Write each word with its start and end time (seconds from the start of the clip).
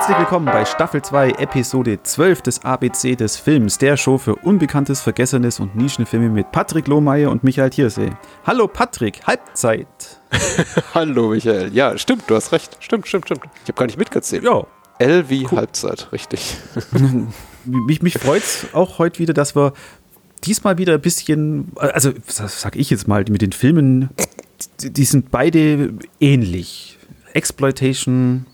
Herzlich 0.00 0.18
willkommen 0.18 0.46
bei 0.46 0.64
Staffel 0.64 1.02
2, 1.02 1.32
Episode 1.32 2.02
12 2.02 2.40
des 2.40 2.64
ABC 2.64 3.16
des 3.16 3.36
Films, 3.36 3.76
der 3.76 3.98
Show 3.98 4.16
für 4.16 4.34
Unbekanntes, 4.34 5.02
Vergessenes 5.02 5.60
und 5.60 5.76
Nischenfilme 5.76 6.30
mit 6.30 6.50
Patrick 6.52 6.88
Lohmeier 6.88 7.30
und 7.30 7.44
Michael 7.44 7.68
Thiersee. 7.68 8.08
Hallo 8.46 8.66
Patrick, 8.66 9.20
Halbzeit. 9.26 9.86
Hallo 10.94 11.28
Michael. 11.28 11.74
Ja, 11.74 11.98
stimmt, 11.98 12.22
du 12.28 12.34
hast 12.34 12.50
recht. 12.52 12.78
Stimmt, 12.80 13.08
stimmt, 13.08 13.26
stimmt. 13.26 13.42
Ich 13.56 13.68
habe 13.68 13.74
gar 13.74 13.84
nicht 13.84 13.98
mitgezählt. 13.98 14.42
Ja. 14.42 14.66
L 14.98 15.28
wie 15.28 15.44
cool. 15.44 15.58
Halbzeit, 15.58 16.10
richtig. 16.12 16.56
mich 17.66 18.00
mich 18.00 18.14
freut 18.14 18.42
es 18.42 18.68
auch 18.72 18.98
heute 18.98 19.18
wieder, 19.18 19.34
dass 19.34 19.54
wir 19.54 19.74
diesmal 20.44 20.78
wieder 20.78 20.94
ein 20.94 21.02
bisschen, 21.02 21.72
also 21.76 22.10
sag 22.26 22.74
ich 22.74 22.88
jetzt 22.88 23.06
mal, 23.06 23.22
mit 23.28 23.42
den 23.42 23.52
Filmen, 23.52 24.08
die 24.80 25.04
sind 25.04 25.30
beide 25.30 25.92
ähnlich. 26.20 26.96
Exploitation, 27.34 28.46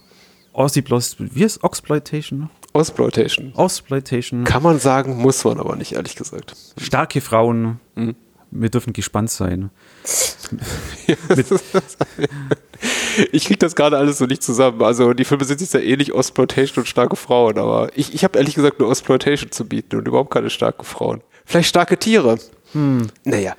Ossiplos, 0.57 1.17
wie 1.19 1.45
ist 1.45 1.63
Oxploitation? 1.63 2.49
Osploitation. 2.73 3.53
Osploitation. 3.57 4.45
Kann 4.45 4.63
man 4.63 4.79
sagen, 4.79 5.19
muss 5.19 5.45
man 5.45 5.61
aber 5.61 5.77
nicht, 5.77 5.93
ehrlich 5.93 6.17
gesagt. 6.17 6.55
Starke 6.79 7.21
Frauen. 7.21 7.79
Mhm. 7.95 8.17
Wir 8.51 8.71
dürfen 8.71 8.95
gespannt 8.95 9.29
sein. 9.31 9.69
ich 13.33 13.45
kriege 13.45 13.59
das 13.59 13.75
gerade 13.75 13.99
alles 13.99 14.17
so 14.17 14.25
nicht 14.25 14.43
zusammen. 14.43 14.83
Also 14.83 15.13
die 15.13 15.25
Filme 15.25 15.45
sind 15.45 15.61
sich 15.61 15.71
ja 15.75 15.81
ähnlich, 15.81 16.15
Osploitation 16.15 16.85
und 16.85 16.87
starke 16.87 17.17
Frauen, 17.17 17.59
aber 17.59 17.91
ich, 17.95 18.15
ich 18.15 18.25
habe 18.25 18.39
ehrlich 18.39 18.55
gesagt 18.55 18.79
nur 18.81 18.89
Osploitation 18.89 19.53
zu 19.53 19.67
bieten 19.67 19.97
und 19.97 20.09
überhaupt 20.09 20.33
keine 20.33 20.49
starken 20.49 20.85
Frauen. 20.85 21.21
Vielleicht 21.45 21.69
starke 21.69 21.99
Tiere. 21.99 22.39
Hm. 22.73 23.09
Naja, 23.25 23.57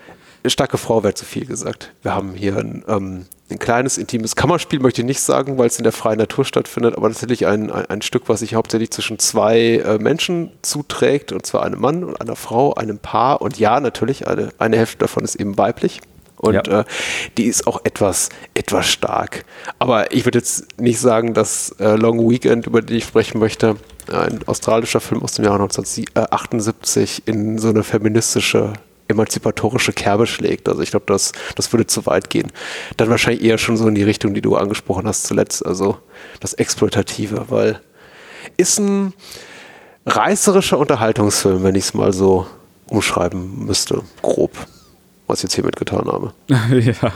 starke 0.47 0.79
Frau 0.79 1.03
wäre 1.03 1.13
zu 1.13 1.25
viel 1.25 1.45
gesagt. 1.45 1.93
Wir 2.01 2.15
haben 2.15 2.33
hier 2.33 2.57
ein, 2.57 2.83
ähm, 2.87 3.25
ein 3.49 3.59
kleines, 3.59 3.97
intimes 3.97 4.35
Kammerspiel, 4.35 4.79
möchte 4.79 5.01
ich 5.01 5.07
nicht 5.07 5.21
sagen, 5.21 5.57
weil 5.57 5.67
es 5.67 5.77
in 5.77 5.83
der 5.83 5.93
freien 5.93 6.19
Natur 6.19 6.43
stattfindet, 6.43 6.97
aber 6.97 7.07
natürlich 7.07 7.47
ein, 7.47 7.71
ein, 7.71 7.85
ein 7.85 8.01
Stück, 8.01 8.23
was 8.27 8.41
sich 8.41 8.55
hauptsächlich 8.55 8.91
zwischen 8.91 9.19
zwei 9.19 9.77
äh, 9.77 9.97
Menschen 9.99 10.51
zuträgt, 10.61 11.31
und 11.31 11.45
zwar 11.45 11.63
einem 11.63 11.79
Mann 11.79 12.03
und 12.03 12.19
einer 12.19 12.35
Frau, 12.35 12.73
einem 12.73 12.99
Paar. 12.99 13.41
Und 13.41 13.57
ja, 13.57 13.79
natürlich, 13.79 14.27
eine, 14.27 14.49
eine 14.57 14.77
Hälfte 14.77 14.99
davon 14.99 15.23
ist 15.23 15.35
eben 15.35 15.57
weiblich. 15.57 16.01
Und 16.35 16.67
ja. 16.67 16.81
äh, 16.81 16.85
die 17.37 17.45
ist 17.45 17.67
auch 17.67 17.83
etwas, 17.83 18.29
etwas 18.53 18.87
stark. 18.87 19.45
Aber 19.79 20.13
ich 20.13 20.25
würde 20.25 20.39
jetzt 20.39 20.79
nicht 20.79 20.99
sagen, 20.99 21.33
dass 21.33 21.71
äh, 21.79 21.95
Long 21.95 22.29
Weekend, 22.29 22.67
über 22.67 22.81
den 22.81 22.97
ich 22.97 23.05
sprechen 23.05 23.39
möchte, 23.39 23.77
ein 24.11 24.39
australischer 24.45 24.99
Film 24.99 25.23
aus 25.23 25.33
dem 25.33 25.45
Jahr 25.45 25.55
1978 25.55 27.23
in 27.25 27.57
so 27.57 27.69
eine 27.69 27.83
feministische 27.83 28.73
emanzipatorische 29.07 29.93
Kerbe 29.93 30.27
schlägt. 30.27 30.67
Also 30.67 30.81
ich 30.81 30.91
glaube, 30.91 31.05
das, 31.07 31.31
das 31.55 31.71
würde 31.71 31.87
zu 31.87 32.05
weit 32.05 32.29
gehen. 32.29 32.51
Dann 32.97 33.09
wahrscheinlich 33.09 33.43
eher 33.43 33.57
schon 33.57 33.77
so 33.77 33.87
in 33.87 33.95
die 33.95 34.03
Richtung, 34.03 34.33
die 34.33 34.41
du 34.41 34.55
angesprochen 34.55 35.07
hast 35.07 35.23
zuletzt, 35.23 35.65
also 35.65 35.97
das 36.39 36.53
Exploitative, 36.53 37.45
weil 37.49 37.81
ist 38.57 38.79
ein 38.79 39.13
reißerischer 40.05 40.77
Unterhaltungsfilm, 40.77 41.63
wenn 41.63 41.75
ich 41.75 41.85
es 41.85 41.93
mal 41.93 42.13
so 42.13 42.47
umschreiben 42.87 43.65
müsste, 43.65 44.01
grob, 44.21 44.51
was 45.27 45.39
ich 45.39 45.43
jetzt 45.43 45.55
hiermit 45.55 45.75
getan 45.75 46.07
habe. 46.07 46.33
ja. 46.47 47.11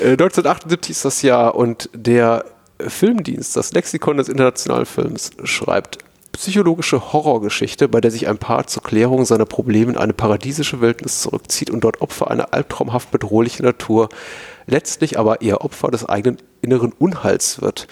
1978 0.00 0.88
äh, 0.88 0.92
ist 0.92 1.04
das 1.04 1.22
Jahr 1.22 1.54
und 1.54 1.88
der 1.94 2.44
Filmdienst, 2.80 3.56
das 3.56 3.72
Lexikon 3.72 4.16
des 4.16 4.28
internationalen 4.28 4.86
Films, 4.86 5.30
schreibt 5.44 5.98
psychologische 6.34 7.12
Horrorgeschichte, 7.12 7.88
bei 7.88 8.00
der 8.00 8.10
sich 8.10 8.28
ein 8.28 8.38
Paar 8.38 8.66
zur 8.66 8.82
Klärung 8.82 9.24
seiner 9.24 9.46
Probleme 9.46 9.92
in 9.92 9.98
eine 9.98 10.12
paradiesische 10.12 10.80
Wildnis 10.80 11.22
zurückzieht 11.22 11.70
und 11.70 11.82
dort 11.82 12.00
Opfer 12.00 12.30
einer 12.30 12.52
albtraumhaft 12.52 13.10
bedrohlichen 13.10 13.64
Natur, 13.64 14.08
letztlich 14.66 15.18
aber 15.18 15.42
eher 15.42 15.64
Opfer 15.64 15.90
des 15.90 16.04
eigenen 16.04 16.38
inneren 16.60 16.92
Unheils 16.92 17.60
wird. 17.60 17.86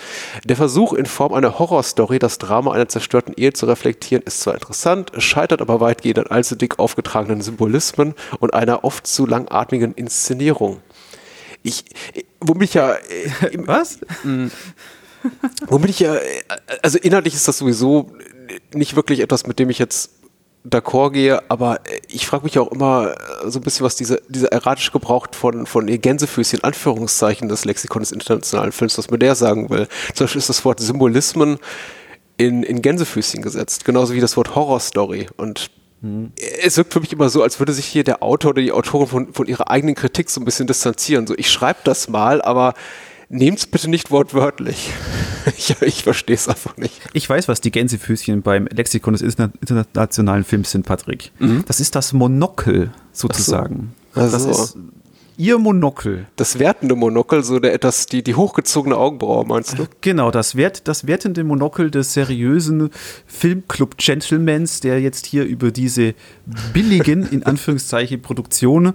Der 0.45 0.57
Versuch, 0.57 0.93
in 0.93 1.07
Form 1.07 1.35
einer 1.35 1.59
Horrorstory 1.59 2.19
das 2.19 2.39
Drama 2.39 2.73
einer 2.73 2.89
zerstörten 2.89 3.35
Ehe 3.37 3.53
zu 3.53 3.67
reflektieren, 3.67 4.25
ist 4.25 4.41
zwar 4.41 4.55
interessant, 4.55 5.13
scheitert 5.19 5.61
aber 5.61 5.81
weitgehend 5.81 6.19
an 6.19 6.27
allzu 6.27 6.57
dick 6.57 6.79
aufgetragenen 6.79 7.43
Symbolismen 7.43 8.15
und 8.41 8.55
einer 8.55 8.85
oft 8.85 9.07
zu 9.07 9.27
langatmigen 9.27 9.93
Inszenierung. 9.93 10.81
Ich, 11.63 11.85
womit 12.41 12.71
ich 12.71 12.75
ja. 12.75 12.95
Äh, 12.95 13.59
Was? 13.67 14.01
Hm. 14.23 14.51
womit 15.67 15.91
ich 15.91 16.01
ja. 16.01 16.17
Äh, 16.17 16.43
also 16.83 16.99
inhaltlich 16.99 17.35
ist 17.35 17.47
das 17.47 17.59
sowieso 17.59 18.11
nicht 18.75 18.97
wirklich 18.97 19.21
etwas, 19.21 19.47
mit 19.47 19.59
dem 19.59 19.71
ich 19.71 19.79
jetzt 19.79 20.11
d'accord 20.65 21.13
gehe, 21.13 21.43
aber 21.51 21.81
ich 22.09 22.27
frage 22.27 22.45
mich 22.45 22.59
auch 22.59 22.71
immer 22.71 23.15
so 23.47 23.59
ein 23.59 23.63
bisschen, 23.63 23.85
was 23.85 23.97
diese, 23.97 24.23
dieser 24.29 24.53
erratische 24.53 24.93
Gebrauch 24.93 25.27
von, 25.33 25.67
von 25.67 25.89
ihr 25.89 25.99
Gänsefüßchen, 25.99 26.63
Anführungszeichen 26.63 27.49
des 27.49 27.65
Lexikon 27.65 28.03
des 28.03 28.13
internationalen 28.13 28.73
Films, 28.73 28.97
was 28.97 29.11
mir 29.11 29.19
der 29.19 29.35
sagen 29.35 29.71
will. 29.71 29.89
Zum 30.15 30.25
Beispiel 30.25 30.39
ist 30.39 30.49
das 30.49 30.65
Wort 30.65 30.81
Symbolismen 30.81 31.59
in, 32.37 32.63
in 32.63 32.81
Gänsefüßchen 32.81 33.43
gesetzt, 33.43 33.85
genauso 33.85 34.15
wie 34.15 34.21
das 34.21 34.37
Wort 34.37 34.55
Horrorstory. 34.55 35.27
Und 35.37 35.71
mhm. 36.01 36.33
es 36.63 36.77
wirkt 36.77 36.93
für 36.93 37.01
mich 37.01 37.13
immer 37.13 37.29
so, 37.29 37.43
als 37.43 37.59
würde 37.59 37.73
sich 37.73 37.87
hier 37.87 38.05
der 38.05 38.23
Autor 38.23 38.51
oder 38.51 38.63
die 38.63 38.73
Autorin 38.73 39.09
von, 39.09 39.35
von 39.35 39.47
ihrer 39.47 39.69
eigenen 39.69 39.97
Kritik 39.97 40.31
so 40.31 40.41
ein 40.41 40.45
bisschen 40.45 40.69
distanzieren. 40.69 41.27
So, 41.27 41.35
ich 41.37 41.51
schreibe 41.51 41.81
das 41.85 42.09
mal, 42.09 42.41
aber 42.41 42.75
nehmt 43.33 43.59
es 43.59 43.67
bitte 43.67 43.89
nicht 43.89 44.11
wortwörtlich. 44.11 44.91
ich, 45.57 45.75
ich 45.83 46.03
verstehe 46.05 46.37
es 46.37 46.49
einfach 46.49 46.77
nicht. 46.77 47.01
Ich 47.13 47.29
weiß, 47.29 47.49
was 47.49 47.61
die 47.61 47.73
Gänsefüßchen 47.73 48.43
beim 48.43 48.67
Lexikon 48.67 49.15
des 49.15 49.23
internationalen 49.23 50.45
Films 50.45 50.71
sind, 50.71 50.87
Patrick. 50.87 51.33
Mhm. 51.39 51.65
Das 51.67 51.81
ist 51.81 51.95
das 51.97 52.13
Monokel 52.13 52.93
sozusagen. 53.13 53.95
So. 54.15 54.21
Ach 54.21 54.29
so. 54.29 54.49
Das 54.49 54.61
ist 54.61 54.77
ihr 55.39 55.59
Monokel. 55.59 56.27
Das 56.37 56.59
wertende 56.59 56.95
Monokel, 56.95 57.43
so 57.43 57.59
der 57.59 57.73
etwas, 57.73 58.07
die, 58.07 58.23
die 58.23 58.35
hochgezogene 58.35 58.97
Augenbraue, 58.97 59.47
meinst 59.47 59.79
du? 59.79 59.87
Genau, 60.01 60.31
das, 60.31 60.55
wert, 60.57 60.87
das 60.87 61.07
wertende 61.07 61.43
Monokel 61.43 61.91
des 61.91 62.13
seriösen 62.13 62.91
Filmclub-Gentlemans, 63.27 64.81
der 64.81 65.01
jetzt 65.01 65.27
hier 65.27 65.45
über 65.45 65.71
diese 65.71 66.15
billigen, 66.73 67.27
in 67.27 67.43
Anführungszeichen, 67.45 68.23
Produktionen 68.23 68.93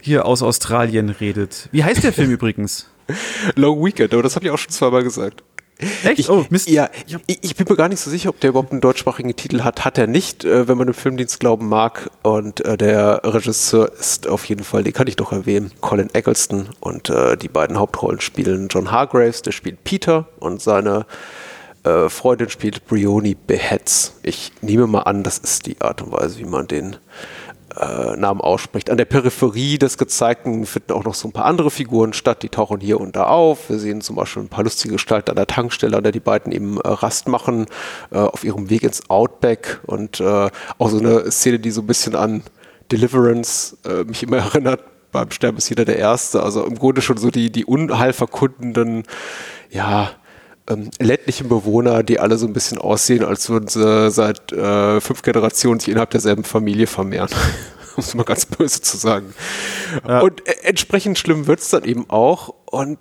hier 0.00 0.24
aus 0.24 0.42
Australien 0.42 1.10
redet. 1.10 1.68
Wie 1.70 1.84
heißt 1.84 2.02
der 2.02 2.12
Film 2.12 2.30
übrigens? 2.32 2.86
Long 3.54 3.84
Weekend, 3.84 4.12
aber 4.12 4.22
das 4.22 4.36
habe 4.36 4.46
ich 4.46 4.50
auch 4.50 4.58
schon 4.58 4.72
zweimal 4.72 5.02
gesagt. 5.02 5.42
Echt? 6.04 6.20
Ich, 6.20 6.30
oh, 6.30 6.46
Mist. 6.50 6.68
Ja, 6.68 6.88
ich, 7.06 7.38
ich, 7.42 7.56
bin 7.56 7.66
mir 7.68 7.76
gar 7.76 7.88
nicht 7.88 8.00
so 8.00 8.08
sicher, 8.08 8.28
ob 8.30 8.40
der 8.40 8.50
überhaupt 8.50 8.70
einen 8.70 8.80
deutschsprachigen 8.80 9.34
Titel 9.34 9.62
hat. 9.62 9.84
Hat 9.84 9.98
er 9.98 10.06
nicht, 10.06 10.44
äh, 10.44 10.68
wenn 10.68 10.78
man 10.78 10.86
dem 10.86 10.94
Filmdienst 10.94 11.40
glauben 11.40 11.68
mag. 11.68 12.10
Und 12.22 12.64
äh, 12.64 12.76
der 12.76 13.20
Regisseur 13.24 13.90
ist 13.92 14.28
auf 14.28 14.44
jeden 14.44 14.64
Fall, 14.64 14.84
den 14.84 14.92
kann 14.92 15.08
ich 15.08 15.16
doch 15.16 15.32
erwähnen, 15.32 15.72
Colin 15.80 16.14
Eggleston. 16.14 16.68
Und 16.80 17.10
äh, 17.10 17.36
die 17.36 17.48
beiden 17.48 17.78
Hauptrollen 17.78 18.20
spielen 18.20 18.68
John 18.68 18.90
Hargraves, 18.90 19.42
der 19.42 19.52
spielt 19.52 19.82
Peter 19.82 20.28
und 20.38 20.62
seine 20.62 21.06
äh, 21.84 22.08
Freundin 22.08 22.50
spielt 22.50 22.86
Brioni 22.86 23.34
Behetz. 23.34 24.14
Ich 24.22 24.52
nehme 24.60 24.86
mal 24.86 25.02
an, 25.02 25.22
das 25.22 25.38
ist 25.38 25.66
die 25.66 25.80
Art 25.80 26.02
und 26.02 26.12
Weise, 26.12 26.38
wie 26.38 26.44
man 26.44 26.66
den 26.66 26.96
äh, 27.78 28.16
Namen 28.16 28.40
ausspricht. 28.40 28.90
An 28.90 28.96
der 28.96 29.04
Peripherie 29.04 29.78
des 29.78 29.98
Gezeigten 29.98 30.66
finden 30.66 30.92
auch 30.92 31.04
noch 31.04 31.14
so 31.14 31.28
ein 31.28 31.32
paar 31.32 31.44
andere 31.44 31.70
Figuren 31.70 32.12
statt, 32.12 32.42
die 32.42 32.48
tauchen 32.48 32.80
hier 32.80 33.00
und 33.00 33.16
da 33.16 33.24
auf. 33.24 33.68
Wir 33.70 33.78
sehen 33.78 34.00
zum 34.00 34.16
Beispiel 34.16 34.42
ein 34.42 34.48
paar 34.48 34.64
lustige 34.64 34.94
Gestalten 34.94 35.30
an 35.30 35.36
der 35.36 35.46
Tankstelle, 35.46 35.96
an 35.96 36.02
der 36.02 36.12
die 36.12 36.20
beiden 36.20 36.52
eben 36.52 36.80
äh, 36.80 36.88
Rast 36.88 37.28
machen, 37.28 37.66
äh, 38.10 38.18
auf 38.18 38.44
ihrem 38.44 38.70
Weg 38.70 38.82
ins 38.82 39.08
Outback 39.10 39.80
und 39.86 40.20
äh, 40.20 40.50
auch 40.78 40.88
so 40.88 40.98
eine 40.98 41.30
Szene, 41.30 41.58
die 41.58 41.70
so 41.70 41.80
ein 41.82 41.86
bisschen 41.86 42.14
an 42.14 42.42
Deliverance 42.92 43.76
äh, 43.84 44.04
mich 44.04 44.22
immer 44.22 44.36
erinnert. 44.54 44.80
Beim 45.10 45.30
Sterben 45.30 45.58
ist 45.58 45.68
jeder 45.68 45.84
der 45.84 45.98
Erste. 45.98 46.42
Also 46.42 46.64
im 46.64 46.76
Grunde 46.76 47.00
schon 47.00 47.16
so 47.16 47.30
die, 47.30 47.50
die 47.50 47.64
unheilverkundenden, 47.64 49.04
ja, 49.70 50.10
ähm, 50.68 50.90
ländlichen 50.98 51.48
Bewohner, 51.48 52.02
die 52.02 52.18
alle 52.20 52.38
so 52.38 52.46
ein 52.46 52.52
bisschen 52.52 52.78
aussehen, 52.78 53.24
als 53.24 53.48
würden 53.50 53.68
sie 53.68 54.10
seit 54.10 54.52
äh, 54.52 55.00
fünf 55.00 55.22
Generationen 55.22 55.80
sich 55.80 55.90
innerhalb 55.90 56.10
derselben 56.10 56.44
Familie 56.44 56.86
vermehren. 56.86 57.30
um 57.96 58.02
es 58.02 58.14
mal 58.14 58.24
ganz 58.24 58.46
böse 58.46 58.80
zu 58.80 58.96
sagen. 58.96 59.34
Ja. 60.06 60.20
Und 60.20 60.46
äh, 60.48 60.54
entsprechend 60.62 61.18
schlimm 61.18 61.46
wird 61.46 61.60
es 61.60 61.70
dann 61.70 61.84
eben 61.84 62.08
auch. 62.08 62.54
Und 62.66 62.98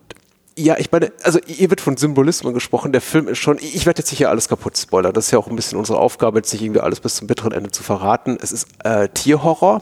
ja, 0.55 0.77
ich 0.77 0.91
meine, 0.91 1.11
also 1.23 1.39
hier 1.47 1.69
wird 1.69 1.81
von 1.81 1.97
Symbolismen 1.97 2.53
gesprochen. 2.53 2.91
Der 2.91 3.01
Film 3.01 3.27
ist 3.27 3.39
schon, 3.39 3.57
ich 3.57 3.85
werde 3.85 3.99
jetzt 3.99 4.09
sicher 4.09 4.29
alles 4.29 4.47
kaputt 4.47 4.77
spoilern. 4.77 5.13
Das 5.13 5.25
ist 5.25 5.31
ja 5.31 5.39
auch 5.39 5.47
ein 5.47 5.55
bisschen 5.55 5.79
unsere 5.79 5.99
Aufgabe, 5.99 6.39
jetzt 6.39 6.53
nicht 6.53 6.61
irgendwie 6.61 6.81
alles 6.81 6.99
bis 6.99 7.15
zum 7.15 7.27
bitteren 7.27 7.51
Ende 7.51 7.71
zu 7.71 7.81
verraten. 7.81 8.37
Es 8.39 8.51
ist 8.51 8.67
äh, 8.83 9.09
Tierhorror 9.09 9.81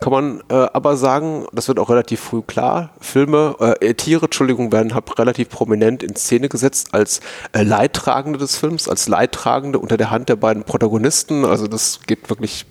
kann 0.00 0.12
man 0.12 0.42
äh, 0.48 0.54
aber 0.54 0.96
sagen, 0.96 1.46
das 1.52 1.68
wird 1.68 1.78
auch 1.78 1.90
relativ 1.90 2.20
früh 2.20 2.40
klar, 2.42 2.90
Filme, 3.00 3.54
äh, 3.60 3.88
äh 3.88 3.94
Tiere, 3.94 4.24
Entschuldigung, 4.24 4.72
werden 4.72 4.94
hab 4.94 5.18
relativ 5.18 5.50
prominent 5.50 6.02
in 6.02 6.16
Szene 6.16 6.48
gesetzt 6.48 6.88
als 6.92 7.20
äh, 7.52 7.62
Leidtragende 7.62 8.38
des 8.38 8.56
Films, 8.56 8.88
als 8.88 9.08
Leidtragende 9.08 9.78
unter 9.78 9.98
der 9.98 10.10
Hand 10.10 10.30
der 10.30 10.36
beiden 10.36 10.64
Protagonisten. 10.64 11.44
Also 11.44 11.66
das 11.66 12.00
geht 12.06 12.30
wirklich 12.30 12.64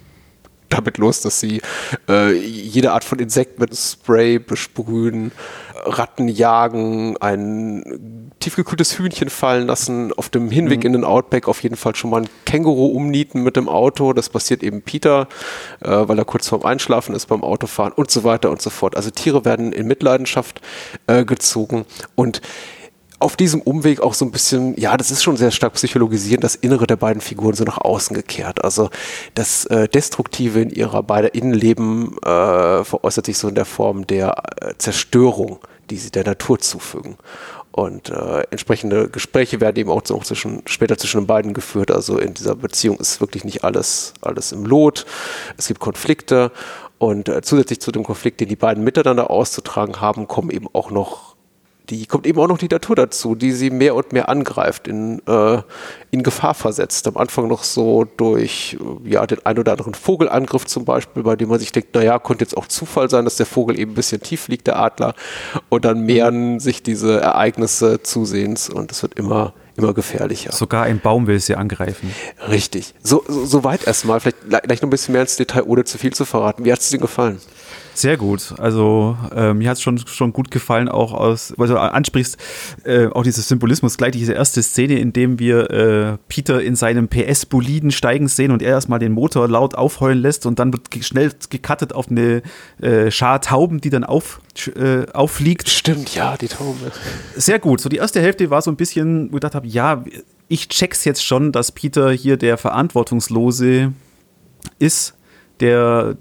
damit 0.70 0.98
los, 0.98 1.22
dass 1.22 1.40
sie 1.40 1.62
äh, 2.08 2.34
jede 2.34 2.92
Art 2.94 3.04
von 3.04 3.20
Insekt 3.20 3.60
mit 3.60 3.76
Spray 3.76 4.40
besprühen, 4.40 5.32
Ratten 5.84 6.28
jagen, 6.28 7.18
ein 7.18 8.32
tiefgekühltes 8.40 8.98
Hühnchen 8.98 9.30
fallen 9.30 9.68
lassen, 9.68 10.14
auf 10.14 10.30
dem 10.30 10.50
Hinweg 10.50 10.80
mhm. 10.80 10.86
in 10.86 10.94
den 10.94 11.04
Outback 11.04 11.48
auf 11.48 11.64
jeden 11.64 11.76
Fall 11.76 11.96
schon 11.96 12.10
mal 12.10 12.22
ein 12.22 12.30
Känguru 12.46 12.88
umnieten 12.88 13.44
mit 13.44 13.56
dem 13.56 13.70
Auto. 13.70 14.14
Das 14.14 14.30
passiert 14.30 14.64
eben 14.64 14.82
Peter, 14.82 15.28
äh, 15.82 15.90
weil 15.90 16.18
er 16.18 16.26
kurz 16.26 16.48
vorm 16.48 16.64
Einschlafen 16.64 17.16
ist 17.16 17.28
beim 17.28 17.44
Autofahren 17.44 17.94
und 17.94 18.12
so 18.12 18.24
weiter 18.24 18.50
und 18.50 18.62
so 18.62 18.70
fort. 18.70 18.96
Also 18.96 19.10
Tiere 19.10 19.46
werden 19.46 19.72
in 19.72 19.88
Mitleidenschaft 19.88 20.62
äh, 21.08 21.26
gezogen 21.26 21.86
und 22.16 22.42
auf 23.20 23.36
diesem 23.36 23.62
Umweg 23.62 24.00
auch 24.00 24.14
so 24.14 24.26
ein 24.26 24.32
bisschen, 24.32 24.80
ja, 24.80 24.96
das 24.96 25.12
ist 25.12 25.24
schon 25.24 25.36
sehr 25.36 25.52
stark 25.52 25.74
psychologisieren, 25.74 26.42
das 26.42 26.56
Innere 26.56 26.88
der 26.88 26.96
beiden 26.96 27.22
Figuren 27.22 27.54
so 27.54 27.66
nach 27.66 27.78
außen 27.78 28.16
gekehrt. 28.16 28.64
Also 28.64 28.90
das 29.36 29.66
äh, 29.66 29.90
Destruktive 29.90 30.62
in 30.62 30.70
ihrer 30.70 31.04
beider 31.04 31.36
Innenleben 31.36 32.18
äh, 32.20 32.84
veräußert 32.84 33.26
sich 33.26 33.38
so 33.38 33.50
in 33.50 33.56
der 33.56 33.66
Form 33.66 34.08
der 34.08 34.42
äh, 34.62 34.74
Zerstörung, 34.78 35.60
die 35.90 35.98
sie 35.98 36.12
der 36.12 36.24
Natur 36.24 36.60
zufügen. 36.60 37.18
Und 37.72 38.10
äh, 38.10 38.44
entsprechende 38.52 39.10
Gespräche 39.10 39.62
werden 39.62 39.78
eben 39.78 39.92
auch 39.92 40.02
so 40.04 40.20
zwischen, 40.20 40.64
später 40.66 40.98
zwischen 40.98 41.22
den 41.22 41.28
beiden 41.28 41.54
geführt. 41.54 41.92
Also 41.92 42.18
in 42.18 42.34
dieser 42.34 42.56
Beziehung 42.56 42.98
ist 42.98 43.22
wirklich 43.22 43.44
nicht 43.44 43.64
alles, 43.64 44.14
alles 44.22 44.52
im 44.52 44.66
Lot. 44.66 45.06
Es 45.58 45.68
gibt 45.68 45.80
Konflikte. 45.80 46.52
Und 46.98 47.30
äh, 47.30 47.42
zusätzlich 47.42 47.80
zu 47.80 47.92
dem 47.92 48.04
Konflikt, 48.04 48.42
den 48.42 48.50
die 48.50 48.56
beiden 48.56 48.84
miteinander 48.84 49.30
auszutragen 49.30 50.02
haben, 50.02 50.28
kommen 50.28 50.50
eben 50.50 50.68
auch 50.74 50.92
noch 50.92 51.29
die 51.90 52.06
kommt 52.06 52.28
eben 52.28 52.40
auch 52.40 52.48
noch 52.48 52.58
die 52.58 52.68
Natur 52.68 52.96
dazu, 52.96 53.36
die 53.36 53.52
sie 53.52 53.70
mehr 53.70 53.96
und 53.96 54.14
mehr 54.14 54.30
angreift, 54.30 54.88
in, 54.88 55.22
äh, 55.28 55.62
in 56.12 56.24
Gefahr 56.24 56.54
versetzt. 56.54 57.08
Am 57.08 57.18
Anfang 57.18 57.48
noch 57.48 57.64
so 57.64 58.06
durch 58.18 58.78
ja, 59.04 59.26
den 59.26 59.46
ein 59.46 59.58
oder 59.58 59.72
anderen 59.72 59.94
Vogelangriff 59.94 60.66
zum 60.66 60.86
Beispiel, 60.86 61.24
bei 61.24 61.36
dem 61.36 61.50
man 61.50 61.60
sich 61.60 61.72
denkt, 61.72 61.96
naja, 61.96 62.20
könnte 62.20 62.44
jetzt 62.44 62.56
auch 62.56 62.68
Zufall 62.68 63.10
sein, 63.10 63.26
dass 63.26 63.38
der 63.38 63.46
Vogel 63.46 63.80
eben 63.80 63.92
ein 63.92 63.96
bisschen 63.96 64.22
tief 64.22 64.48
liegt, 64.48 64.68
der 64.68 64.78
Adler. 64.78 65.16
Und 65.70 65.86
dann 65.86 66.06
mehren 66.06 66.60
sich 66.60 66.84
diese 66.84 67.20
Ereignisse 67.20 68.04
zusehends 68.04 68.70
und 68.70 68.92
es 68.92 69.02
wird 69.02 69.16
immer, 69.16 69.54
immer 69.76 69.94
gefährlicher. 69.94 70.52
Sogar 70.52 70.84
ein 70.84 71.00
Baum 71.00 71.26
will 71.26 71.40
sie 71.40 71.56
angreifen. 71.56 72.14
Richtig. 72.48 72.94
So, 73.02 73.24
so, 73.28 73.46
so 73.46 73.64
weit 73.64 73.88
erstmal. 73.88 74.20
Vielleicht 74.20 74.48
gleich 74.48 74.82
noch 74.82 74.88
ein 74.88 74.92
bisschen 74.92 75.14
mehr 75.14 75.22
ins 75.22 75.38
Detail, 75.38 75.64
ohne 75.64 75.86
zu 75.86 75.98
viel 75.98 76.14
zu 76.14 76.26
verraten. 76.26 76.66
Wie 76.66 76.72
hat 76.72 76.80
es 76.80 76.90
dir 76.90 77.00
gefallen? 77.00 77.40
Sehr 78.00 78.16
gut. 78.16 78.54
Also 78.58 79.18
äh, 79.36 79.54
mir 79.54 79.70
hat 79.70 79.76
es 79.76 79.82
schon, 79.82 79.98
schon 79.98 80.32
gut 80.32 80.52
gefallen, 80.52 80.88
auch 80.88 81.12
aus, 81.12 81.54
weil 81.58 81.68
du 81.68 81.78
ansprichst, 81.78 82.38
äh, 82.86 83.08
auch 83.08 83.24
dieses 83.24 83.50
Symbolismus, 83.50 83.98
gleich 83.98 84.14
diese 84.14 84.32
erste 84.32 84.64
Szene, 84.64 84.98
in 85.00 85.12
dem 85.12 85.38
wir 85.38 85.70
äh, 85.70 86.18
Peter 86.30 86.62
in 86.62 86.78
seinem 86.78 87.10
PS-Boliden 87.10 87.92
steigen 87.92 88.30
sehen 88.30 88.52
und 88.52 88.62
er 88.62 88.70
erstmal 88.70 89.00
den 89.00 89.12
Motor 89.12 89.50
laut 89.50 89.76
aufheulen 89.76 90.20
lässt 90.20 90.46
und 90.46 90.60
dann 90.60 90.72
wird 90.72 90.84
schnell 91.04 91.34
gecuttet 91.50 91.92
auf 91.92 92.10
eine 92.10 92.42
äh, 92.82 93.12
Schar 93.12 93.42
Tauben, 93.42 93.82
die 93.82 93.90
dann 93.90 94.06
auf, 94.06 94.40
äh, 94.78 95.06
auffliegt. 95.12 95.68
Stimmt, 95.68 96.16
ja, 96.16 96.38
die 96.38 96.48
Tauben. 96.48 96.80
Sehr 97.36 97.60
gut. 97.60 97.82
So 97.82 97.90
die 97.90 97.98
erste 97.98 98.22
Hälfte 98.22 98.50
war 98.50 98.62
so 98.62 98.72
ein 98.72 98.78
bisschen, 98.78 99.24
wo 99.24 99.36
ich 99.36 99.42
gedacht 99.42 99.56
habe, 99.56 99.68
ja, 99.68 100.06
ich 100.48 100.70
check's 100.70 101.04
jetzt 101.04 101.26
schon, 101.26 101.52
dass 101.52 101.74
Peter 101.74 102.12
hier 102.12 102.38
der 102.38 102.58
Verantwortungslose 102.58 103.92
ist 104.80 105.16
der 105.60 106.16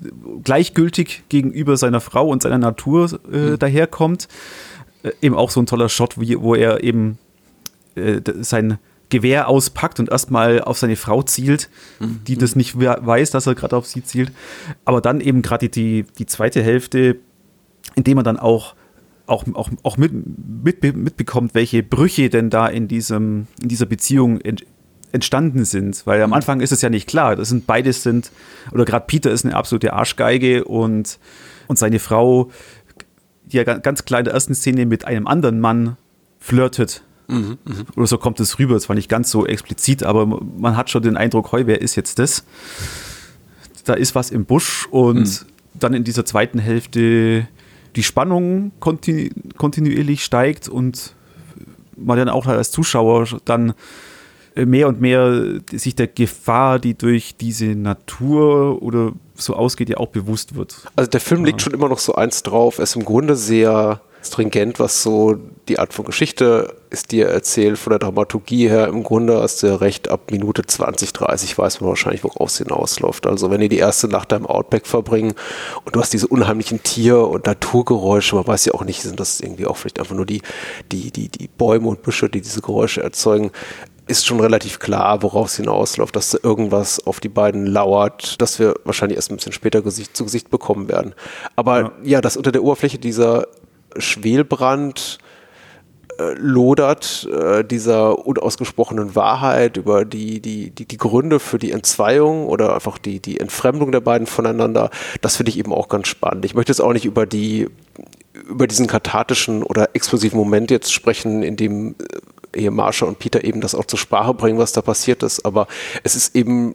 gleichgültig 0.44 1.24
gegenüber 1.28 1.76
seiner 1.76 2.00
Frau 2.00 2.28
und 2.28 2.42
seiner 2.42 2.58
Natur 2.58 3.20
äh, 3.32 3.36
mhm. 3.36 3.58
daherkommt. 3.58 4.28
Äh, 5.02 5.12
eben 5.22 5.34
auch 5.34 5.50
so 5.50 5.60
ein 5.60 5.66
toller 5.66 5.88
Shot, 5.88 6.20
wie, 6.20 6.40
wo 6.40 6.54
er 6.54 6.82
eben 6.82 7.18
äh, 7.94 8.20
sein 8.40 8.78
Gewehr 9.10 9.48
auspackt 9.48 10.00
und 10.00 10.10
erstmal 10.10 10.60
auf 10.60 10.78
seine 10.78 10.96
Frau 10.96 11.22
zielt, 11.22 11.70
mhm. 11.98 12.20
die 12.26 12.36
das 12.36 12.56
nicht 12.56 12.78
weiß, 12.78 13.30
dass 13.30 13.46
er 13.46 13.54
gerade 13.54 13.76
auf 13.76 13.86
sie 13.86 14.04
zielt. 14.04 14.32
Aber 14.84 15.00
dann 15.00 15.20
eben 15.20 15.42
gerade 15.42 15.68
die, 15.68 16.04
die 16.18 16.26
zweite 16.26 16.62
Hälfte, 16.62 17.16
indem 17.94 18.18
er 18.18 18.22
dann 18.22 18.38
auch 18.38 18.74
auch, 19.28 19.44
auch, 19.54 19.68
auch 19.82 19.98
mit, 19.98 20.12
mit, 20.64 20.96
mitbekommt, 20.96 21.54
welche 21.54 21.82
Brüche 21.82 22.30
denn 22.30 22.48
da 22.48 22.66
in, 22.66 22.88
diesem, 22.88 23.46
in 23.60 23.68
dieser 23.68 23.84
Beziehung 23.84 24.40
entstanden 25.12 25.64
sind. 25.64 26.06
Weil 26.06 26.22
am. 26.22 26.32
Anfang 26.32 26.60
ist 26.60 26.72
es 26.72 26.82
ja 26.82 26.90
nicht 26.90 27.08
klar. 27.08 27.36
Das 27.36 27.48
sind 27.48 27.66
beides 27.66 28.02
sind, 28.02 28.30
oder 28.72 28.84
gerade 28.84 29.06
Peter 29.06 29.30
ist 29.30 29.44
eine 29.44 29.56
absolute 29.56 29.92
Arschgeige 29.92 30.64
und, 30.64 31.18
und 31.66 31.78
seine 31.78 31.98
Frau, 31.98 32.50
die 33.46 33.56
ja 33.56 33.64
ganz 33.64 34.04
klar 34.04 34.20
in 34.20 34.24
der 34.24 34.34
ersten 34.34 34.54
Szene 34.54 34.86
mit 34.86 35.06
einem 35.06 35.26
anderen 35.26 35.60
Mann 35.60 35.96
flirtet. 36.38 37.02
Mhm, 37.28 37.58
mh. 37.64 37.74
Oder 37.96 38.06
so 38.06 38.18
kommt 38.18 38.40
es 38.40 38.58
rüber. 38.58 38.78
Zwar 38.80 38.96
nicht 38.96 39.08
ganz 39.08 39.30
so 39.30 39.46
explizit, 39.46 40.02
aber 40.02 40.26
man 40.26 40.76
hat 40.76 40.90
schon 40.90 41.02
den 41.02 41.16
Eindruck, 41.16 41.52
heu, 41.52 41.62
wer 41.66 41.80
ist 41.80 41.94
jetzt 41.94 42.18
das? 42.18 42.44
Da 43.84 43.94
ist 43.94 44.14
was 44.14 44.30
im 44.30 44.44
Busch 44.44 44.86
und 44.90 45.20
mhm. 45.20 45.46
dann 45.74 45.94
in 45.94 46.04
dieser 46.04 46.24
zweiten 46.24 46.58
Hälfte 46.58 47.48
die 47.96 48.02
Spannung 48.02 48.72
kontinu 48.80 49.30
kontinuierlich 49.56 50.24
steigt 50.24 50.68
und 50.68 51.14
man 51.96 52.18
dann 52.18 52.28
auch 52.28 52.46
als 52.46 52.70
Zuschauer 52.70 53.26
dann 53.44 53.74
mehr 54.66 54.88
und 54.88 55.00
mehr 55.00 55.60
sich 55.72 55.94
der 55.94 56.08
Gefahr, 56.08 56.78
die 56.78 56.96
durch 56.96 57.36
diese 57.36 57.66
Natur 57.66 58.82
oder 58.82 59.12
so 59.34 59.54
ausgeht, 59.54 59.88
ja 59.88 59.98
auch 59.98 60.08
bewusst 60.08 60.54
wird. 60.54 60.82
Also 60.96 61.10
der 61.10 61.20
Film 61.20 61.40
ja. 61.40 61.46
legt 61.46 61.62
schon 61.62 61.74
immer 61.74 61.88
noch 61.88 61.98
so 61.98 62.14
eins 62.14 62.42
drauf. 62.42 62.78
Er 62.78 62.84
ist 62.84 62.96
im 62.96 63.04
Grunde 63.04 63.36
sehr 63.36 64.00
stringent, 64.22 64.80
was 64.80 65.02
so 65.02 65.36
die 65.68 65.78
Art 65.78 65.92
von 65.92 66.04
Geschichte 66.04 66.74
ist, 66.90 67.12
die 67.12 67.20
er 67.20 67.30
erzählt, 67.30 67.78
von 67.78 67.90
der 67.90 67.98
Dramaturgie 67.98 68.68
her. 68.68 68.88
Im 68.88 69.02
Grunde 69.04 69.40
hast 69.40 69.62
du 69.62 69.80
recht, 69.80 70.10
ab 70.10 70.30
Minute 70.30 70.64
20, 70.64 71.12
30 71.12 71.56
weiß 71.56 71.80
man 71.80 71.90
wahrscheinlich, 71.90 72.24
worauf 72.24 72.48
es 72.48 72.58
hinausläuft. 72.58 73.26
Also 73.26 73.50
wenn 73.50 73.60
ihr 73.60 73.68
die 73.68 73.78
erste 73.78 74.08
Nacht 74.08 74.32
da 74.32 74.36
im 74.36 74.46
Outback 74.46 74.86
verbringen 74.86 75.34
und 75.84 75.94
du 75.94 76.00
hast 76.00 76.12
diese 76.12 76.26
unheimlichen 76.26 76.82
Tier- 76.82 77.28
und 77.28 77.46
Naturgeräusche, 77.46 78.36
man 78.36 78.46
weiß 78.46 78.64
ja 78.64 78.74
auch 78.74 78.84
nicht, 78.84 79.02
sind 79.02 79.20
das 79.20 79.40
irgendwie 79.40 79.66
auch 79.66 79.76
vielleicht 79.76 80.00
einfach 80.00 80.16
nur 80.16 80.26
die, 80.26 80.42
die, 80.90 81.10
die, 81.10 81.28
die 81.28 81.48
Bäume 81.48 81.88
und 81.88 82.02
Büsche, 82.02 82.28
die 82.28 82.40
diese 82.40 82.60
Geräusche 82.60 83.02
erzeugen 83.02 83.50
ist 84.08 84.26
schon 84.26 84.40
relativ 84.40 84.78
klar, 84.78 85.22
worauf 85.22 85.48
es 85.48 85.56
hinausläuft, 85.56 86.16
dass 86.16 86.30
da 86.30 86.38
irgendwas 86.42 87.06
auf 87.06 87.20
die 87.20 87.28
beiden 87.28 87.66
lauert, 87.66 88.40
das 88.40 88.58
wir 88.58 88.74
wahrscheinlich 88.84 89.16
erst 89.16 89.30
ein 89.30 89.36
bisschen 89.36 89.52
später 89.52 89.82
Gesicht, 89.82 90.16
zu 90.16 90.24
Gesicht 90.24 90.50
bekommen 90.50 90.88
werden. 90.88 91.14
Aber 91.56 91.80
ja, 91.80 91.90
ja 92.04 92.20
dass 92.20 92.36
unter 92.36 92.52
der 92.52 92.62
Oberfläche 92.62 92.98
dieser 92.98 93.46
Schwelbrand 93.96 95.18
äh, 96.18 96.34
lodert, 96.34 97.28
äh, 97.32 97.64
dieser 97.64 98.26
unausgesprochenen 98.26 99.14
Wahrheit 99.14 99.76
über 99.76 100.04
die, 100.04 100.40
die, 100.40 100.70
die, 100.70 100.86
die 100.86 100.96
Gründe 100.96 101.38
für 101.38 101.58
die 101.58 101.70
Entzweiung 101.70 102.48
oder 102.48 102.74
einfach 102.74 102.98
die, 102.98 103.20
die 103.20 103.38
Entfremdung 103.38 103.92
der 103.92 104.00
beiden 104.00 104.26
voneinander, 104.26 104.90
das 105.20 105.36
finde 105.36 105.50
ich 105.50 105.58
eben 105.58 105.72
auch 105.72 105.88
ganz 105.88 106.08
spannend. 106.08 106.44
Ich 106.44 106.54
möchte 106.54 106.72
jetzt 106.72 106.80
auch 106.80 106.92
nicht 106.92 107.04
über 107.04 107.24
die 107.26 107.68
über 108.48 108.66
diesen 108.66 108.86
kathartischen 108.86 109.62
oder 109.62 109.90
explosiven 109.94 110.38
Moment 110.38 110.70
jetzt 110.70 110.92
sprechen, 110.92 111.42
in 111.42 111.56
dem 111.56 111.90
äh, 112.00 112.18
hier 112.54 112.70
Marsha 112.70 113.06
und 113.06 113.18
Peter 113.18 113.44
eben 113.44 113.60
das 113.60 113.74
auch 113.74 113.84
zur 113.84 113.98
Sprache 113.98 114.34
bringen, 114.34 114.58
was 114.58 114.72
da 114.72 114.82
passiert 114.82 115.22
ist. 115.22 115.44
Aber 115.44 115.66
es 116.02 116.16
ist 116.16 116.34
eben 116.34 116.74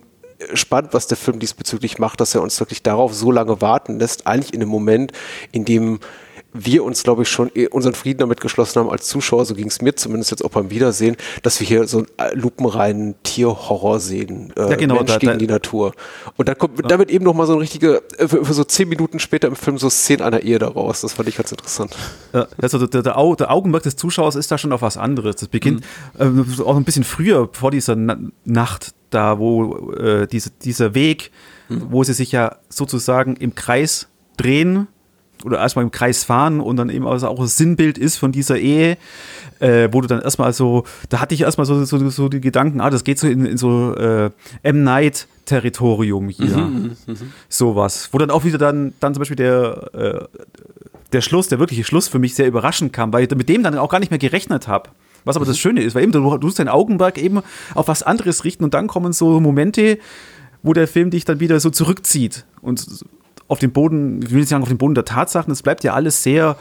spannend, 0.53 0.93
was 0.93 1.07
der 1.07 1.17
Film 1.17 1.39
diesbezüglich 1.39 1.99
macht, 1.99 2.19
dass 2.19 2.35
er 2.35 2.41
uns 2.41 2.59
wirklich 2.59 2.83
darauf 2.83 3.13
so 3.13 3.31
lange 3.31 3.61
warten 3.61 3.99
lässt, 3.99 4.27
eigentlich 4.27 4.53
in 4.53 4.59
dem 4.59 4.69
Moment, 4.69 5.11
in 5.51 5.65
dem 5.65 5.99
wir 6.53 6.83
uns, 6.83 7.03
glaube 7.03 7.23
ich, 7.23 7.29
schon 7.29 7.49
unseren 7.71 7.93
Frieden 7.93 8.19
damit 8.19 8.41
geschlossen 8.41 8.79
haben 8.79 8.89
als 8.89 9.07
Zuschauer, 9.07 9.45
so 9.45 9.55
ging 9.55 9.67
es 9.67 9.81
mir 9.81 9.95
zumindest 9.95 10.31
jetzt 10.31 10.45
auch 10.45 10.49
beim 10.49 10.69
Wiedersehen, 10.69 11.17
dass 11.41 11.59
wir 11.59 11.67
hier 11.67 11.87
so 11.87 11.99
einen 11.99 12.07
äh, 12.17 12.35
lupenreinen 12.35 13.15
Tierhorror 13.23 13.99
sehen, 13.99 14.53
äh, 14.55 14.69
ja, 14.69 14.75
genau, 14.75 14.95
Mensch 14.95 15.11
da, 15.11 15.17
gegen 15.17 15.33
da, 15.33 15.37
die 15.37 15.47
Natur. 15.47 15.93
Und 16.37 16.47
dann 16.47 16.57
kommt 16.57 16.79
ja. 16.79 16.87
damit 16.87 17.09
eben 17.09 17.25
noch 17.25 17.33
mal 17.33 17.47
so 17.47 17.53
ein 17.53 17.59
richtige, 17.59 18.03
äh, 18.17 18.27
für, 18.27 18.45
für, 18.45 18.53
so 18.53 18.63
zehn 18.63 18.87
Minuten 18.87 19.19
später 19.19 19.47
im 19.47 19.55
Film 19.55 19.77
so 19.77 19.89
Szenen 19.89 20.21
einer 20.21 20.41
Ehe 20.41 20.59
daraus. 20.59 21.01
Das 21.01 21.13
fand 21.13 21.27
ich 21.27 21.35
ganz 21.35 21.51
interessant. 21.51 21.95
Ja, 22.33 22.47
also 22.61 22.85
der, 22.85 23.01
der, 23.01 23.17
Au, 23.17 23.35
der, 23.35 23.51
Augenmerk 23.51 23.83
des 23.83 23.95
Zuschauers 23.95 24.35
ist 24.35 24.51
da 24.51 24.57
schon 24.57 24.71
auf 24.71 24.81
was 24.81 24.97
anderes. 24.97 25.37
Das 25.37 25.49
beginnt 25.49 25.83
mhm. 26.19 26.45
äh, 26.59 26.63
auch 26.63 26.77
ein 26.77 26.83
bisschen 26.83 27.03
früher, 27.03 27.49
vor 27.51 27.71
dieser 27.71 27.95
Na 27.95 28.17
Nacht, 28.45 28.93
da 29.09 29.39
wo 29.39 29.91
äh, 29.91 30.27
diese, 30.27 30.51
dieser 30.51 30.93
Weg, 30.93 31.31
mhm. 31.69 31.87
wo 31.89 32.03
sie 32.03 32.13
sich 32.13 32.31
ja 32.31 32.57
sozusagen 32.69 33.35
im 33.35 33.55
Kreis 33.55 34.07
drehen 34.37 34.87
oder 35.43 35.59
erstmal 35.59 35.83
im 35.83 35.91
Kreis 35.91 36.23
fahren 36.23 36.59
und 36.59 36.77
dann 36.77 36.89
eben 36.89 37.07
also 37.07 37.27
auch 37.27 37.39
das 37.39 37.57
Sinnbild 37.57 37.97
ist 37.97 38.17
von 38.17 38.31
dieser 38.31 38.57
Ehe, 38.57 38.97
äh, 39.59 39.89
wo 39.91 40.01
du 40.01 40.07
dann 40.07 40.21
erstmal 40.21 40.53
so, 40.53 40.83
da 41.09 41.19
hatte 41.19 41.35
ich 41.35 41.41
erstmal 41.41 41.65
so, 41.65 41.83
so, 41.85 42.09
so 42.09 42.29
die 42.29 42.41
Gedanken, 42.41 42.81
ah, 42.81 42.89
das 42.89 43.03
geht 43.03 43.19
so 43.19 43.27
in, 43.27 43.45
in 43.45 43.57
so 43.57 43.95
äh, 43.95 44.29
M. 44.63 44.83
Night 44.83 45.27
Territorium 45.45 46.29
hier. 46.29 46.57
Mhm, 46.57 46.95
mh, 47.05 47.13
mh. 47.13 47.17
Sowas. 47.49 48.09
Wo 48.11 48.17
dann 48.17 48.31
auch 48.31 48.45
wieder 48.45 48.57
dann, 48.57 48.93
dann 48.99 49.13
zum 49.13 49.19
Beispiel 49.19 49.35
der, 49.35 49.93
äh, 49.93 50.39
der 51.11 51.21
Schluss, 51.21 51.47
der 51.47 51.59
wirkliche 51.59 51.83
Schluss 51.83 52.07
für 52.07 52.19
mich 52.19 52.35
sehr 52.35 52.47
überraschend 52.47 52.93
kam, 52.93 53.13
weil 53.13 53.23
ich 53.23 53.35
mit 53.35 53.49
dem 53.49 53.63
dann 53.63 53.77
auch 53.77 53.89
gar 53.89 53.99
nicht 53.99 54.11
mehr 54.11 54.19
gerechnet 54.19 54.67
habe. 54.67 54.89
Was 55.25 55.35
aber 55.35 55.45
mhm. 55.45 55.49
das 55.49 55.59
Schöne 55.59 55.81
ist, 55.81 55.95
weil 55.95 56.03
eben 56.03 56.11
du, 56.11 56.19
du 56.37 56.47
musst 56.47 56.59
dein 56.59 56.69
Augenmerk 56.69 57.17
eben 57.17 57.41
auf 57.75 57.87
was 57.87 58.03
anderes 58.03 58.43
richten 58.43 58.63
und 58.63 58.73
dann 58.73 58.87
kommen 58.87 59.13
so 59.13 59.39
Momente, 59.39 59.97
wo 60.63 60.73
der 60.73 60.87
Film 60.87 61.09
dich 61.09 61.25
dann 61.25 61.39
wieder 61.39 61.59
so 61.59 61.69
zurückzieht 61.69 62.45
und 62.61 63.05
auf 63.53 63.59
dem 63.59 63.71
Boden, 63.71 64.21
ich 64.21 64.31
will 64.31 64.39
nicht 64.39 64.49
sagen 64.49 64.63
auf 64.63 64.69
dem 64.69 64.77
Boden 64.77 64.95
der 64.95 65.05
Tatsachen, 65.05 65.53
es 65.53 65.61
bleibt 65.61 65.83
ja 65.83 65.93
alles 65.93 66.23
sehr 66.23 66.57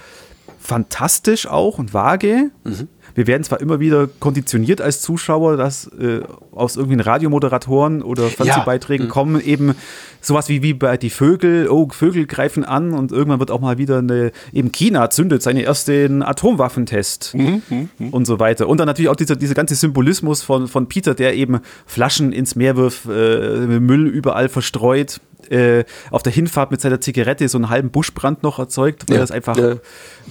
fantastisch 0.62 1.46
auch 1.46 1.78
und 1.78 1.92
vage. 1.92 2.50
Mhm. 2.62 2.88
Wir 3.14 3.26
werden 3.26 3.42
zwar 3.42 3.60
immer 3.60 3.80
wieder 3.80 4.08
konditioniert 4.20 4.80
als 4.80 5.02
Zuschauer, 5.02 5.56
dass 5.56 5.86
äh, 5.88 6.20
aus 6.52 6.76
irgendwelchen 6.76 7.10
Radiomoderatoren 7.10 8.00
oder 8.00 8.28
Fernsehbeiträgen 8.28 9.06
ja. 9.06 9.08
mhm. 9.08 9.12
kommen 9.12 9.40
eben 9.40 9.74
sowas 10.20 10.48
wie, 10.48 10.62
wie 10.62 10.72
bei 10.72 10.96
die 10.96 11.10
Vögel, 11.10 11.68
oh, 11.68 11.88
Vögel 11.90 12.26
greifen 12.26 12.64
an 12.64 12.92
und 12.92 13.12
irgendwann 13.12 13.40
wird 13.40 13.50
auch 13.50 13.60
mal 13.60 13.76
wieder 13.76 13.98
eine, 13.98 14.30
eben 14.52 14.70
China 14.72 15.10
zündet 15.10 15.42
seinen 15.42 15.58
ersten 15.58 16.22
Atomwaffentest 16.22 17.34
mhm. 17.34 17.62
mhm, 17.68 17.88
mhm. 17.98 18.08
und 18.10 18.24
so 18.24 18.38
weiter. 18.38 18.68
Und 18.68 18.78
dann 18.78 18.86
natürlich 18.86 19.10
auch 19.10 19.16
dieser, 19.16 19.36
dieser 19.36 19.54
ganze 19.54 19.74
Symbolismus 19.74 20.42
von, 20.42 20.68
von 20.68 20.88
Peter, 20.88 21.14
der 21.14 21.34
eben 21.34 21.58
Flaschen 21.86 22.32
ins 22.32 22.54
Meer 22.54 22.76
wirft, 22.76 23.06
äh, 23.06 23.66
Müll 23.66 24.06
überall 24.06 24.48
verstreut 24.48 25.20
äh, 25.50 25.84
auf 26.10 26.22
der 26.22 26.32
Hinfahrt 26.32 26.70
mit 26.70 26.80
seiner 26.80 27.00
Zigarette 27.00 27.48
so 27.48 27.58
einen 27.58 27.68
halben 27.68 27.90
Buschbrand 27.90 28.42
noch 28.42 28.58
erzeugt, 28.58 29.08
weil 29.08 29.16
Ja, 29.16 29.20
er 29.22 29.24
es 29.24 29.30
einfach 29.30 29.56
ja. 29.56 29.76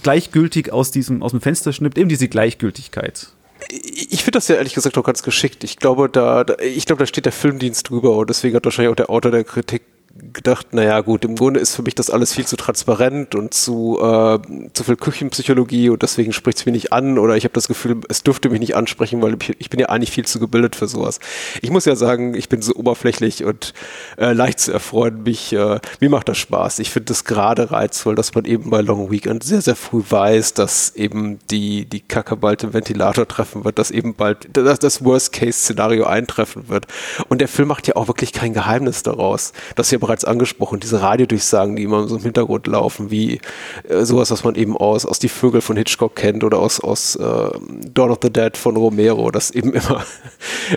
gleichgültig 0.02 0.72
aus 0.72 0.90
diesem 0.90 1.22
aus 1.22 1.32
dem 1.32 1.40
Fenster 1.40 1.72
schnippt. 1.72 1.98
Eben 1.98 2.08
diese 2.08 2.28
Gleichgültigkeit. 2.28 3.28
Ich 3.70 4.24
finde 4.24 4.38
das 4.38 4.48
ja 4.48 4.56
ehrlich 4.56 4.74
gesagt 4.74 4.98
auch 4.98 5.04
ganz 5.04 5.22
geschickt. 5.22 5.62
Ich 5.64 5.76
glaube, 5.76 6.08
da, 6.08 6.42
da 6.44 6.56
ich 6.58 6.84
glaube, 6.84 7.00
da 7.00 7.06
steht 7.06 7.26
der 7.26 7.32
Filmdienst 7.32 7.88
drüber 7.88 8.16
und 8.16 8.28
deswegen 8.28 8.56
hat 8.56 8.64
wahrscheinlich 8.64 8.90
auch 8.90 8.96
der 8.96 9.10
Autor 9.10 9.30
der 9.30 9.44
Kritik 9.44 9.82
gedacht, 10.14 10.74
naja 10.74 11.00
gut, 11.00 11.24
im 11.24 11.36
Grunde 11.36 11.60
ist 11.60 11.74
für 11.74 11.82
mich 11.82 11.94
das 11.94 12.10
alles 12.10 12.34
viel 12.34 12.46
zu 12.46 12.56
transparent 12.56 13.34
und 13.34 13.54
zu, 13.54 13.98
äh, 14.00 14.38
zu 14.72 14.84
viel 14.84 14.96
Küchenpsychologie 14.96 15.88
und 15.88 16.02
deswegen 16.02 16.32
spricht 16.32 16.58
es 16.58 16.66
mich 16.66 16.72
nicht 16.72 16.92
an 16.92 17.18
oder 17.18 17.36
ich 17.36 17.44
habe 17.44 17.54
das 17.54 17.66
Gefühl, 17.66 18.00
es 18.08 18.22
dürfte 18.22 18.50
mich 18.50 18.60
nicht 18.60 18.76
ansprechen, 18.76 19.22
weil 19.22 19.36
ich, 19.40 19.56
ich 19.58 19.70
bin 19.70 19.80
ja 19.80 19.88
eigentlich 19.88 20.10
viel 20.10 20.26
zu 20.26 20.38
gebildet 20.38 20.76
für 20.76 20.86
sowas. 20.86 21.18
Ich 21.62 21.70
muss 21.70 21.86
ja 21.86 21.96
sagen, 21.96 22.34
ich 22.34 22.48
bin 22.48 22.60
so 22.60 22.74
oberflächlich 22.74 23.44
und 23.44 23.72
äh, 24.18 24.32
leicht 24.32 24.60
zu 24.60 24.72
erfreuen. 24.72 25.22
Mich, 25.22 25.52
äh, 25.54 25.80
mir 26.00 26.10
macht 26.10 26.28
das 26.28 26.38
Spaß. 26.38 26.78
Ich 26.80 26.90
finde 26.90 27.12
es 27.12 27.24
gerade 27.24 27.70
reizvoll, 27.70 28.14
dass 28.14 28.34
man 28.34 28.44
eben 28.44 28.68
bei 28.68 28.82
Long 28.82 29.10
Weekend 29.10 29.44
sehr, 29.44 29.62
sehr 29.62 29.76
früh 29.76 30.02
weiß, 30.08 30.54
dass 30.54 30.94
eben 30.94 31.38
die, 31.50 31.86
die 31.86 32.00
Kacke 32.00 32.36
bald 32.36 32.64
im 32.64 32.74
Ventilator 32.74 33.26
treffen 33.26 33.64
wird, 33.64 33.78
dass 33.78 33.90
eben 33.90 34.14
bald 34.14 34.48
das, 34.52 34.78
das 34.78 35.04
Worst-Case-Szenario 35.04 36.04
eintreffen 36.04 36.68
wird. 36.68 36.86
Und 37.28 37.40
der 37.40 37.48
Film 37.48 37.68
macht 37.68 37.86
ja 37.86 37.96
auch 37.96 38.08
wirklich 38.08 38.32
kein 38.32 38.52
Geheimnis 38.52 39.02
daraus. 39.02 39.52
Das 39.74 39.86
ist 39.86 39.92
ja 39.92 40.01
bereits 40.02 40.24
angesprochen, 40.24 40.80
diese 40.80 41.00
Radiodurchsagen, 41.00 41.76
die 41.76 41.84
immer 41.84 42.08
so 42.08 42.16
im 42.16 42.22
Hintergrund 42.22 42.66
laufen, 42.66 43.12
wie 43.12 43.40
äh, 43.88 44.04
sowas, 44.04 44.32
was 44.32 44.42
man 44.42 44.56
eben 44.56 44.76
aus, 44.76 45.06
aus 45.06 45.20
Die 45.20 45.28
Vögel 45.28 45.60
von 45.60 45.76
Hitchcock 45.76 46.16
kennt 46.16 46.42
oder 46.42 46.58
aus, 46.58 46.80
aus 46.80 47.14
äh, 47.14 47.50
Dawn 47.94 48.10
of 48.10 48.18
the 48.20 48.30
Dead 48.30 48.56
von 48.56 48.76
Romero, 48.76 49.30
dass 49.30 49.52
eben 49.52 49.72
immer 49.74 50.04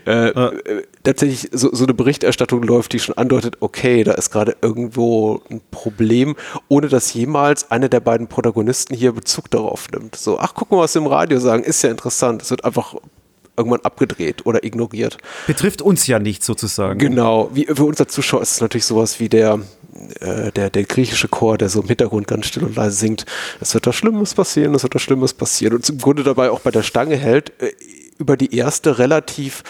äh, 0.05 0.27
äh, 0.27 0.83
tatsächlich 1.03 1.49
so, 1.51 1.73
so 1.73 1.85
eine 1.85 1.95
Berichterstattung 1.95 2.61
läuft, 2.61 2.93
die 2.93 2.99
schon 2.99 3.17
andeutet, 3.17 3.57
okay, 3.61 4.03
da 4.03 4.11
ist 4.11 4.29
gerade 4.29 4.55
irgendwo 4.61 5.41
ein 5.49 5.59
Problem, 5.71 6.35
ohne 6.67 6.87
dass 6.87 7.11
jemals 7.15 7.71
einer 7.71 7.89
der 7.89 8.01
beiden 8.01 8.27
Protagonisten 8.27 8.95
hier 8.95 9.11
Bezug 9.11 9.49
darauf 9.49 9.89
nimmt. 9.91 10.15
So, 10.15 10.37
ach, 10.37 10.53
guck 10.53 10.69
mal, 10.69 10.81
was 10.81 10.93
sie 10.93 10.99
im 10.99 11.07
Radio 11.07 11.39
sagen, 11.39 11.63
ist 11.63 11.81
ja 11.81 11.89
interessant. 11.89 12.43
Es 12.43 12.51
wird 12.51 12.63
einfach 12.63 12.95
irgendwann 13.57 13.81
abgedreht 13.81 14.45
oder 14.45 14.63
ignoriert. 14.63 15.17
Betrifft 15.47 15.81
uns 15.81 16.07
ja 16.07 16.19
nicht 16.19 16.43
sozusagen. 16.43 16.99
Genau, 16.99 17.49
wie 17.53 17.65
für 17.65 17.85
unser 17.85 18.07
Zuschauer 18.07 18.41
ist 18.41 18.53
es 18.53 18.61
natürlich 18.61 18.85
sowas 18.85 19.19
wie 19.19 19.29
der, 19.29 19.59
äh, 20.19 20.51
der, 20.51 20.69
der 20.69 20.83
griechische 20.83 21.27
Chor, 21.27 21.57
der 21.57 21.69
so 21.69 21.81
im 21.81 21.87
Hintergrund 21.87 22.27
ganz 22.27 22.47
still 22.47 22.63
und 22.63 22.75
leise 22.75 22.95
singt, 22.95 23.25
es 23.61 23.73
wird 23.73 23.87
da 23.87 23.93
Schlimmes 23.93 24.33
passieren, 24.33 24.75
es 24.75 24.83
wird 24.83 24.95
da 24.95 24.99
Schlimmes 24.99 25.33
passieren 25.33 25.75
und 25.75 25.87
im 25.89 25.97
Grunde 25.97 26.23
dabei 26.23 26.49
auch 26.49 26.59
bei 26.59 26.71
der 26.71 26.83
Stange 26.83 27.15
hält, 27.15 27.53
äh, 27.61 27.71
über 28.17 28.37
die 28.37 28.55
erste 28.55 28.97
relativ 28.97 29.63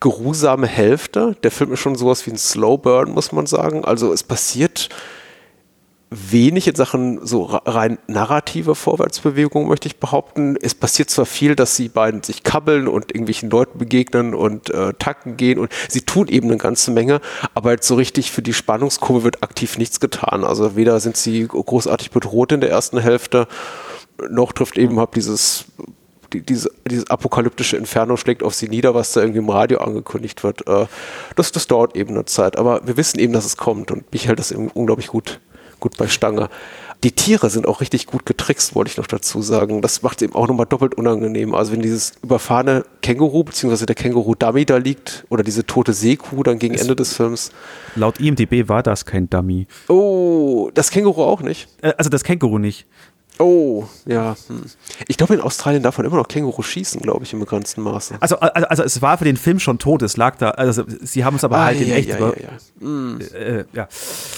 geruhsame 0.00 0.66
Hälfte. 0.66 1.36
Der 1.42 1.50
Film 1.50 1.72
ist 1.72 1.80
schon 1.80 1.94
sowas 1.94 2.26
wie 2.26 2.30
ein 2.30 2.38
Slow 2.38 2.78
Burn, 2.78 3.10
muss 3.10 3.32
man 3.32 3.46
sagen. 3.46 3.84
Also 3.84 4.12
es 4.12 4.22
passiert 4.22 4.88
wenig 6.10 6.66
in 6.66 6.74
Sachen 6.74 7.24
so 7.24 7.44
rein 7.44 7.98
narrative 8.08 8.74
Vorwärtsbewegung, 8.74 9.68
möchte 9.68 9.86
ich 9.86 9.98
behaupten. 9.98 10.56
Es 10.60 10.74
passiert 10.74 11.08
zwar 11.08 11.24
viel, 11.24 11.54
dass 11.54 11.76
sie 11.76 11.88
beiden 11.88 12.24
sich 12.24 12.42
kabbeln 12.42 12.88
und 12.88 13.12
irgendwelchen 13.12 13.48
Leuten 13.48 13.78
begegnen 13.78 14.34
und 14.34 14.70
äh, 14.70 14.92
tacken 14.98 15.36
gehen 15.36 15.60
und 15.60 15.72
sie 15.88 16.02
tun 16.02 16.26
eben 16.26 16.48
eine 16.48 16.58
ganze 16.58 16.90
Menge, 16.90 17.20
aber 17.54 17.70
jetzt 17.72 17.86
so 17.86 17.94
richtig 17.94 18.32
für 18.32 18.42
die 18.42 18.52
Spannungskurve 18.52 19.22
wird 19.22 19.42
aktiv 19.44 19.78
nichts 19.78 20.00
getan. 20.00 20.42
Also 20.42 20.74
weder 20.74 20.98
sind 20.98 21.16
sie 21.16 21.46
großartig 21.46 22.10
bedroht 22.10 22.50
in 22.50 22.60
der 22.60 22.70
ersten 22.70 22.98
Hälfte, 22.98 23.46
noch 24.28 24.52
trifft 24.52 24.78
eben 24.78 24.98
halt 24.98 25.14
dieses 25.14 25.66
die, 26.32 26.42
diese, 26.42 26.70
dieses 26.88 27.10
apokalyptische 27.10 27.76
Inferno 27.76 28.16
schlägt 28.16 28.44
auf 28.44 28.54
sie 28.54 28.68
nieder, 28.68 28.94
was 28.94 29.12
da 29.12 29.20
irgendwie 29.20 29.40
im 29.40 29.50
Radio 29.50 29.78
angekündigt 29.78 30.44
wird. 30.44 30.64
Äh, 30.68 30.86
das, 31.34 31.50
das 31.50 31.66
dauert 31.66 31.96
eben 31.96 32.10
eine 32.10 32.24
Zeit, 32.24 32.56
aber 32.56 32.86
wir 32.86 32.96
wissen 32.96 33.18
eben, 33.18 33.32
dass 33.32 33.44
es 33.44 33.56
kommt 33.56 33.90
und 33.90 34.12
mich 34.12 34.28
hält 34.28 34.38
das 34.38 34.52
eben 34.52 34.68
unglaublich 34.68 35.08
gut 35.08 35.40
gut 35.80 35.96
bei 35.96 36.06
Stange. 36.08 36.48
Die 37.02 37.12
Tiere 37.12 37.48
sind 37.48 37.66
auch 37.66 37.80
richtig 37.80 38.06
gut 38.06 38.26
getrickst, 38.26 38.74
wollte 38.74 38.90
ich 38.90 38.98
noch 38.98 39.06
dazu 39.06 39.40
sagen. 39.40 39.80
Das 39.80 40.02
macht 40.02 40.20
es 40.20 40.26
eben 40.26 40.34
auch 40.34 40.46
nochmal 40.46 40.66
doppelt 40.66 40.94
unangenehm. 40.96 41.54
Also 41.54 41.72
wenn 41.72 41.80
dieses 41.80 42.12
überfahrene 42.22 42.84
Känguru, 43.00 43.42
beziehungsweise 43.42 43.86
der 43.86 43.96
Känguru-Dummy 43.96 44.66
da 44.66 44.76
liegt, 44.76 45.24
oder 45.30 45.42
diese 45.42 45.64
tote 45.64 45.94
Seekuh 45.94 46.42
dann 46.42 46.58
gegen 46.58 46.74
Es- 46.74 46.82
Ende 46.82 46.96
des 46.96 47.14
Films. 47.14 47.50
Laut 47.96 48.20
IMDb 48.20 48.68
war 48.68 48.82
das 48.82 49.06
kein 49.06 49.30
Dummy. 49.30 49.66
Oh, 49.88 50.70
das 50.74 50.90
Känguru 50.90 51.22
auch 51.22 51.40
nicht. 51.40 51.68
Äh, 51.80 51.94
also 51.96 52.10
das 52.10 52.22
Känguru 52.22 52.58
nicht. 52.58 52.86
Oh, 53.40 53.86
ja. 54.06 54.36
Hm. 54.48 54.62
Ich 55.08 55.16
glaube, 55.16 55.34
in 55.34 55.40
Australien 55.40 55.82
darf 55.82 55.96
man 55.98 56.06
immer 56.06 56.16
noch 56.16 56.28
Känguru 56.28 56.62
schießen, 56.62 57.00
glaube 57.00 57.24
ich, 57.24 57.32
im 57.32 57.40
begrenzten 57.40 57.80
Maße. 57.82 58.16
Also, 58.20 58.38
also, 58.38 58.82
es 58.82 59.00
war 59.02 59.16
für 59.18 59.24
den 59.24 59.36
Film 59.36 59.58
schon 59.58 59.78
tot, 59.78 60.02
es 60.02 60.16
lag 60.16 60.36
da, 60.36 60.50
also 60.50 60.84
sie 61.00 61.24
haben 61.24 61.36
es 61.36 61.44
aber 61.44 61.64
halt 61.64 61.80
in 61.80 61.88
ja, 61.88 61.94
echt 61.96 62.08
ja, 62.10 62.16
über, 62.18 62.36
ja, 62.38 62.48
ja. 62.48 62.86
Hm. 62.86 63.18
Äh, 63.34 63.64
ja. 63.72 63.88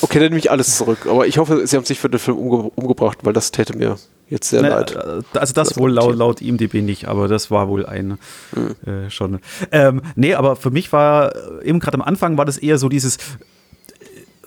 Okay, 0.00 0.18
dann 0.20 0.28
nehme 0.28 0.38
ich 0.38 0.50
alles 0.50 0.76
zurück. 0.76 1.06
Aber 1.08 1.26
ich 1.26 1.38
hoffe, 1.38 1.66
sie 1.66 1.76
haben 1.76 1.84
sich 1.84 1.98
für 1.98 2.08
den 2.08 2.20
Film 2.20 2.38
umge 2.38 2.70
umgebracht, 2.74 3.18
weil 3.22 3.32
das 3.32 3.50
täte 3.50 3.76
mir 3.76 3.96
jetzt 4.28 4.48
sehr 4.50 4.62
Ne, 4.62 4.68
leid. 4.70 4.92
äh, 4.94 4.98
Also 4.98 5.52
das, 5.52 5.52
Das 5.52 5.76
wohl 5.76 5.90
laut, 5.92 6.16
laut 6.16 6.40
IMDb 6.40 6.74
nicht, 6.74 7.06
aber 7.08 7.28
das 7.28 7.50
war 7.50 7.68
wohl 7.68 7.84
ein 7.84 8.18
Hm. 8.54 8.76
äh, 8.86 9.10
schon. 9.10 9.40
Ähm, 9.72 10.00
nee, 10.14 10.34
aber 10.34 10.56
für 10.56 10.70
mich 10.70 10.92
war 10.92 11.34
äh, 11.60 11.68
eben 11.68 11.80
gerade 11.80 11.96
am 11.96 12.02
Anfang 12.02 12.38
war 12.38 12.44
das 12.44 12.56
eher 12.56 12.78
so 12.78 12.88
dieses, 12.88 13.16
äh, 13.16 13.20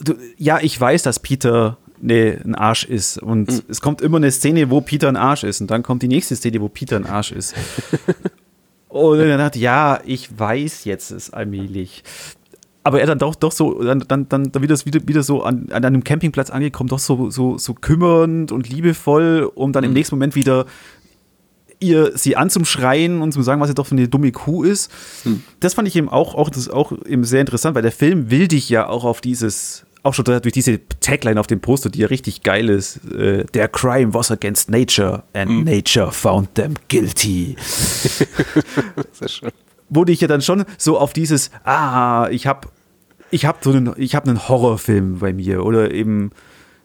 du, 0.01 0.13
ja, 0.37 0.59
ich 0.61 0.79
weiß, 0.79 1.03
dass 1.03 1.19
Peter 1.19 1.77
ne, 2.05 2.39
ein 2.43 2.55
Arsch 2.55 2.85
ist 2.85 3.17
und 3.17 3.51
Hm. 3.51 3.61
es 3.67 3.81
kommt 3.81 4.01
immer 4.01 4.17
eine 4.17 4.31
Szene, 4.31 4.69
wo 4.69 4.81
Peter 4.81 5.07
ein 5.07 5.17
Arsch 5.17 5.43
ist 5.43 5.61
und 5.61 5.71
dann 5.71 5.83
kommt 5.83 6.03
die 6.03 6.07
nächste 6.07 6.35
Szene, 6.35 6.61
wo 6.61 6.69
Peter 6.69 6.95
ein 6.95 7.05
Arsch 7.05 7.31
ist. 7.31 7.55
und 8.87 9.19
dann 9.19 9.37
dachte 9.37 9.59
ja, 9.59 9.99
ich 10.05 10.37
weiß 10.37 10.85
jetzt 10.85 11.11
es 11.11 11.31
allmählich. 11.31 12.03
Aber 12.83 13.01
er 13.01 13.07
dann 13.07 13.17
doch, 13.17 13.33
doch 13.33 13.51
so, 13.51 13.81
dann, 13.81 14.03
dann, 14.07 14.29
dann 14.29 14.61
wieder, 14.61 14.77
wieder, 14.85 15.07
wieder 15.07 15.23
so 15.23 15.41
an, 15.41 15.69
an 15.71 15.83
einem 15.83 16.03
Campingplatz 16.03 16.51
angekommen, 16.51 16.87
doch 16.87 16.99
so, 16.99 17.31
so, 17.31 17.57
so 17.57 17.73
kümmernd 17.73 18.51
und 18.51 18.69
liebevoll, 18.69 19.49
um 19.55 19.73
dann 19.73 19.83
im 19.83 19.93
nächsten 19.93 20.15
Moment 20.15 20.35
wieder 20.35 20.67
ihr 21.79 22.17
sie 22.17 22.35
anzumschreien 22.35 23.21
und 23.21 23.31
zu 23.31 23.41
sagen, 23.41 23.59
was 23.59 23.69
sie 23.69 23.75
doch 23.75 23.87
für 23.87 23.95
eine 23.95 24.07
dumme 24.07 24.31
Kuh 24.31 24.63
ist. 24.63 24.91
Das 25.59 25.73
fand 25.73 25.87
ich 25.87 25.95
eben 25.95 26.09
auch, 26.09 26.35
auch, 26.35 26.49
das 26.49 26.69
auch 26.69 26.93
eben 27.05 27.23
sehr 27.23 27.41
interessant, 27.41 27.75
weil 27.75 27.81
der 27.81 27.91
Film 27.91 28.29
will 28.29 28.47
dich 28.47 28.69
ja 28.69 28.87
auch 28.87 29.03
auf 29.03 29.19
dieses, 29.19 29.85
auch 30.05 30.13
schon 30.13 30.25
durch 30.25 30.41
diese 30.53 30.79
Tagline 31.01 31.39
auf 31.39 31.47
dem 31.47 31.59
Poster, 31.59 31.89
die 31.89 31.99
ja 31.99 32.07
richtig 32.07 32.43
geil 32.43 32.69
ist, 32.69 32.99
äh, 33.11 33.43
der 33.53 33.67
Crime 33.67 34.13
was 34.13 34.31
against 34.31 34.69
nature 34.69 35.23
and 35.33 35.65
nature 35.65 36.11
found 36.11 36.53
them 36.55 36.75
guilty 36.89 37.55
Sehr 39.11 39.27
schön. 39.27 39.51
wurde 39.89 40.11
ich 40.11 40.21
ja 40.21 40.27
dann 40.27 40.41
schon 40.41 40.65
so 40.77 40.97
auf 40.99 41.13
dieses, 41.13 41.51
ah, 41.63 42.27
ich 42.31 42.47
habe 42.47 42.67
ich 43.31 43.45
hab 43.45 43.63
so 43.63 43.71
einen, 43.71 43.93
ich 43.97 44.15
hab 44.15 44.27
einen 44.27 44.47
Horrorfilm 44.47 45.19
bei 45.19 45.33
mir 45.33 45.65
oder 45.65 45.91
eben 45.91 46.29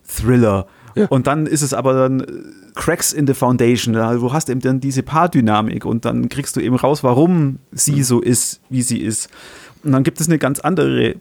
Thriller. 0.07 0.67
Ja. 0.97 1.07
Und 1.07 1.27
dann 1.29 1.47
ist 1.47 1.63
es 1.63 1.73
aber 1.73 1.93
dann 1.95 2.21
äh, 2.21 2.27
Cracks 2.75 3.13
in 3.13 3.27
the 3.27 3.35
Foundation. 3.35 3.95
da- 3.95 4.15
Du 4.15 4.33
hast 4.33 4.49
eben 4.49 4.61
dann 4.61 4.81
diese 4.81 5.03
Paardynamik 5.03 5.85
und 5.85 6.05
dann 6.05 6.29
kriegst 6.29 6.57
du 6.57 6.61
eben 6.61 6.75
raus, 6.77 7.05
warum 7.05 7.59
sie 7.71 8.03
so 8.03 8.21
ist, 8.21 8.61
wie 8.71 8.83
sie 8.83 8.99
ist. 8.99 9.29
Und 9.85 9.93
dann 9.93 10.03
gibt 10.03 10.21
es 10.21 10.27
eine 10.27 10.39
ganz 10.39 10.59
andere 10.61 11.17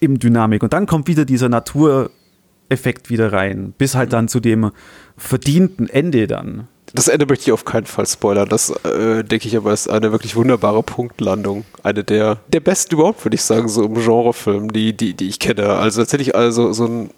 eben 0.00 0.18
Dynamik. 0.18 0.62
Und 0.62 0.72
dann 0.72 0.86
kommt 0.86 1.08
wieder 1.08 1.24
dieser 1.24 1.48
Natureffekt 1.48 3.08
wieder 3.10 3.32
rein, 3.32 3.74
bis 3.76 3.94
halt 3.94 4.12
dann 4.12 4.28
zu 4.28 4.40
dem 4.40 4.70
verdienten 5.16 5.88
Ende 5.88 6.26
dann. 6.26 6.68
Das 6.94 7.08
Ende 7.08 7.26
möchte 7.26 7.44
ich 7.44 7.52
auf 7.52 7.66
keinen 7.66 7.84
Fall 7.84 8.06
spoilern. 8.06 8.48
Das 8.48 8.70
äh, 8.70 9.22
denke 9.22 9.46
ich 9.46 9.56
aber 9.56 9.72
ist 9.74 9.90
eine 9.90 10.10
wirklich 10.10 10.36
wunderbare 10.36 10.82
Punktlandung. 10.82 11.64
Eine 11.82 12.02
der, 12.02 12.38
der 12.48 12.60
besten 12.60 12.94
überhaupt, 12.94 13.24
würde 13.26 13.34
ich 13.34 13.42
sagen, 13.42 13.68
so 13.68 13.84
im 13.84 13.94
Genrefilm, 13.94 14.72
die, 14.72 14.96
die, 14.96 15.12
die 15.12 15.28
ich 15.28 15.38
kenne. 15.38 15.68
Also 15.74 16.00
tatsächlich 16.00 16.34
also 16.34 16.72
so 16.72 16.86
ein 16.86 17.10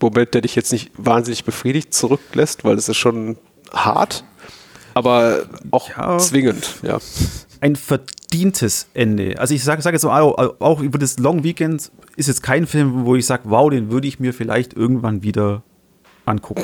Moment, 0.00 0.34
der 0.34 0.40
dich 0.40 0.56
jetzt 0.56 0.72
nicht 0.72 0.90
wahnsinnig 0.98 1.44
befriedigt 1.44 1.94
zurücklässt, 1.94 2.64
weil 2.64 2.76
es 2.76 2.88
ist 2.88 2.96
schon 2.96 3.36
hart, 3.72 4.24
aber 4.94 5.44
auch 5.70 5.88
Ja. 5.96 6.18
zwingend, 6.18 6.80
ja. 6.82 6.98
ein 7.60 7.76
verdientes 7.76 8.88
Ende. 8.94 9.38
Also 9.38 9.54
ich 9.54 9.64
sage 9.64 9.80
sag 9.80 9.92
jetzt 9.94 10.04
auch, 10.04 10.60
auch 10.60 10.80
über 10.80 10.98
das 10.98 11.18
Long 11.18 11.42
Weekend 11.44 11.90
ist 12.16 12.28
jetzt 12.28 12.42
kein 12.42 12.66
Film, 12.66 13.04
wo 13.04 13.16
ich 13.16 13.26
sage, 13.26 13.42
wow, 13.46 13.70
den 13.70 13.90
würde 13.90 14.08
ich 14.08 14.20
mir 14.20 14.32
vielleicht 14.32 14.74
irgendwann 14.74 15.22
wieder 15.22 15.62
angucken. 16.26 16.62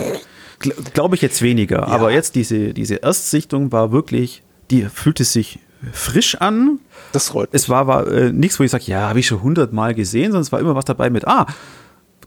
Gl 0.59 0.75
Glaube 0.93 1.17
ich 1.17 1.23
jetzt 1.23 1.43
weniger. 1.43 1.89
Aber 1.89 2.13
jetzt 2.13 2.35
diese, 2.35 2.75
diese 2.75 2.97
Erstsichtung 2.97 3.73
war 3.73 3.93
wirklich, 3.93 4.43
die 4.71 4.83
fühlte 4.85 5.25
sich 5.25 5.59
frisch 5.93 6.37
an. 6.37 6.81
Das 7.13 7.29
freut 7.31 7.53
mich. 7.53 7.63
Es 7.63 7.69
war, 7.69 7.87
war 7.87 8.07
äh, 8.07 8.33
nichts, 8.33 8.59
wo 8.61 8.65
ich 8.65 8.71
sage, 8.71 8.85
ja, 8.87 9.09
habe 9.09 9.21
ich 9.21 9.27
schon 9.27 9.43
hundertmal 9.43 9.95
gesehen, 9.95 10.27
sondern 10.27 10.43
es 10.43 10.53
war 10.53 10.61
immer 10.61 10.75
was 10.75 10.85
dabei 10.85 11.11
mit, 11.11 11.27
ah, 11.27 11.47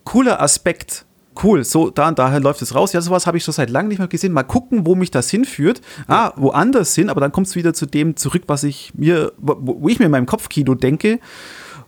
cooler 0.03 0.41
Aspekt. 0.41 1.05
Cool, 1.41 1.63
so 1.63 1.89
da 1.89 2.09
und 2.09 2.19
daher 2.19 2.39
läuft 2.39 2.61
es 2.61 2.75
raus. 2.75 2.93
Ja, 2.93 3.01
sowas 3.01 3.25
habe 3.25 3.37
ich 3.37 3.43
schon 3.43 3.55
seit 3.55 3.71
langem 3.71 3.89
nicht 3.89 3.97
mehr 3.97 4.07
gesehen. 4.07 4.33
Mal 4.33 4.43
gucken, 4.43 4.85
wo 4.85 4.93
mich 4.93 5.09
das 5.09 5.31
hinführt. 5.31 5.81
Ah, 6.07 6.31
woanders 6.35 6.93
hin, 6.93 7.09
aber 7.09 7.21
dann 7.21 7.31
kommt 7.31 7.47
es 7.47 7.55
wieder 7.55 7.73
zu 7.73 7.87
dem 7.87 8.15
zurück, 8.15 8.43
was 8.45 8.63
ich 8.63 8.93
mir, 8.95 9.33
wo 9.37 9.87
ich 9.89 9.97
mir 9.97 10.05
in 10.05 10.11
meinem 10.11 10.27
Kopfkino 10.27 10.75
denke, 10.75 11.19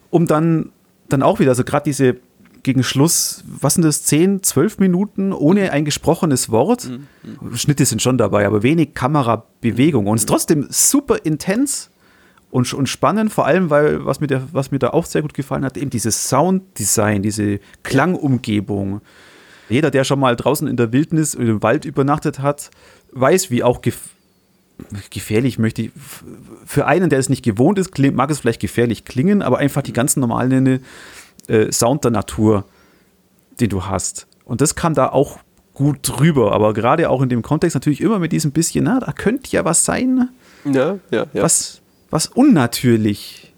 um 0.10 0.26
dann, 0.26 0.72
dann 1.10 1.24
auch 1.24 1.40
wieder, 1.40 1.52
also 1.52 1.64
gerade 1.64 1.86
diese 1.86 2.18
gegen 2.66 2.84
Schluss, 2.84 3.44
was 3.46 3.76
sind 3.76 3.84
das, 3.84 4.04
10, 4.04 4.42
12 4.42 4.80
Minuten 4.80 5.34
ohne 5.34 5.72
ein 5.72 5.86
gesprochenes 5.86 6.50
Wort. 6.50 6.90
Schnitte 7.54 7.86
sind 7.86 8.02
schon 8.02 8.18
dabei, 8.18 8.48
aber 8.48 8.64
wenig 8.64 8.96
Kamerabewegung. 8.96 10.08
Und 10.08 10.16
es 10.16 10.24
ist 10.24 10.30
trotzdem 10.30 10.66
super 10.72 11.18
intens 11.26 11.92
und, 12.50 12.74
und 12.74 12.90
spannend, 12.90 13.32
vor 13.32 13.46
allem, 13.46 13.70
weil 13.70 14.04
was 14.06 14.20
mir, 14.20 14.26
der, 14.26 14.48
was 14.52 14.72
mir 14.72 14.80
da 14.80 14.90
auch 14.90 15.06
sehr 15.06 15.22
gut 15.22 15.36
gefallen 15.36 15.64
hat, 15.64 15.78
eben 15.78 15.92
dieses 15.92 16.28
Sounddesign, 16.28 17.22
diese 17.22 17.60
Klangumgebung. 17.84 19.02
Jeder, 19.70 19.92
der 19.92 20.04
schon 20.04 20.20
mal 20.20 20.36
draußen 20.36 20.68
in 20.68 20.76
der 20.76 20.92
Wildnis, 20.92 21.36
im 21.36 21.62
Wald 21.62 21.86
übernachtet 21.86 22.40
hat, 22.40 22.72
weiß, 23.12 23.52
wie 23.52 23.64
auch 23.64 23.82
gefährlich 25.10 25.58
möchte 25.58 25.84
ich, 25.84 25.92
für 26.66 26.86
einen, 26.86 27.10
der 27.10 27.20
es 27.20 27.30
nicht 27.30 27.44
gewohnt 27.44 27.80
ist, 27.80 27.98
mag 27.98 28.30
es 28.30 28.40
vielleicht 28.40 28.62
gefährlich 28.62 29.06
klingen, 29.06 29.42
aber 29.42 29.58
einfach 29.58 29.82
die 29.82 29.94
ganz 29.94 30.16
normalen 30.18 30.82
äh, 31.48 31.72
Sound 31.72 32.04
der 32.04 32.12
Natur, 32.12 32.66
den 33.60 33.70
du 33.70 33.86
hast. 33.86 34.28
Und 34.44 34.62
das 34.62 34.76
kam 34.76 34.94
da 34.94 35.10
auch 35.10 35.40
gut 35.74 36.00
drüber, 36.04 36.54
aber 36.54 36.74
gerade 36.74 37.10
auch 37.10 37.22
in 37.22 37.30
dem 37.30 37.42
Kontext 37.42 37.76
natürlich 37.76 38.02
immer 38.02 38.20
mit 38.20 38.32
diesem 38.32 38.52
bisschen, 38.52 38.86
na, 38.86 39.00
da 39.00 39.12
könnte 39.12 39.52
ja 39.52 39.66
was 39.66 39.86
sein, 39.86 40.30
ja, 40.66 40.98
ja, 41.12 41.26
ja. 41.34 41.44
Was, 41.44 41.82
was 42.10 42.28
unnatürlich 42.28 43.54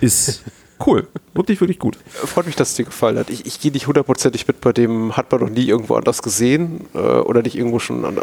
ist. 0.00 0.42
Cool, 0.84 1.08
wirklich, 1.34 1.60
wirklich 1.60 1.80
gut. 1.80 1.98
Freut 2.06 2.46
mich, 2.46 2.54
dass 2.54 2.70
es 2.70 2.74
dir 2.76 2.84
gefallen 2.84 3.18
hat. 3.18 3.30
Ich, 3.30 3.46
ich 3.46 3.60
gehe 3.60 3.72
nicht 3.72 3.88
hundertprozentig 3.88 4.46
mit, 4.46 4.60
bei 4.60 4.72
dem 4.72 5.16
hat 5.16 5.32
man 5.32 5.40
noch 5.40 5.50
nie 5.50 5.64
irgendwo 5.64 5.96
anders 5.96 6.22
gesehen 6.22 6.86
äh, 6.94 6.98
oder 6.98 7.42
nicht 7.42 7.56
irgendwo 7.56 7.80
schon 7.80 8.04
an, 8.04 8.18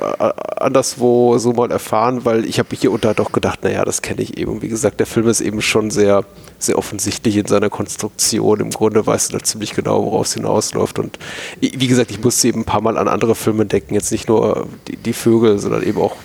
anderswo 0.56 1.38
so 1.38 1.52
mal 1.52 1.70
erfahren, 1.70 2.24
weil 2.24 2.46
ich 2.46 2.58
habe 2.60 2.74
hier 2.76 2.92
unter 2.92 3.14
doch 3.14 3.34
gedacht, 3.34 3.64
naja, 3.64 3.84
das 3.84 4.02
kenne 4.02 4.22
ich 4.22 4.38
eben. 4.38 4.62
Wie 4.62 4.70
gesagt, 4.70 5.00
der 5.00 5.08
Film 5.08 5.28
ist 5.28 5.42
eben 5.42 5.62
schon 5.62 5.92
sehr, 5.92 6.24
sehr 6.58 6.78
offensichtlich 6.78 7.36
in 7.36 7.46
seiner 7.46 7.70
Konstruktion. 7.70 8.62
Im 8.62 8.70
Grunde 8.70 9.06
weißt 9.06 9.34
du 9.34 9.38
da 9.38 9.44
ziemlich 9.44 9.74
genau, 9.74 10.06
worauf 10.06 10.28
es 10.28 10.34
hinausläuft. 10.34 10.98
Und 10.98 11.20
wie 11.60 11.88
gesagt, 11.88 12.12
ich 12.12 12.24
musste 12.24 12.48
eben 12.48 12.62
ein 12.62 12.66
paar 12.66 12.82
Mal 12.82 12.98
an 12.98 13.10
andere 13.10 13.36
Filme 13.36 13.66
denken, 13.66 13.96
jetzt 13.96 14.14
nicht 14.14 14.30
nur 14.30 14.68
die, 14.88 14.96
die 14.96 15.14
Vögel, 15.14 15.60
sondern 15.60 15.84
eben 15.84 16.00
auch 16.00 16.16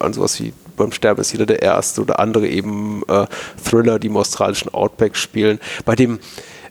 an 0.00 0.12
sowas 0.12 0.40
wie 0.40 0.52
beim 0.78 0.92
Sterben 0.92 1.20
ist 1.20 1.32
jeder 1.32 1.46
der 1.46 1.62
Erste 1.62 2.00
oder 2.00 2.18
andere 2.18 2.48
eben 2.48 3.02
äh, 3.08 3.26
Thriller, 3.62 3.98
die 3.98 4.06
im 4.06 4.16
australischen 4.16 4.72
Outback 4.72 5.16
spielen. 5.16 5.60
Bei 5.84 5.94
dem 5.94 6.18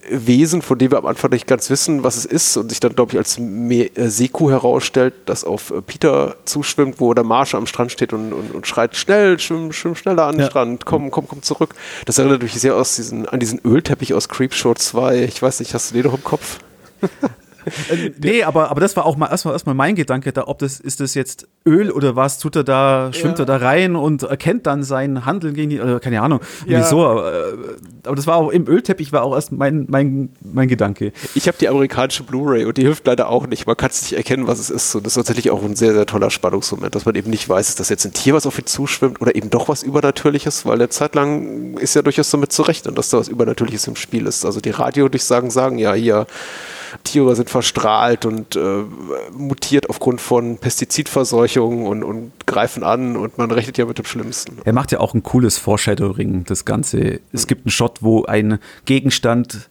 Wesen, 0.09 0.61
von 0.61 0.77
dem 0.77 0.91
wir 0.91 0.97
am 0.97 1.05
Anfang 1.05 1.31
nicht 1.31 1.47
ganz 1.47 1.69
wissen, 1.69 2.03
was 2.03 2.15
es 2.15 2.25
ist 2.25 2.55
und 2.57 2.69
sich 2.69 2.79
dann, 2.79 2.95
glaube 2.95 3.11
ich, 3.11 3.17
als 3.17 3.37
Me 3.39 3.95
äh, 3.95 4.09
Seku 4.09 4.49
herausstellt, 4.49 5.13
das 5.25 5.43
auf 5.43 5.71
äh, 5.71 5.81
Peter 5.81 6.37
zuschwimmt, 6.45 6.99
wo 6.99 7.13
der 7.13 7.23
Marsch 7.23 7.55
am 7.55 7.67
Strand 7.67 7.91
steht 7.91 8.13
und, 8.13 8.31
und, 8.33 8.55
und 8.55 8.67
schreit, 8.67 8.95
schnell, 8.95 9.39
schwimm, 9.39 9.71
schwimm 9.73 9.95
schneller 9.95 10.25
an 10.25 10.35
den 10.35 10.41
ja. 10.41 10.49
Strand, 10.49 10.85
komm, 10.85 11.11
komm, 11.11 11.27
komm 11.27 11.41
zurück. 11.41 11.75
Das 12.05 12.17
erinnert 12.17 12.41
mich 12.41 12.53
sehr 12.53 12.75
aus 12.75 12.95
diesen, 12.95 13.27
an 13.27 13.39
diesen 13.39 13.59
Ölteppich 13.65 14.13
aus 14.13 14.29
Creepshow 14.29 14.73
2. 14.73 15.23
Ich 15.23 15.41
weiß 15.41 15.59
nicht, 15.59 15.73
hast 15.73 15.91
du 15.91 15.95
den 15.95 16.05
noch 16.05 16.15
im 16.15 16.23
Kopf? 16.23 16.59
Äh, 17.89 18.11
nee, 18.21 18.43
aber, 18.43 18.71
aber 18.71 18.81
das 18.81 18.95
war 18.95 19.05
auch 19.05 19.17
mal 19.17 19.27
erstmal, 19.27 19.53
erstmal 19.53 19.75
mein 19.75 19.95
Gedanke, 19.95 20.31
da, 20.31 20.47
ob 20.47 20.59
das, 20.59 20.79
ist 20.79 20.99
das 20.99 21.13
jetzt 21.13 21.47
Öl 21.65 21.91
oder 21.91 22.15
was, 22.15 22.39
tut 22.39 22.55
er 22.55 22.63
da, 22.63 23.11
schwimmt 23.13 23.39
ja. 23.39 23.43
er 23.43 23.45
da 23.45 23.57
rein 23.57 23.95
und 23.95 24.23
erkennt 24.23 24.65
dann 24.65 24.83
sein 24.83 25.25
Handeln 25.25 25.53
gegen 25.53 25.69
die, 25.69 25.81
oder 25.81 25.99
keine 25.99 26.21
Ahnung, 26.21 26.39
ja. 26.65 26.79
wieso. 26.79 27.21
Äh, 27.21 27.53
aber 28.05 28.15
das 28.15 28.27
war 28.27 28.37
auch 28.37 28.49
im 28.49 28.67
Ölteppich 28.67 29.11
war 29.11 29.23
auch 29.23 29.35
erst 29.35 29.51
mein, 29.51 29.85
mein, 29.89 30.29
mein 30.41 30.67
Gedanke. 30.67 31.11
Ich 31.35 31.47
habe 31.47 31.57
die 31.59 31.67
amerikanische 31.67 32.23
Blu-ray 32.23 32.65
und 32.65 32.77
die 32.77 32.83
hilft 32.83 33.05
leider 33.07 33.29
auch 33.29 33.47
nicht. 33.47 33.67
Man 33.67 33.75
kann 33.75 33.89
es 33.89 34.01
nicht 34.03 34.13
erkennen, 34.13 34.47
was 34.47 34.59
es 34.59 34.69
ist. 34.69 34.95
Und 34.95 35.05
das 35.05 35.13
ist 35.13 35.25
tatsächlich 35.25 35.51
auch 35.51 35.63
ein 35.63 35.75
sehr, 35.75 35.93
sehr 35.93 36.05
toller 36.05 36.29
Spannungsmoment, 36.29 36.95
dass 36.95 37.05
man 37.05 37.15
eben 37.15 37.29
nicht 37.29 37.47
weiß, 37.47 37.69
ist 37.69 37.79
das 37.79 37.89
jetzt 37.89 38.05
ein 38.05 38.13
Tier, 38.13 38.33
was 38.33 38.45
auf 38.45 38.57
ihn 38.57 38.65
zuschwimmt 38.65 39.21
oder 39.21 39.35
eben 39.35 39.49
doch 39.49 39.67
was 39.67 39.83
Übernatürliches, 39.83 40.65
weil 40.65 40.75
eine 40.75 40.89
Zeit 40.89 41.15
lang 41.15 41.77
ist 41.77 41.95
ja 41.95 42.01
durchaus 42.01 42.29
damit 42.29 42.51
zu 42.51 42.61
rechnen, 42.63 42.95
dass 42.95 43.09
da 43.09 43.17
was 43.17 43.27
Übernatürliches 43.27 43.87
im 43.87 43.95
Spiel 43.95 44.25
ist. 44.25 44.45
Also 44.45 44.61
die 44.61 44.71
Radiodurchsagen 44.71 45.49
sagen 45.49 45.77
ja 45.77 45.93
hier, 45.93 46.27
Tiere 47.03 47.35
sind 47.35 47.49
verstrahlt 47.49 48.25
und 48.25 48.55
äh, 48.55 48.83
mutiert 49.31 49.89
aufgrund 49.89 50.21
von 50.21 50.57
Pestizidverseuchung 50.57 51.85
und, 51.85 52.03
und 52.03 52.31
greifen 52.45 52.83
an 52.83 53.15
und 53.17 53.37
man 53.37 53.51
rechnet 53.51 53.77
ja 53.77 53.85
mit 53.85 53.97
dem 53.97 54.05
Schlimmsten. 54.05 54.57
Er 54.65 54.73
macht 54.73 54.91
ja 54.91 54.99
auch 54.99 55.13
ein 55.13 55.23
cooles 55.23 55.57
Foreshadowing, 55.57 56.43
das 56.45 56.65
Ganze. 56.65 57.19
Es 57.31 57.43
mhm. 57.43 57.47
gibt 57.47 57.65
einen 57.65 57.71
Shot, 57.71 58.01
wo 58.01 58.25
ein 58.25 58.59
Gegenstand 58.85 59.69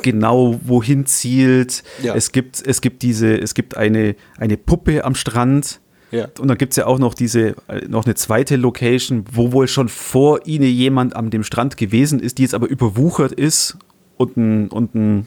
genau 0.00 0.58
wohin 0.64 1.06
zielt. 1.06 1.82
Ja. 2.02 2.14
Es 2.14 2.32
gibt, 2.32 2.62
es 2.64 2.80
gibt 2.80 3.02
diese, 3.02 3.38
es 3.38 3.54
gibt 3.54 3.76
eine, 3.76 4.16
eine 4.38 4.56
Puppe 4.56 5.04
am 5.04 5.14
Strand. 5.14 5.80
Ja. 6.10 6.28
Und 6.38 6.48
dann 6.48 6.58
gibt 6.58 6.72
es 6.72 6.76
ja 6.76 6.86
auch 6.86 6.98
noch 6.98 7.14
diese, 7.14 7.54
noch 7.88 8.04
eine 8.04 8.14
zweite 8.14 8.56
Location, 8.56 9.24
wo 9.32 9.52
wohl 9.52 9.66
schon 9.66 9.88
vor 9.88 10.46
ihnen 10.46 10.68
jemand 10.68 11.16
an 11.16 11.30
dem 11.30 11.42
Strand 11.42 11.76
gewesen 11.76 12.20
ist, 12.20 12.38
die 12.38 12.42
jetzt 12.42 12.54
aber 12.54 12.68
überwuchert 12.68 13.32
ist 13.32 13.78
und 14.18 14.36
ein, 14.36 14.68
und 14.68 14.94
ein 14.94 15.26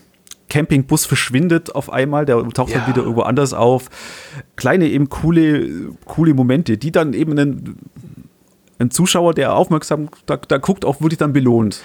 Campingbus 0.50 1.06
verschwindet 1.06 1.74
auf 1.76 1.92
einmal, 1.92 2.26
der 2.26 2.48
taucht 2.50 2.72
ja. 2.72 2.80
dann 2.80 2.88
wieder 2.88 3.02
irgendwo 3.02 3.22
anders 3.22 3.54
auf. 3.54 3.90
Kleine, 4.56 4.88
eben 4.88 5.10
coole, 5.10 5.92
coole 6.06 6.34
Momente, 6.34 6.78
die 6.78 6.92
dann 6.92 7.14
eben 7.14 7.32
einen, 7.32 7.78
ein 8.80 8.92
Zuschauer, 8.92 9.34
der 9.34 9.56
aufmerksam 9.56 10.10
da, 10.26 10.38
da 10.38 10.58
guckt, 10.58 10.86
auch 10.86 11.02
wirklich 11.02 11.18
dann 11.18 11.34
belohnt. 11.34 11.82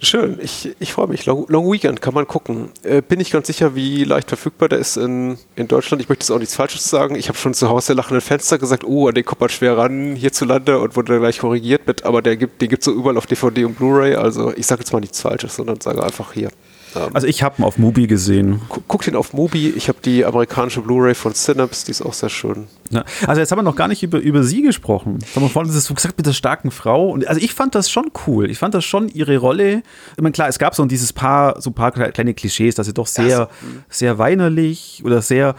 Schön, 0.00 0.38
ich, 0.40 0.76
ich 0.78 0.92
freue 0.92 1.08
mich. 1.08 1.26
Long, 1.26 1.46
Long, 1.48 1.72
Weekend 1.72 2.00
kann 2.00 2.14
man 2.14 2.26
gucken. 2.28 2.70
Äh, 2.84 3.02
bin 3.02 3.18
ich 3.18 3.32
ganz 3.32 3.48
sicher, 3.48 3.74
wie 3.74 4.04
leicht 4.04 4.28
verfügbar 4.28 4.68
der 4.68 4.78
ist 4.78 4.96
in, 4.96 5.38
in 5.56 5.66
Deutschland. 5.66 6.00
Ich 6.00 6.08
möchte 6.08 6.22
jetzt 6.22 6.30
auch 6.30 6.38
nichts 6.38 6.54
Falsches 6.54 6.88
sagen. 6.88 7.16
Ich 7.16 7.28
habe 7.28 7.36
schon 7.36 7.52
zu 7.52 7.68
Hause 7.68 7.88
der 7.88 7.96
lachenden 7.96 8.20
Fenster 8.20 8.58
gesagt, 8.58 8.84
oh, 8.84 9.08
an 9.08 9.14
den 9.14 9.24
kommt 9.24 9.40
man 9.40 9.50
schwer 9.50 9.76
ran 9.76 10.14
hierzulande 10.14 10.78
und 10.78 10.94
wurde 10.94 11.18
gleich 11.18 11.38
korrigiert 11.40 11.86
mit, 11.86 12.04
aber 12.04 12.22
der 12.22 12.36
gibt, 12.36 12.62
den 12.62 12.68
gibt 12.68 12.82
es 12.82 12.84
so 12.84 12.92
überall 12.92 13.16
auf 13.16 13.26
DVD 13.26 13.64
und 13.64 13.76
Blu-ray. 13.76 14.14
Also 14.14 14.52
ich 14.54 14.66
sage 14.66 14.82
jetzt 14.82 14.92
mal 14.92 15.00
nichts 15.00 15.20
Falsches, 15.20 15.56
sondern 15.56 15.80
sage 15.80 16.02
einfach 16.02 16.32
hier. 16.32 16.50
Ähm, 16.96 17.10
also 17.12 17.26
ich 17.26 17.42
habe 17.42 17.60
ihn 17.60 17.64
auf 17.64 17.78
Mubi 17.78 18.06
gesehen. 18.06 18.60
Guck 18.86 19.02
den 19.02 19.16
auf 19.16 19.32
Mubi. 19.32 19.70
Ich 19.70 19.88
habe 19.88 19.98
die 20.04 20.24
amerikanische 20.24 20.80
Blu-ray 20.80 21.14
von 21.14 21.34
Synapse, 21.34 21.86
die 21.86 21.90
ist 21.90 22.02
auch 22.02 22.12
sehr 22.12 22.28
schön. 22.28 22.68
Ja, 22.90 23.04
also 23.26 23.40
jetzt 23.40 23.50
haben 23.50 23.58
wir 23.58 23.62
noch 23.62 23.76
gar 23.76 23.88
nicht 23.88 24.02
über, 24.02 24.18
über 24.18 24.42
sie 24.42 24.62
gesprochen. 24.62 25.18
Jetzt 25.20 25.36
haben 25.36 25.42
wir 25.42 25.50
vorhin 25.50 25.72
das 25.72 25.88
gesagt 25.88 26.16
mit 26.16 26.26
der 26.26 26.32
starken 26.32 26.70
Frau. 26.70 27.10
Und 27.10 27.26
also 27.26 27.40
ich 27.40 27.54
fand 27.54 27.74
das 27.74 27.90
schon 27.90 28.10
cool. 28.26 28.50
Ich 28.50 28.58
fand 28.58 28.74
das 28.74 28.84
schon 28.84 29.08
ihre 29.08 29.36
Rolle. 29.38 29.82
Ich 30.16 30.22
meine, 30.22 30.32
klar, 30.32 30.48
es 30.48 30.58
gab 30.58 30.74
so 30.74 30.84
dieses 30.84 31.12
paar, 31.12 31.60
so 31.60 31.70
ein 31.70 31.74
paar 31.74 31.92
kleine 31.92 32.34
Klischees, 32.34 32.74
dass 32.74 32.86
sie 32.86 32.94
doch 32.94 33.06
sehr, 33.06 33.40
also, 33.40 33.50
sehr 33.88 34.18
weinerlich 34.18 35.02
oder 35.04 35.22
sehr, 35.22 35.54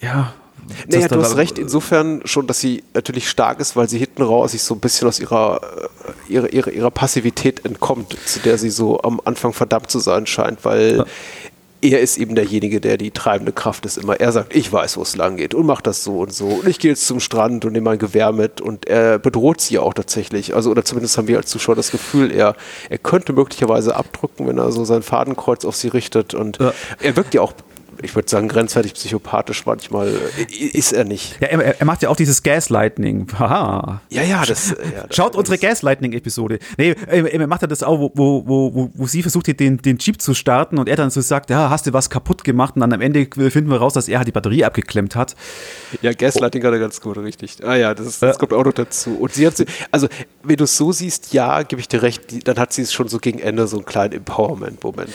ja, 0.00 0.34
naja, 0.88 1.08
du 1.08 1.20
hast 1.20 1.36
recht, 1.36 1.58
insofern 1.58 2.22
schon, 2.24 2.46
dass 2.46 2.60
sie 2.60 2.84
natürlich 2.94 3.28
stark 3.28 3.60
ist, 3.60 3.74
weil 3.76 3.88
sie 3.88 3.98
hinten 3.98 4.22
raus 4.22 4.52
sich 4.52 4.62
so 4.62 4.74
ein 4.74 4.80
bisschen 4.80 5.08
aus 5.08 5.18
ihrer, 5.18 5.60
äh, 6.28 6.32
ihrer, 6.32 6.52
ihrer, 6.52 6.70
ihrer 6.70 6.90
Passivität 6.90 7.64
entkommt, 7.64 8.16
zu 8.26 8.40
der 8.40 8.58
sie 8.58 8.70
so 8.70 9.00
am 9.02 9.20
Anfang 9.24 9.52
verdammt 9.52 9.90
zu 9.90 9.98
sein 9.98 10.26
scheint, 10.26 10.64
weil. 10.64 11.04
Er 11.82 12.00
ist 12.00 12.16
eben 12.16 12.34
derjenige, 12.36 12.80
der 12.80 12.96
die 12.96 13.10
treibende 13.10 13.52
Kraft 13.52 13.84
ist 13.86 13.98
immer. 13.98 14.20
Er 14.20 14.30
sagt, 14.30 14.54
ich 14.54 14.72
weiß, 14.72 14.96
wo 14.96 15.02
es 15.02 15.16
lang 15.16 15.36
geht 15.36 15.52
und 15.52 15.66
macht 15.66 15.86
das 15.86 16.04
so 16.04 16.20
und 16.20 16.32
so 16.32 16.46
und 16.46 16.68
ich 16.68 16.78
gehe 16.78 16.92
jetzt 16.92 17.06
zum 17.06 17.18
Strand 17.18 17.64
und 17.64 17.72
nehme 17.72 17.90
mein 17.90 17.98
Gewehr 17.98 18.32
mit 18.32 18.60
und 18.60 18.86
er 18.86 19.18
bedroht 19.18 19.60
sie 19.60 19.78
auch 19.78 19.92
tatsächlich. 19.92 20.54
Also, 20.54 20.70
oder 20.70 20.84
zumindest 20.84 21.18
haben 21.18 21.26
wir 21.26 21.38
als 21.38 21.50
Zuschauer 21.50 21.74
das 21.74 21.90
Gefühl, 21.90 22.30
er, 22.30 22.54
er 22.88 22.98
könnte 22.98 23.32
möglicherweise 23.32 23.96
abdrücken, 23.96 24.46
wenn 24.46 24.58
er 24.58 24.70
so 24.70 24.84
sein 24.84 25.02
Fadenkreuz 25.02 25.64
auf 25.64 25.74
sie 25.74 25.88
richtet 25.88 26.34
und 26.34 26.58
ja. 26.58 26.72
er 27.00 27.16
wirkt 27.16 27.34
ja 27.34 27.40
auch 27.40 27.52
ich 28.02 28.14
würde 28.14 28.28
sagen, 28.28 28.48
grenzwertig 28.48 28.94
psychopathisch 28.94 29.64
manchmal 29.66 30.12
ist 30.72 30.92
er 30.92 31.04
nicht. 31.04 31.40
Ja, 31.40 31.48
er, 31.48 31.80
er 31.80 31.86
macht 31.86 32.02
ja 32.02 32.08
auch 32.08 32.16
dieses 32.16 32.42
Gaslighting. 32.42 33.26
Haha. 33.38 34.00
Ja, 34.10 34.22
ja, 34.22 34.44
das. 34.44 34.70
Ja, 34.70 35.06
das 35.06 35.16
Schaut 35.16 35.36
unsere 35.36 35.58
Gaslighting-Episode. 35.58 36.58
Nee, 36.76 36.94
er 37.06 37.46
macht 37.46 37.62
ja 37.62 37.68
das 37.68 37.82
auch, 37.82 37.98
wo, 37.98 38.12
wo, 38.14 38.74
wo, 38.74 38.90
wo 38.94 39.06
sie 39.06 39.22
versucht, 39.22 39.46
den, 39.58 39.78
den 39.78 39.98
Jeep 39.98 40.20
zu 40.20 40.34
starten 40.34 40.78
und 40.78 40.88
er 40.88 40.96
dann 40.96 41.10
so 41.10 41.20
sagt, 41.20 41.50
ja, 41.50 41.70
hast 41.70 41.86
du 41.86 41.92
was 41.92 42.10
kaputt 42.10 42.44
gemacht? 42.44 42.74
Und 42.74 42.80
dann 42.80 42.92
am 42.92 43.00
Ende 43.00 43.26
finden 43.50 43.70
wir 43.70 43.78
raus, 43.78 43.94
dass 43.94 44.08
er 44.08 44.18
halt 44.18 44.28
die 44.28 44.32
Batterie 44.32 44.64
abgeklemmt 44.64 45.16
hat. 45.16 45.36
Ja, 46.00 46.12
Gaslighting 46.12 46.62
oh. 46.62 46.66
hat 46.66 46.72
er 46.72 46.80
ganz 46.80 47.00
gut, 47.00 47.18
richtig. 47.18 47.56
Ah 47.62 47.76
ja, 47.76 47.94
das, 47.94 48.18
das 48.18 48.38
kommt 48.38 48.52
auch 48.52 48.64
noch 48.64 48.72
dazu. 48.72 49.16
Und 49.18 49.32
sie 49.32 49.46
hat 49.46 49.56
sie, 49.56 49.66
also 49.90 50.08
wenn 50.42 50.56
du 50.56 50.64
es 50.64 50.76
so 50.76 50.92
siehst, 50.92 51.32
ja, 51.32 51.62
gebe 51.62 51.80
ich 51.80 51.88
dir 51.88 52.02
recht, 52.02 52.48
dann 52.48 52.58
hat 52.58 52.72
sie 52.72 52.82
es 52.82 52.92
schon 52.92 53.08
so 53.08 53.18
gegen 53.18 53.38
Ende 53.38 53.66
so 53.66 53.76
einen 53.76 53.86
kleinen 53.86 54.14
Empowerment-Moment. 54.14 55.10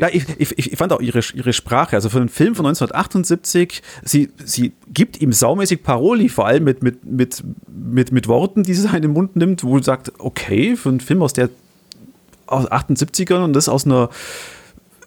Ja, 0.00 0.08
ich, 0.12 0.24
ich, 0.38 0.56
ich 0.58 0.76
fand 0.78 0.92
auch 0.92 1.00
ihre, 1.00 1.20
ihre 1.34 1.52
Sprache, 1.52 1.96
also 1.96 2.08
für 2.08 2.27
einen 2.28 2.34
Film 2.34 2.54
von 2.54 2.66
1978. 2.66 3.82
Sie, 4.04 4.30
sie 4.44 4.72
gibt 4.92 5.20
ihm 5.20 5.32
saumäßig 5.32 5.82
Paroli, 5.82 6.28
vor 6.28 6.46
allem 6.46 6.64
mit, 6.64 6.82
mit, 6.82 7.04
mit, 7.04 7.42
mit, 7.66 8.12
mit 8.12 8.28
Worten, 8.28 8.62
die 8.62 8.74
sie 8.74 8.88
in 8.94 9.02
den 9.02 9.12
Mund 9.12 9.36
nimmt, 9.36 9.64
wo 9.64 9.78
sie 9.78 9.84
sagt, 9.84 10.12
okay, 10.18 10.76
für 10.76 10.90
einen 10.90 11.00
Film 11.00 11.22
aus 11.22 11.32
der 11.32 11.50
aus 12.46 12.70
78ern 12.70 13.44
und 13.44 13.52
das 13.52 13.68
aus 13.68 13.84
einer 13.84 14.08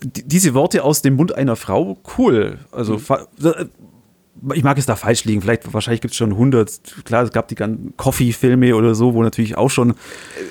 diese 0.04 0.54
Worte 0.54 0.84
aus 0.84 1.02
dem 1.02 1.16
Mund 1.16 1.36
einer 1.36 1.56
Frau, 1.56 1.98
cool. 2.18 2.58
Also 2.72 2.98
mhm. 2.98 4.52
ich 4.54 4.64
mag 4.64 4.78
es 4.78 4.86
da 4.86 4.96
falsch 4.96 5.26
liegen. 5.26 5.42
Vielleicht, 5.42 5.72
wahrscheinlich 5.74 6.02
gibt 6.02 6.14
es 6.14 6.18
schon 6.18 6.32
100. 6.32 7.06
Klar, 7.06 7.24
es 7.24 7.32
gab 7.32 7.48
die 7.48 7.56
ganzen 7.56 7.96
Coffee-Filme 7.98 8.76
oder 8.76 8.96
so, 8.96 9.14
wo 9.14 9.22
natürlich 9.22 9.58
auch 9.58 9.70
schon. 9.70 9.94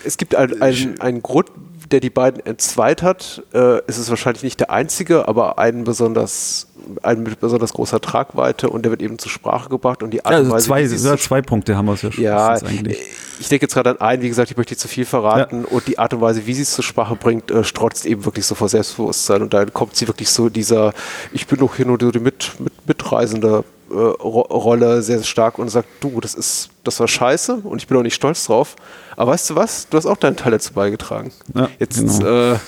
Es 0.05 0.17
gibt 0.17 0.37
einen 0.37 1.01
ein 1.01 1.23
Grund, 1.23 1.51
der 1.91 2.01
die 2.01 2.11
beiden 2.11 2.45
entzweit 2.45 3.03
hat. 3.03 3.43
Äh, 3.53 3.79
ist 3.87 3.99
es 3.99 4.11
wahrscheinlich 4.11 4.43
nicht 4.43 4.61
der 4.61 4.71
einzige, 4.71 5.29
aber 5.29 5.59
ein 5.59 5.85
besonders, 5.85 6.69
ein 7.03 7.23
mit 7.23 7.41
besonders 7.41 7.73
großer 7.73 8.01
Tragweite 8.01 8.71
und 8.71 8.83
der 8.85 8.91
wird 8.91 9.03
eben 9.03 9.19
zur 9.19 9.31
Sprache 9.31 9.69
gebracht 9.69 10.03
und 10.03 10.11
die 10.11 10.25
Art 10.25 10.33
ja, 10.33 10.39
also 10.39 10.71
Weise, 10.71 10.97
zwei, 10.97 11.09
ja, 11.09 11.17
zwei 11.17 11.43
Punkte 11.43 11.77
haben 11.77 11.87
wir 11.87 11.95
es 11.95 12.03
ja 12.03 12.13
schon. 12.13 12.25
Ja, 12.25 12.57
ich 12.57 13.49
denke 13.49 13.65
jetzt 13.65 13.75
gerade 13.75 13.91
an 13.91 14.01
einen, 14.01 14.23
wie 14.23 14.29
gesagt, 14.29 14.51
ich 14.51 14.57
möchte 14.57 14.73
nicht 14.73 14.81
zu 14.81 14.89
viel 14.89 15.05
verraten 15.05 15.63
ja. 15.63 15.69
und 15.69 15.87
die 15.89 15.99
Art 15.99 16.15
und 16.15 16.21
Weise, 16.21 16.47
wie 16.47 16.55
sie 16.55 16.63
es 16.63 16.73
zur 16.73 16.85
Sprache 16.85 17.17
bringt, 17.17 17.51
äh, 17.51 17.65
strotzt 17.65 18.07
eben 18.07 18.25
wirklich 18.25 18.47
so 18.47 18.55
vor 18.55 18.69
Selbstbewusstsein 18.69 19.43
und 19.43 19.55
dann 19.55 19.73
kommt 19.73 19.97
sie 19.97 20.07
wirklich 20.07 20.31
so 20.31 20.49
dieser, 20.49 20.93
ich 21.33 21.47
bin 21.47 21.59
doch 21.59 21.77
hier 21.77 21.87
nur 21.87 21.99
die 21.99 22.19
mit, 22.19 22.59
mit, 22.61 22.73
Mitreisende 22.87 23.65
Rolle 23.91 25.03
sehr 25.03 25.23
stark 25.23 25.59
und 25.59 25.69
sagt, 25.69 25.89
du, 26.01 26.21
das 26.21 26.35
ist, 26.35 26.71
das 26.85 27.01
war 27.01 27.09
scheiße 27.09 27.57
und 27.57 27.83
ich 27.83 27.89
bin 27.89 27.97
auch 27.97 28.03
nicht 28.03 28.15
stolz 28.15 28.47
drauf. 28.47 28.77
Aber 29.17 29.33
weißt 29.33 29.51
du 29.51 29.57
was? 29.57 29.89
Du 29.89 29.97
hast 29.97 30.07
auch 30.07 30.17
deinen 30.17 30.37
Teil 30.37 30.53
dazu 30.53 30.73
beigetragen. 30.73 31.33
Ja, 31.55 31.69
Jetzt 31.79 31.99
genau. 31.99 32.53
äh, 32.53 32.59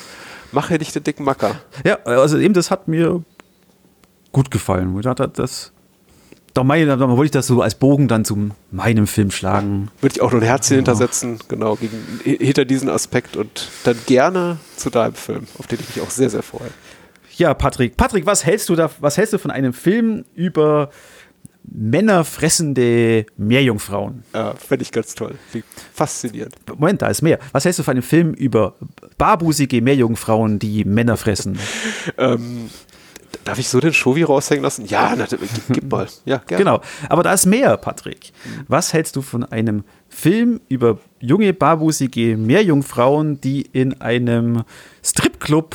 mach 0.50 0.70
ja 0.70 0.78
nicht 0.78 0.94
den 0.94 1.04
dicken 1.04 1.24
Macker. 1.24 1.56
Ja, 1.84 1.98
also 2.04 2.38
eben 2.38 2.54
das 2.54 2.70
hat 2.70 2.88
mir 2.88 3.22
gut 4.32 4.50
gefallen. 4.50 4.96
Ich 4.96 5.04
dachte, 5.04 5.28
das 5.28 5.72
da, 6.54 6.64
meine, 6.64 6.98
da 6.98 7.08
wollte 7.08 7.24
ich 7.24 7.30
das 7.30 7.46
so 7.46 7.62
als 7.62 7.74
Bogen 7.74 8.08
dann 8.08 8.24
zu 8.24 8.50
meinem 8.70 9.06
Film 9.06 9.30
schlagen. 9.30 9.90
Würde 10.00 10.16
ich 10.16 10.20
auch 10.20 10.32
noch 10.32 10.40
ein 10.40 10.44
Herzchen 10.46 10.78
genau. 10.78 10.92
hintersetzen, 10.92 11.38
genau, 11.48 11.76
gegen, 11.76 11.96
hinter 12.24 12.66
diesen 12.66 12.90
Aspekt 12.90 13.36
und 13.36 13.68
dann 13.84 13.96
gerne 14.06 14.58
zu 14.76 14.90
deinem 14.90 15.14
Film, 15.14 15.46
auf 15.58 15.66
den 15.66 15.80
ich 15.80 15.96
mich 15.96 16.04
auch 16.04 16.10
sehr, 16.10 16.28
sehr 16.28 16.42
freue. 16.42 16.68
Ja, 17.36 17.54
Patrick. 17.54 17.96
Patrick, 17.96 18.26
was 18.26 18.44
hältst 18.44 18.68
du 18.68 18.76
da, 18.76 18.90
was 19.00 19.16
hältst 19.16 19.32
du 19.32 19.38
von 19.38 19.50
einem 19.50 19.72
Film 19.72 20.26
über 20.34 20.90
männerfressende 21.74 23.26
Meerjungfrauen? 23.36 24.24
Ja, 24.34 24.54
fände 24.54 24.82
ich 24.82 24.92
ganz 24.92 25.14
toll. 25.14 25.34
Faszinierend. 25.92 26.54
Moment, 26.68 27.02
da 27.02 27.08
ist 27.08 27.22
mehr. 27.22 27.38
Was 27.52 27.64
hältst 27.64 27.78
du 27.78 27.82
von 27.82 27.92
einem 27.92 28.02
Film 28.02 28.34
über 28.34 28.74
barbusige 29.18 29.80
Meerjungfrauen, 29.82 30.58
die 30.58 30.84
Männer 30.84 31.16
fressen? 31.16 31.58
ähm, 32.18 32.70
Darf 33.44 33.58
ich 33.58 33.68
so 33.68 33.80
den 33.80 33.92
Shovi 33.92 34.22
raushängen 34.22 34.62
lassen? 34.62 34.86
Ja, 34.86 35.16
natürlich. 35.16 35.50
Gib 35.68 35.90
mal. 35.90 36.06
Ja, 36.24 36.38
gerne. 36.38 36.64
Genau. 36.64 36.80
Aber 37.08 37.22
da 37.22 37.32
ist 37.32 37.46
mehr, 37.46 37.76
Patrick. 37.76 38.32
Was 38.68 38.92
hältst 38.92 39.16
du 39.16 39.22
von 39.22 39.44
einem 39.44 39.84
Film 40.08 40.60
über 40.68 40.98
junge, 41.18 41.52
barbusige 41.52 42.36
Meerjungfrauen, 42.36 43.40
die 43.40 43.62
in 43.62 44.00
einem 44.00 44.62
Stripclub 45.02 45.74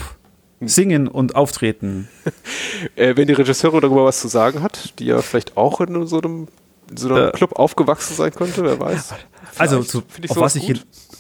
singen 0.62 1.08
und 1.08 1.36
auftreten? 1.36 2.08
äh, 2.96 3.16
wenn 3.16 3.28
die 3.28 3.34
Regisseurin 3.34 3.82
darüber 3.82 4.06
was 4.06 4.20
zu 4.20 4.28
sagen 4.28 4.62
hat, 4.62 5.00
die 5.00 5.06
ja 5.06 5.22
vielleicht 5.22 5.58
auch 5.58 5.82
in 5.82 6.08
so 6.08 6.20
einem, 6.20 6.48
in 6.90 6.98
so 6.98 7.14
einem 7.14 7.30
äh, 7.30 7.32
Club 7.32 7.58
aufgewachsen 7.58 8.16
sein 8.16 8.32
könnte, 8.32 8.64
wer 8.64 8.80
weiß. 8.80 9.14
Also, 9.58 9.84
zu, 9.84 10.04
auf, 10.30 10.38
was 10.38 10.56
ich, 10.56 10.70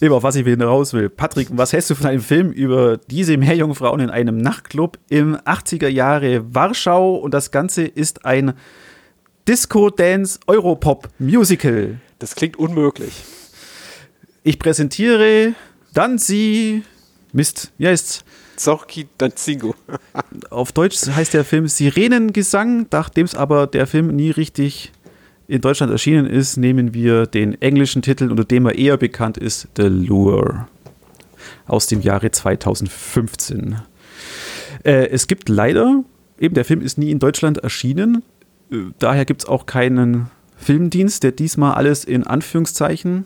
eben, 0.02 0.14
auf 0.14 0.24
was 0.24 0.36
ich 0.36 0.62
raus 0.62 0.94
will. 0.94 1.10
Patrick, 1.10 1.50
was 1.52 1.74
hältst 1.74 1.90
du 1.90 1.96
von 1.96 2.08
einem 2.08 2.22
Film 2.22 2.52
über 2.52 2.98
diese 2.98 3.38
Meerjungfrauen 3.38 4.00
in 4.00 4.10
einem 4.10 4.38
Nachtclub 4.38 4.98
im 5.10 5.36
80er 5.38 5.88
Jahre 5.88 6.54
Warschau 6.54 7.16
und 7.16 7.34
das 7.34 7.52
Ganze 7.52 7.84
ist 7.84 8.26
ein 8.26 8.54
Disco-Dance-Europop-Musical? 9.48 12.00
Das 12.20 12.36
klingt 12.36 12.58
unmöglich. 12.58 13.24
Ich 14.44 14.60
präsentiere 14.60 15.54
dann 15.94 16.18
sie. 16.18 16.84
Mist, 17.34 17.72
wie 17.78 17.88
heißt's? 17.88 18.24
Zorki 18.58 19.08
Danzingo. 19.18 19.76
Auf 20.50 20.72
Deutsch 20.72 21.08
heißt 21.08 21.34
der 21.34 21.46
Film 21.46 21.68
Sirenengesang, 21.68 22.88
nachdem 22.92 23.26
es 23.26 23.36
aber 23.36 23.68
der 23.68 23.88
Film 23.88 24.16
nie 24.16 24.32
richtig 24.32 24.92
in 25.48 25.62
Deutschland 25.62 25.92
erschienen 25.92 26.26
ist, 26.26 26.58
nehmen 26.58 26.94
wir 26.94 27.26
den 27.26 27.62
englischen 27.62 28.02
Titel, 28.02 28.30
unter 28.30 28.44
dem 28.44 28.66
er 28.66 28.76
eher 28.76 28.98
bekannt 28.98 29.38
ist, 29.38 29.70
The 29.78 29.84
Lure 29.84 30.68
aus 31.66 31.88
dem 31.88 32.02
Jahre 32.02 32.32
2015. 32.32 33.78
Äh, 34.84 35.08
es 35.08 35.28
gibt 35.28 35.48
leider, 35.48 36.04
eben 36.40 36.54
der 36.54 36.66
Film 36.66 36.82
ist 36.82 36.98
nie 36.98 37.12
in 37.12 37.20
Deutschland 37.20 37.60
erschienen, 37.60 38.24
äh, 38.72 38.78
daher 39.00 39.26
gibt 39.26 39.44
es 39.44 39.48
auch 39.48 39.66
keinen 39.66 40.30
Filmdienst, 40.58 41.24
der 41.24 41.32
diesmal 41.32 41.76
alles 41.76 42.04
in 42.04 42.26
Anführungszeichen 42.26 43.26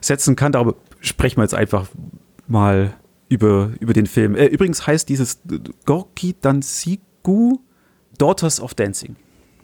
setzen 0.00 0.36
kann. 0.36 0.52
Darüber 0.52 0.74
sprechen 1.00 1.36
wir 1.36 1.44
jetzt 1.44 1.54
einfach 1.54 1.86
mal 2.48 2.94
über, 3.32 3.70
über 3.80 3.94
den 3.94 4.06
Film. 4.06 4.34
Äh, 4.34 4.46
übrigens 4.46 4.86
heißt 4.86 5.08
dieses 5.08 5.40
Gorki 5.86 6.36
Dansigu 6.40 7.60
Daughters 8.18 8.60
of 8.60 8.74
Dancing. 8.74 9.16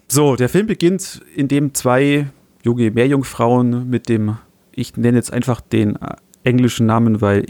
So, 0.07 0.35
der 0.35 0.49
Film 0.49 0.65
beginnt, 0.65 1.21
indem 1.35 1.75
zwei 1.75 2.31
junge 2.63 2.89
Meerjungfrauen 2.89 3.87
mit 3.87 4.09
dem, 4.09 4.37
ich 4.71 4.97
nenne 4.97 5.17
jetzt 5.17 5.31
einfach 5.31 5.61
den 5.61 5.99
englischen 6.43 6.87
Namen, 6.87 7.21
weil 7.21 7.45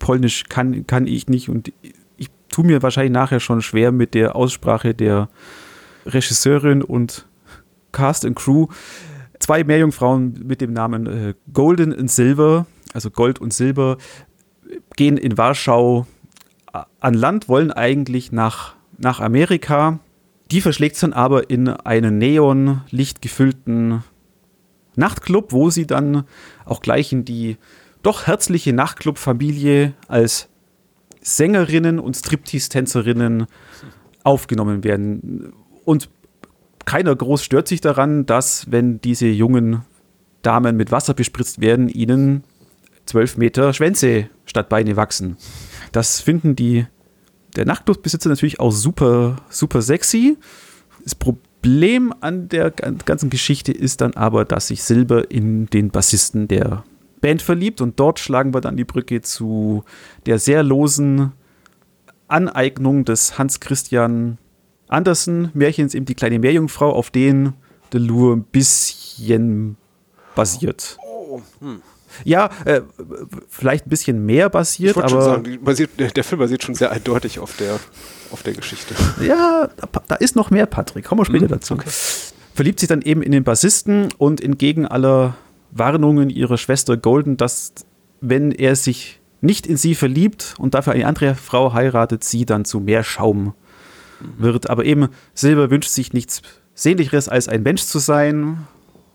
Polnisch 0.00 0.44
kann, 0.48 0.86
kann 0.88 1.06
ich 1.06 1.28
nicht 1.28 1.48
und 1.48 1.72
ich 2.16 2.28
tue 2.48 2.66
mir 2.66 2.82
wahrscheinlich 2.82 3.12
nachher 3.12 3.38
schon 3.38 3.62
schwer 3.62 3.92
mit 3.92 4.14
der 4.14 4.34
Aussprache 4.34 4.92
der 4.92 5.28
Regisseurin 6.04 6.82
und 6.82 7.28
Cast 7.92 8.24
and 8.24 8.34
Crew. 8.34 8.66
Zwei 9.38 9.62
Meerjungfrauen 9.62 10.42
mit 10.44 10.60
dem 10.60 10.72
Namen 10.72 11.06
äh, 11.06 11.34
Golden 11.52 11.96
and 11.96 12.10
Silver, 12.10 12.66
also 12.92 13.10
Gold 13.10 13.38
und 13.38 13.52
Silber, 13.54 13.98
gehen 14.96 15.16
in 15.16 15.38
Warschau 15.38 16.06
äh, 16.72 16.80
an 17.00 17.14
Land, 17.14 17.48
wollen 17.48 17.72
eigentlich 17.72 18.32
nach, 18.32 18.74
nach 18.98 19.20
Amerika 19.20 20.00
die 20.50 20.60
verschlägt 20.60 20.96
es 20.96 21.00
dann 21.00 21.12
aber 21.12 21.48
in 21.50 21.68
einen 21.68 22.18
neonlichtgefüllten 22.18 24.02
Nachtclub, 24.96 25.52
wo 25.52 25.70
sie 25.70 25.86
dann 25.86 26.24
auch 26.64 26.80
gleich 26.80 27.12
in 27.12 27.24
die 27.24 27.56
doch 28.02 28.26
herzliche 28.26 28.72
Nachtclub-Familie 28.72 29.94
als 30.08 30.48
Sängerinnen 31.20 31.98
und 31.98 32.16
Striptease-Tänzerinnen 32.16 33.46
aufgenommen 34.24 34.82
werden. 34.84 35.52
Und 35.84 36.08
keiner 36.84 37.14
groß 37.14 37.44
stört 37.44 37.68
sich 37.68 37.80
daran, 37.80 38.26
dass, 38.26 38.70
wenn 38.72 39.00
diese 39.00 39.26
jungen 39.26 39.82
Damen 40.42 40.76
mit 40.76 40.90
Wasser 40.90 41.14
bespritzt 41.14 41.60
werden, 41.60 41.88
ihnen 41.88 42.42
zwölf 43.06 43.36
Meter 43.36 43.72
Schwänze 43.72 44.28
statt 44.44 44.68
Beine 44.68 44.96
wachsen. 44.96 45.36
Das 45.92 46.20
finden 46.20 46.56
die 46.56 46.86
der 47.56 47.66
Nachtclubbesitzer 47.66 48.28
natürlich 48.28 48.60
auch 48.60 48.70
super, 48.70 49.36
super 49.48 49.82
sexy. 49.82 50.38
Das 51.02 51.14
Problem 51.14 52.14
an 52.20 52.48
der 52.48 52.70
ganzen 52.70 53.30
Geschichte 53.30 53.72
ist 53.72 54.00
dann 54.00 54.14
aber, 54.14 54.44
dass 54.44 54.68
sich 54.68 54.82
Silber 54.82 55.30
in 55.30 55.66
den 55.66 55.90
Bassisten 55.90 56.46
der 56.46 56.84
Band 57.20 57.42
verliebt 57.42 57.80
und 57.80 58.00
dort 58.00 58.18
schlagen 58.18 58.54
wir 58.54 58.60
dann 58.60 58.76
die 58.76 58.84
Brücke 58.84 59.20
zu 59.20 59.84
der 60.26 60.38
sehr 60.38 60.62
losen 60.62 61.32
Aneignung 62.28 63.04
des 63.04 63.38
Hans 63.38 63.60
Christian 63.60 64.38
Andersen 64.88 65.50
Märchens, 65.54 65.94
eben 65.94 66.06
die 66.06 66.14
kleine 66.14 66.38
Meerjungfrau, 66.38 66.90
auf 66.90 67.10
den 67.10 67.52
The 67.92 67.98
Lure 67.98 68.36
ein 68.36 68.44
bisschen 68.44 69.76
basiert. 70.34 70.96
Oh, 71.04 71.42
hm. 71.60 71.82
Ja, 72.24 72.50
äh, 72.64 72.82
vielleicht 73.48 73.86
ein 73.86 73.90
bisschen 73.90 74.24
mehr 74.24 74.48
basiert, 74.48 74.96
ich 74.96 75.02
aber. 75.02 75.22
Sagen, 75.22 75.58
basiert, 75.62 75.90
der, 75.98 76.10
der, 76.10 76.24
Film 76.24 76.38
basiert 76.38 76.62
schon 76.62 76.74
sehr 76.74 76.90
eindeutig 76.90 77.38
auf 77.38 77.56
der, 77.56 77.78
auf 78.30 78.42
der 78.42 78.54
Geschichte. 78.54 78.94
Ja, 79.22 79.68
da, 79.76 80.02
da 80.08 80.14
ist 80.16 80.36
noch 80.36 80.50
mehr, 80.50 80.66
Patrick. 80.66 81.04
Kommen 81.04 81.20
wir 81.20 81.26
später 81.26 81.46
hm, 81.46 81.48
dazu. 81.48 81.74
Okay. 81.74 81.90
Verliebt 82.54 82.80
sich 82.80 82.88
dann 82.88 83.02
eben 83.02 83.22
in 83.22 83.32
den 83.32 83.44
Bassisten 83.44 84.08
und 84.18 84.42
entgegen 84.42 84.86
aller 84.86 85.36
Warnungen 85.70 86.30
ihrer 86.30 86.58
Schwester 86.58 86.96
Golden, 86.96 87.36
dass, 87.36 87.72
wenn 88.20 88.50
er 88.52 88.76
sich 88.76 89.20
nicht 89.40 89.66
in 89.66 89.76
sie 89.76 89.94
verliebt 89.94 90.54
und 90.58 90.74
dafür 90.74 90.92
eine 90.92 91.06
andere 91.06 91.34
Frau 91.34 91.72
heiratet, 91.72 92.24
sie 92.24 92.44
dann 92.44 92.64
zu 92.64 92.80
mehr 92.80 93.04
Schaum 93.04 93.54
wird. 94.38 94.68
Aber 94.68 94.84
eben 94.84 95.08
Silber 95.34 95.70
wünscht 95.70 95.90
sich 95.90 96.12
nichts 96.12 96.42
Sehnlicheres 96.74 97.28
als 97.28 97.48
ein 97.48 97.62
Mensch 97.62 97.82
zu 97.82 97.98
sein 97.98 98.66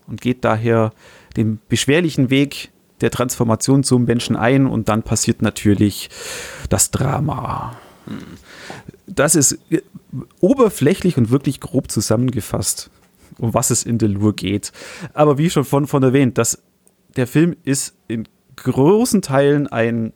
und 0.06 0.20
geht 0.20 0.44
daher 0.44 0.92
den 1.36 1.60
beschwerlichen 1.68 2.30
Weg 2.30 2.70
der 3.00 3.10
Transformation 3.10 3.82
zum 3.82 4.04
Menschen 4.04 4.36
ein 4.36 4.66
und 4.66 4.88
dann 4.88 5.02
passiert 5.02 5.42
natürlich 5.42 6.08
das 6.68 6.90
Drama. 6.90 7.76
Das 9.06 9.34
ist 9.34 9.58
oberflächlich 10.40 11.16
und 11.16 11.30
wirklich 11.30 11.60
grob 11.60 11.90
zusammengefasst, 11.90 12.90
um 13.38 13.54
was 13.54 13.70
es 13.70 13.84
in 13.84 13.98
Delure 13.98 14.34
geht. 14.34 14.72
Aber 15.12 15.38
wie 15.38 15.50
schon 15.50 15.64
von, 15.64 15.86
von 15.86 16.02
erwähnt, 16.02 16.38
das, 16.38 16.62
der 17.16 17.26
Film 17.26 17.56
ist 17.64 17.94
in 18.08 18.28
großen 18.56 19.22
Teilen 19.22 19.66
ein 19.66 20.12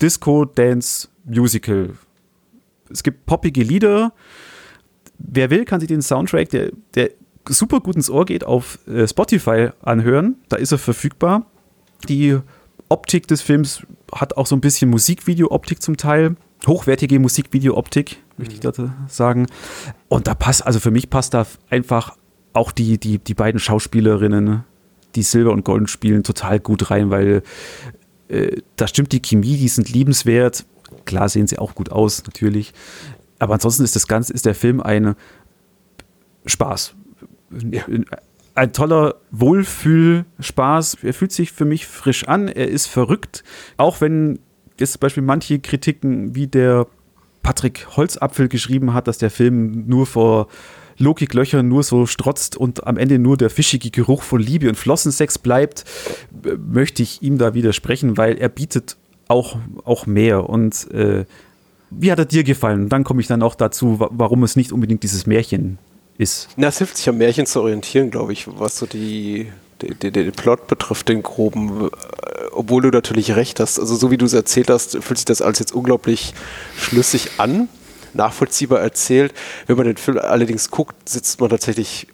Disco-Dance-Musical. 0.00 1.90
Es 2.90 3.02
gibt 3.02 3.26
poppige 3.26 3.62
Lieder. 3.62 4.12
Wer 5.18 5.50
will, 5.50 5.64
kann 5.64 5.80
sich 5.80 5.88
den 5.88 6.02
Soundtrack, 6.02 6.50
der, 6.50 6.72
der 6.94 7.10
super 7.48 7.80
gut 7.80 7.96
ins 7.96 8.10
Ohr 8.10 8.24
geht, 8.24 8.44
auf 8.44 8.78
äh, 8.86 9.06
Spotify 9.06 9.70
anhören. 9.82 10.36
Da 10.48 10.56
ist 10.56 10.72
er 10.72 10.78
verfügbar. 10.78 11.46
Die 12.08 12.38
Optik 12.88 13.26
des 13.26 13.42
Films 13.42 13.82
hat 14.12 14.36
auch 14.36 14.46
so 14.46 14.56
ein 14.56 14.60
bisschen 14.60 14.90
Musikvideo-Optik 14.90 15.82
zum 15.82 15.96
Teil. 15.96 16.36
Hochwertige 16.66 17.18
Musikvideo-Optik, 17.18 18.18
möchte 18.36 18.54
ich 18.54 18.60
mhm. 18.60 18.64
dazu 18.64 18.90
sagen. 19.08 19.46
Und 20.08 20.26
da 20.26 20.34
passt, 20.34 20.66
also 20.66 20.80
für 20.80 20.90
mich 20.90 21.10
passt 21.10 21.34
da 21.34 21.46
einfach 21.70 22.16
auch 22.52 22.72
die, 22.72 22.98
die, 22.98 23.18
die 23.18 23.34
beiden 23.34 23.58
Schauspielerinnen, 23.58 24.64
die 25.14 25.22
Silber 25.22 25.52
und 25.52 25.64
Golden 25.64 25.88
spielen, 25.88 26.22
total 26.22 26.60
gut 26.60 26.90
rein, 26.90 27.10
weil 27.10 27.42
äh, 28.28 28.60
da 28.76 28.86
stimmt 28.86 29.12
die 29.12 29.20
Chemie, 29.20 29.56
die 29.56 29.68
sind 29.68 29.90
liebenswert. 29.90 30.64
Klar 31.04 31.28
sehen 31.28 31.46
sie 31.46 31.58
auch 31.58 31.74
gut 31.74 31.90
aus, 31.90 32.24
natürlich. 32.24 32.72
Aber 33.38 33.54
ansonsten 33.54 33.82
ist 33.84 33.96
das 33.96 34.06
Ganze, 34.06 34.32
ist 34.32 34.46
der 34.46 34.54
Film 34.54 34.80
ein 34.80 35.16
Spaß. 36.46 36.94
Ja 37.70 37.82
ein 38.54 38.72
toller 38.72 39.16
Wohlfühlspaß. 39.30 40.98
Er 41.02 41.14
fühlt 41.14 41.32
sich 41.32 41.52
für 41.52 41.64
mich 41.64 41.86
frisch 41.86 42.28
an. 42.28 42.48
Er 42.48 42.68
ist 42.68 42.86
verrückt. 42.86 43.42
Auch 43.76 44.00
wenn 44.00 44.38
jetzt 44.78 44.92
zum 44.92 45.00
Beispiel 45.00 45.22
manche 45.22 45.58
Kritiken 45.58 46.34
wie 46.34 46.46
der 46.46 46.86
Patrick 47.42 47.86
Holzapfel 47.96 48.48
geschrieben 48.48 48.94
hat, 48.94 49.08
dass 49.08 49.18
der 49.18 49.30
Film 49.30 49.86
nur 49.86 50.06
vor 50.06 50.48
Logiklöcher 50.96 51.62
nur 51.62 51.82
so 51.82 52.06
strotzt 52.06 52.56
und 52.56 52.86
am 52.86 52.96
Ende 52.96 53.18
nur 53.18 53.36
der 53.36 53.50
fischige 53.50 53.90
Geruch 53.90 54.22
von 54.22 54.40
Liebe 54.40 54.68
und 54.68 54.76
Flossensex 54.76 55.38
bleibt, 55.38 55.84
möchte 56.58 57.02
ich 57.02 57.22
ihm 57.22 57.38
da 57.38 57.54
widersprechen, 57.54 58.16
weil 58.16 58.38
er 58.38 58.48
bietet 58.48 58.96
auch, 59.26 59.56
auch 59.84 60.06
mehr. 60.06 60.48
Und 60.48 60.90
äh, 60.92 61.24
wie 61.90 62.12
hat 62.12 62.20
er 62.20 62.26
dir 62.26 62.44
gefallen? 62.44 62.88
Dann 62.88 63.02
komme 63.02 63.20
ich 63.20 63.26
dann 63.26 63.42
auch 63.42 63.56
dazu, 63.56 63.96
warum 63.98 64.44
es 64.44 64.54
nicht 64.54 64.72
unbedingt 64.72 65.02
dieses 65.02 65.26
Märchen 65.26 65.78
ist. 66.18 66.48
Na, 66.56 66.68
es 66.68 66.78
hilft 66.78 66.96
sich 66.96 67.08
am 67.08 67.18
Märchen 67.18 67.46
zu 67.46 67.60
orientieren, 67.60 68.10
glaube 68.10 68.32
ich, 68.32 68.46
was 68.58 68.78
so 68.78 68.86
die, 68.86 69.50
den, 69.82 70.12
den 70.12 70.32
Plot 70.32 70.66
betrifft, 70.66 71.08
den 71.08 71.22
groben, 71.22 71.86
äh, 71.86 71.90
obwohl 72.52 72.82
du 72.82 72.90
natürlich 72.90 73.34
recht 73.36 73.60
hast. 73.60 73.78
Also 73.78 73.96
so 73.96 74.10
wie 74.10 74.16
du 74.16 74.26
es 74.26 74.32
erzählt 74.32 74.70
hast, 74.70 75.02
fühlt 75.02 75.18
sich 75.18 75.24
das 75.24 75.42
alles 75.42 75.58
jetzt 75.58 75.74
unglaublich 75.74 76.34
schlüssig 76.76 77.32
an, 77.38 77.68
nachvollziehbar 78.12 78.80
erzählt. 78.80 79.34
Wenn 79.66 79.76
man 79.76 79.86
den 79.86 79.96
Film 79.96 80.18
allerdings 80.18 80.70
guckt, 80.70 81.08
sitzt 81.08 81.40
man 81.40 81.50
tatsächlich 81.50 82.06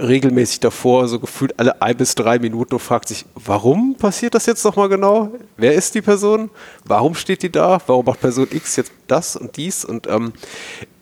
regelmäßig 0.00 0.60
davor, 0.60 1.08
so 1.08 1.20
gefühlt 1.20 1.58
alle 1.58 1.82
ein 1.82 1.96
bis 1.96 2.14
drei 2.14 2.38
Minuten 2.38 2.74
und 2.74 2.80
fragt 2.80 3.08
sich, 3.08 3.24
warum 3.34 3.94
passiert 3.96 4.34
das 4.34 4.46
jetzt 4.46 4.64
nochmal 4.64 4.88
genau? 4.88 5.32
Wer 5.56 5.74
ist 5.74 5.94
die 5.94 6.02
Person? 6.02 6.50
Warum 6.84 7.14
steht 7.14 7.42
die 7.42 7.50
da? 7.50 7.80
Warum 7.86 8.06
macht 8.06 8.20
Person 8.20 8.48
X 8.50 8.76
jetzt 8.76 8.92
das 9.06 9.36
und 9.36 9.56
dies? 9.56 9.84
Und 9.84 10.06
ähm, 10.06 10.32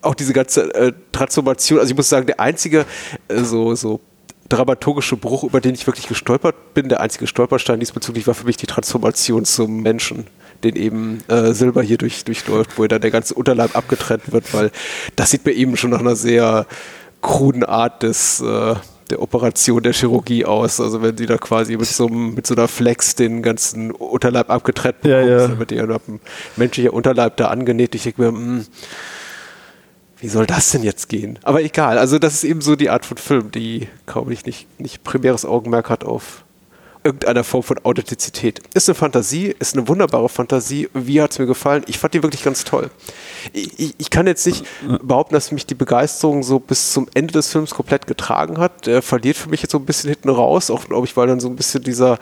auch 0.02 0.14
diese 0.14 0.32
ganze 0.32 0.74
äh, 0.74 0.92
Transformation, 1.12 1.78
also 1.78 1.90
ich 1.90 1.96
muss 1.96 2.09
sagen, 2.09 2.26
der 2.26 2.40
einzige 2.40 2.87
äh, 3.28 3.42
so, 3.42 3.74
so 3.74 4.00
dramaturgische 4.48 5.16
Bruch, 5.16 5.44
über 5.44 5.61
den 5.61 5.74
ich 5.74 5.87
wirklich 5.87 6.09
gestolpert 6.09 6.74
bin, 6.74 6.88
der 6.88 7.00
einzige 7.00 7.26
Stolperstein 7.26 7.80
diesbezüglich 7.80 8.26
war 8.26 8.35
für 8.35 8.46
mich 8.46 8.56
die 8.56 8.66
Transformation 8.66 9.44
zum 9.44 9.82
Menschen, 9.82 10.26
den 10.62 10.76
eben 10.76 11.22
äh, 11.28 11.52
Silber 11.52 11.82
hier 11.82 11.98
durch, 11.98 12.24
durchläuft, 12.24 12.78
wo 12.78 12.87
dann 12.87 13.00
der 13.00 13.11
ganze 13.11 13.35
Unterleib 13.35 13.76
abgetrennt 13.76 14.32
wird, 14.32 14.52
weil 14.54 14.70
das 15.16 15.30
sieht 15.30 15.44
bei 15.44 15.52
ihm 15.52 15.76
schon 15.76 15.90
nach 15.90 16.00
einer 16.00 16.16
sehr 16.16 16.66
kruden 17.26 17.64
Art 17.64 18.04
des 18.04 18.40
äh, 18.40 18.76
der 19.10 19.20
Operation 19.20 19.82
der 19.82 19.92
Chirurgie 19.92 20.44
aus. 20.44 20.80
Also 20.80 21.02
wenn 21.02 21.16
die 21.16 21.26
da 21.26 21.38
quasi 21.38 21.76
mit 21.76 21.86
so, 21.86 22.06
einem, 22.06 22.34
mit 22.34 22.46
so 22.46 22.54
einer 22.54 22.68
Flex 22.68 23.14
den 23.16 23.42
ganzen 23.42 23.90
Unterleib 23.90 24.48
abgetrennt 24.48 25.00
bekommt, 25.00 25.24
ja, 25.24 25.28
ja. 25.28 25.48
dann 25.48 25.58
wird 25.58 25.72
ihr 25.72 25.84
ein 25.84 26.20
menschlicher 26.56 26.92
Unterleib 26.92 27.36
da 27.36 27.48
angenäht. 27.48 27.94
Ich 27.94 28.04
denke 28.04 28.22
mir, 28.22 28.32
mh, 28.32 28.38
hm, 28.38 28.66
wie 30.18 30.28
soll 30.28 30.46
das 30.46 30.70
denn 30.70 30.82
jetzt 30.82 31.08
gehen? 31.08 31.38
Aber 31.42 31.62
egal, 31.62 31.98
also 31.98 32.18
das 32.18 32.34
ist 32.34 32.44
eben 32.44 32.62
so 32.62 32.74
die 32.74 32.90
Art 32.90 33.04
von 33.04 33.18
Film, 33.18 33.50
die, 33.50 33.88
glaube 34.06 34.32
ich, 34.32 34.46
nicht, 34.46 34.80
nicht 34.80 35.04
primäres 35.04 35.44
Augenmerk 35.44 35.90
hat 35.90 36.04
auf 36.04 36.45
irgendeiner 37.06 37.44
Form 37.44 37.62
von 37.62 37.78
Authentizität. 37.84 38.60
Ist 38.74 38.88
eine 38.88 38.94
Fantasie, 38.94 39.54
ist 39.58 39.76
eine 39.76 39.86
wunderbare 39.88 40.28
Fantasie. 40.28 40.88
Wie 40.92 41.22
hat 41.22 41.30
es 41.30 41.38
mir 41.38 41.46
gefallen? 41.46 41.84
Ich 41.86 41.98
fand 41.98 42.14
die 42.14 42.22
wirklich 42.22 42.42
ganz 42.42 42.64
toll. 42.64 42.90
Ich, 43.52 43.94
ich, 43.96 44.10
kann 44.10 44.26
jetzt 44.26 44.46
nicht 44.46 44.64
behaupten, 45.02 45.34
dass 45.34 45.52
mich 45.52 45.66
die 45.66 45.74
Begeisterung 45.74 46.42
so 46.42 46.58
bis 46.58 46.92
zum 46.92 47.08
Ende 47.14 47.32
des 47.32 47.50
Films 47.52 47.70
komplett 47.70 48.06
getragen 48.06 48.58
hat. 48.58 48.86
Der 48.86 49.02
verliert 49.02 49.36
für 49.36 49.48
mich 49.48 49.62
jetzt 49.62 49.72
so 49.72 49.78
ein 49.78 49.86
bisschen 49.86 50.10
hinten 50.10 50.28
raus, 50.28 50.70
auch 50.70 50.86
glaube 50.86 51.06
ich, 51.06 51.16
weil 51.16 51.28
dann 51.28 51.40
so 51.40 51.48
ein 51.48 51.56
bisschen 51.56 51.82
dieser 51.84 52.18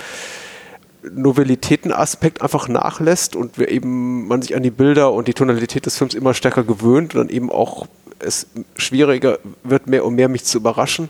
Novellitätenaspekt 1.10 2.42
einfach 2.42 2.68
nachlässt 2.68 3.36
und 3.36 3.58
wir 3.58 3.70
eben 3.70 4.26
man 4.26 4.42
sich 4.42 4.54
an 4.54 4.62
die 4.62 4.70
Bilder 4.70 5.12
und 5.12 5.28
die 5.28 5.34
Tonalität 5.34 5.86
des 5.86 5.96
Films 5.98 6.14
immer 6.14 6.34
stärker 6.34 6.64
gewöhnt 6.64 7.14
und 7.14 7.20
dann 7.20 7.28
eben 7.34 7.50
auch 7.50 7.86
es 8.18 8.46
schwieriger 8.77 9.38
wird, 9.62 9.87
mehr 9.87 10.05
und 10.05 10.14
mehr 10.14 10.29
mich 10.29 10.44
zu 10.44 10.59
überraschen. 10.59 11.09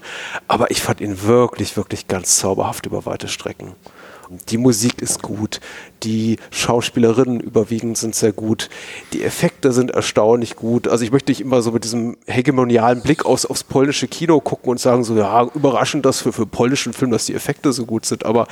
Aber 0.48 0.70
ich 0.70 0.82
fand 0.82 1.00
ihn 1.00 1.22
wirklich, 1.22 1.76
wirklich 1.76 2.08
ganz 2.08 2.38
zauberhaft 2.38 2.86
über 2.86 3.06
weite 3.06 3.28
Strecken. 3.28 3.74
Die 4.48 4.58
Musik 4.58 5.02
ist 5.02 5.22
gut, 5.22 5.60
die 6.04 6.36
Schauspielerinnen 6.50 7.40
überwiegend 7.40 7.98
sind 7.98 8.14
sehr 8.14 8.32
gut, 8.32 8.70
die 9.12 9.24
Effekte 9.24 9.72
sind 9.72 9.90
erstaunlich 9.90 10.56
gut. 10.56 10.86
Also 10.88 11.04
ich 11.04 11.12
möchte 11.12 11.30
nicht 11.30 11.40
immer 11.40 11.62
so 11.62 11.72
mit 11.72 11.84
diesem 11.84 12.16
hegemonialen 12.26 13.02
Blick 13.02 13.24
aus, 13.24 13.46
aufs 13.46 13.64
polnische 13.64 14.06
Kino 14.06 14.40
gucken 14.40 14.70
und 14.70 14.80
sagen 14.80 15.04
so, 15.04 15.16
ja, 15.16 15.44
überraschend 15.54 16.04
das 16.04 16.20
für, 16.20 16.32
für 16.32 16.46
polnischen 16.46 16.92
Film, 16.92 17.10
dass 17.10 17.26
die 17.26 17.34
Effekte 17.34 17.72
so 17.72 17.86
gut 17.86 18.06
sind. 18.06 18.24
Aber 18.24 18.46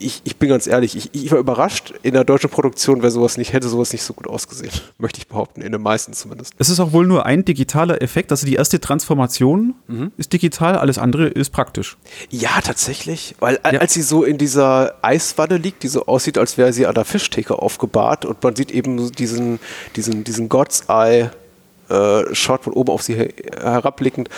ich, 0.00 0.22
ich 0.24 0.36
bin 0.36 0.48
ganz 0.48 0.66
ehrlich, 0.66 0.96
ich, 0.96 1.10
ich 1.12 1.30
war 1.30 1.38
überrascht. 1.38 1.92
In 2.02 2.14
der 2.14 2.24
deutschen 2.24 2.50
Produktion 2.50 3.02
wäre 3.02 3.10
sowas 3.10 3.36
nicht, 3.36 3.52
hätte 3.52 3.68
sowas 3.68 3.92
nicht 3.92 4.02
so 4.02 4.14
gut 4.14 4.26
ausgesehen. 4.26 4.72
Möchte 4.98 5.18
ich 5.18 5.28
behaupten, 5.28 5.60
in 5.60 5.72
den 5.72 5.82
meisten 5.82 6.12
zumindest. 6.12 6.54
Es 6.58 6.68
ist 6.68 6.80
auch 6.80 6.92
wohl 6.92 7.06
nur 7.06 7.26
ein 7.26 7.44
digitaler 7.44 8.02
Effekt. 8.02 8.30
Also 8.30 8.46
die 8.46 8.54
erste 8.54 8.80
Transformation 8.80 9.74
mhm. 9.86 10.12
ist 10.16 10.32
digital, 10.32 10.76
alles 10.76 10.98
andere 10.98 11.28
ist 11.28 11.50
praktisch. 11.50 11.98
Ja, 12.30 12.60
tatsächlich. 12.62 13.34
Weil 13.40 13.60
ja. 13.64 13.80
als 13.80 13.94
sie 13.94 14.02
so 14.02 14.24
in 14.24 14.38
dieser 14.38 14.94
Eiswanne 15.02 15.58
liegt, 15.58 15.82
die 15.82 15.88
so 15.88 16.06
aussieht, 16.06 16.38
als 16.38 16.56
wäre 16.56 16.72
sie 16.72 16.79
an 16.86 16.94
der 16.94 17.04
Fischtheke 17.04 17.58
aufgebahrt 17.58 18.24
und 18.24 18.42
man 18.42 18.56
sieht 18.56 18.70
eben 18.70 19.12
diesen, 19.12 19.58
diesen, 19.96 20.24
diesen 20.24 20.48
God's 20.48 20.84
Eye 20.88 21.30
äh, 21.88 22.34
von 22.34 22.72
oben 22.72 22.92
auf 22.92 23.02
sie 23.02 23.14
her 23.14 23.28
herabblickend 23.60 24.28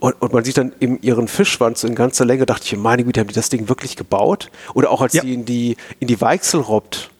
und, 0.00 0.20
und, 0.20 0.32
man 0.32 0.44
sieht 0.44 0.56
dann 0.56 0.72
eben 0.80 0.98
ihren 1.02 1.28
Fischschwanz 1.28 1.82
so 1.82 1.86
in 1.86 1.94
ganzer 1.94 2.24
Länge, 2.24 2.46
dachte 2.46 2.64
ich, 2.64 2.76
meine 2.76 3.04
Güte, 3.04 3.20
haben 3.20 3.28
die 3.28 3.34
das 3.34 3.50
Ding 3.50 3.68
wirklich 3.68 3.96
gebaut? 3.96 4.50
Oder 4.72 4.90
auch 4.90 5.02
als 5.02 5.12
ja. 5.12 5.22
sie 5.22 5.34
in 5.34 5.44
die, 5.44 5.76
in 6.00 6.08
die 6.08 6.20
Weichsel 6.20 6.60
robbt, 6.60 7.10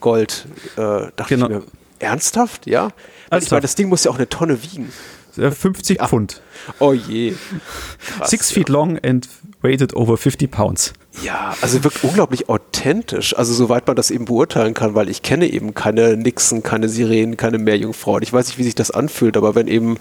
Gold, 0.00 0.46
äh, 0.76 1.10
dachte 1.16 1.24
genau. 1.28 1.46
ich 1.46 1.52
mir, 1.52 1.62
ernsthaft? 1.98 2.66
Ja? 2.66 2.90
Weil 3.28 3.42
ich 3.42 3.50
meine, 3.50 3.62
das 3.62 3.74
Ding 3.74 3.88
muss 3.88 4.04
ja 4.04 4.10
auch 4.10 4.16
eine 4.16 4.28
Tonne 4.28 4.62
wiegen. 4.62 4.92
50 5.36 5.98
ja. 5.98 6.08
Pfund. 6.08 6.40
Oh 6.78 6.92
je. 6.92 7.34
Krass, 8.18 8.30
Six 8.30 8.50
feet 8.52 8.68
long 8.68 8.98
and 9.04 9.28
weighted 9.66 9.94
over 9.94 10.16
50 10.16 10.50
pounds. 10.50 10.92
Ja, 11.22 11.54
also 11.60 11.82
wirkt 11.82 12.04
unglaublich 12.04 12.48
authentisch, 12.48 13.36
also 13.36 13.52
soweit 13.52 13.86
man 13.86 13.96
das 13.96 14.10
eben 14.10 14.26
beurteilen 14.26 14.74
kann, 14.74 14.94
weil 14.94 15.08
ich 15.08 15.22
kenne 15.22 15.48
eben 15.48 15.74
keine 15.74 16.16
Nixen, 16.16 16.62
keine 16.62 16.88
Sirenen, 16.88 17.36
keine 17.36 17.58
Meerjungfrauen. 17.58 18.22
Ich 18.22 18.32
weiß 18.32 18.48
nicht, 18.48 18.58
wie 18.58 18.64
sich 18.64 18.74
das 18.74 18.90
anfühlt, 18.90 19.36
aber 19.36 19.54
wenn 19.54 19.66
eben 19.66 19.98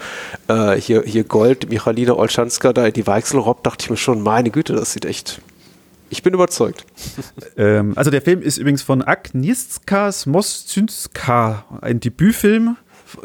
äh, 0.48 0.76
hier, 0.76 1.04
hier 1.04 1.24
Gold, 1.24 1.70
Michalina 1.70 2.14
Olschanska 2.14 2.74
da 2.74 2.86
in 2.86 2.94
die 2.94 3.08
Weichsel 3.08 3.40
robbt, 3.40 3.66
dachte 3.66 3.84
ich 3.84 3.90
mir 3.90 3.98
schon, 3.98 4.22
meine 4.22 4.52
Güte, 4.52 4.74
das 4.74 4.92
sieht 4.94 5.06
echt 5.06 5.42
ich 6.12 6.22
bin 6.22 6.36
überzeugt. 6.36 6.86
ähm, 7.58 7.94
also 7.96 8.12
der 8.12 8.22
Film 8.22 8.42
ist 8.42 8.58
übrigens 8.58 8.84
von 8.84 9.02
Agnieszka 9.02 10.12
Smosczynska, 10.12 11.66
ein 11.82 12.00
Debütfilm 12.00 12.78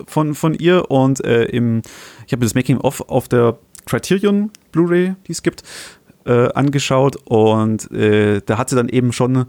von, 0.06 0.34
von 0.34 0.54
ihr 0.54 0.90
und 0.90 1.22
äh, 1.22 1.44
im, 1.44 1.82
ich 2.26 2.32
habe 2.32 2.44
das 2.44 2.54
Making-of 2.54 3.02
auf 3.02 3.28
der 3.28 3.58
Criterion 3.86 4.50
Blu-ray, 4.72 5.14
die 5.26 5.32
es 5.32 5.42
gibt, 5.42 5.62
äh, 6.24 6.52
angeschaut 6.52 7.16
und 7.24 7.90
äh, 7.92 8.40
da 8.44 8.58
hat 8.58 8.70
sie 8.70 8.76
dann 8.76 8.88
eben 8.88 9.12
schon 9.12 9.46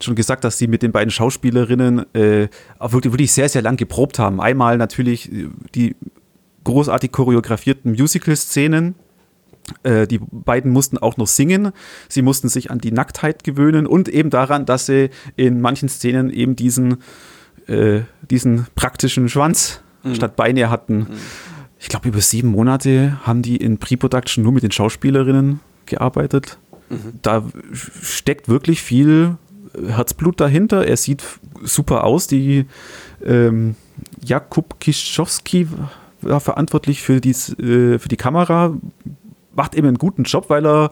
schon 0.00 0.14
gesagt, 0.16 0.44
dass 0.44 0.58
sie 0.58 0.66
mit 0.66 0.82
den 0.82 0.92
beiden 0.92 1.10
Schauspielerinnen 1.10 2.12
äh, 2.14 2.48
auch 2.78 2.92
wirklich, 2.92 3.12
wirklich 3.12 3.32
sehr, 3.32 3.48
sehr 3.48 3.62
lang 3.62 3.76
geprobt 3.76 4.18
haben. 4.18 4.40
Einmal 4.40 4.76
natürlich 4.76 5.30
die 5.74 5.94
großartig 6.64 7.12
choreografierten 7.12 7.92
Musical-Szenen. 7.92 8.94
Äh, 9.82 10.06
die 10.06 10.18
beiden 10.18 10.72
mussten 10.72 10.98
auch 10.98 11.16
noch 11.16 11.26
singen. 11.26 11.72
Sie 12.08 12.22
mussten 12.22 12.48
sich 12.48 12.70
an 12.70 12.78
die 12.78 12.92
Nacktheit 12.92 13.44
gewöhnen 13.44 13.86
und 13.86 14.08
eben 14.08 14.30
daran, 14.30 14.66
dass 14.66 14.86
sie 14.86 15.10
in 15.36 15.60
manchen 15.60 15.88
Szenen 15.88 16.30
eben 16.30 16.56
diesen, 16.56 16.98
äh, 17.68 18.00
diesen 18.28 18.66
praktischen 18.74 19.28
Schwanz 19.28 19.80
mhm. 20.02 20.14
statt 20.14 20.36
Beine 20.36 20.70
hatten. 20.70 20.98
Mhm. 20.98 21.06
Ich 21.78 21.88
glaube, 21.88 22.08
über 22.08 22.20
sieben 22.20 22.48
Monate 22.48 23.18
haben 23.24 23.42
die 23.42 23.56
in 23.56 23.78
Pre-Production 23.78 24.42
nur 24.44 24.52
mit 24.52 24.62
den 24.62 24.70
Schauspielerinnen 24.70 25.60
gearbeitet. 25.86 26.58
Mhm. 26.88 27.18
Da 27.22 27.44
steckt 27.72 28.48
wirklich 28.48 28.82
viel 28.82 29.36
Herzblut 29.86 30.40
dahinter. 30.40 30.86
Er 30.86 30.96
sieht 30.96 31.22
super 31.62 32.04
aus. 32.04 32.26
Die 32.26 32.66
ähm, 33.24 33.76
Jakub 34.24 34.80
Kischowski 34.80 35.68
war 36.20 36.40
verantwortlich 36.40 37.02
für, 37.02 37.20
dies, 37.20 37.50
äh, 37.58 37.98
für 37.98 38.08
die 38.08 38.16
Kamera. 38.16 38.76
Macht 39.54 39.74
eben 39.74 39.88
einen 39.88 39.98
guten 39.98 40.24
Job, 40.24 40.48
weil 40.48 40.66
er 40.66 40.90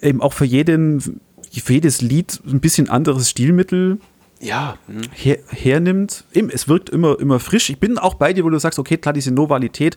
eben 0.00 0.20
auch 0.20 0.32
für 0.32 0.44
jeden, 0.44 1.20
für 1.52 1.72
jedes 1.72 2.00
Lied 2.00 2.40
ein 2.46 2.60
bisschen 2.60 2.88
anderes 2.88 3.30
Stilmittel 3.30 3.98
ja. 4.40 4.76
Mhm. 4.86 5.02
Her, 5.12 5.38
hernimmt. 5.48 6.24
Es 6.32 6.68
wirkt 6.68 6.90
immer, 6.90 7.18
immer 7.18 7.40
frisch. 7.40 7.70
Ich 7.70 7.78
bin 7.78 7.98
auch 7.98 8.14
bei 8.14 8.32
dir, 8.32 8.44
wo 8.44 8.50
du 8.50 8.58
sagst, 8.58 8.78
okay, 8.78 8.96
klar, 8.96 9.12
diese 9.12 9.32
Novalität 9.32 9.96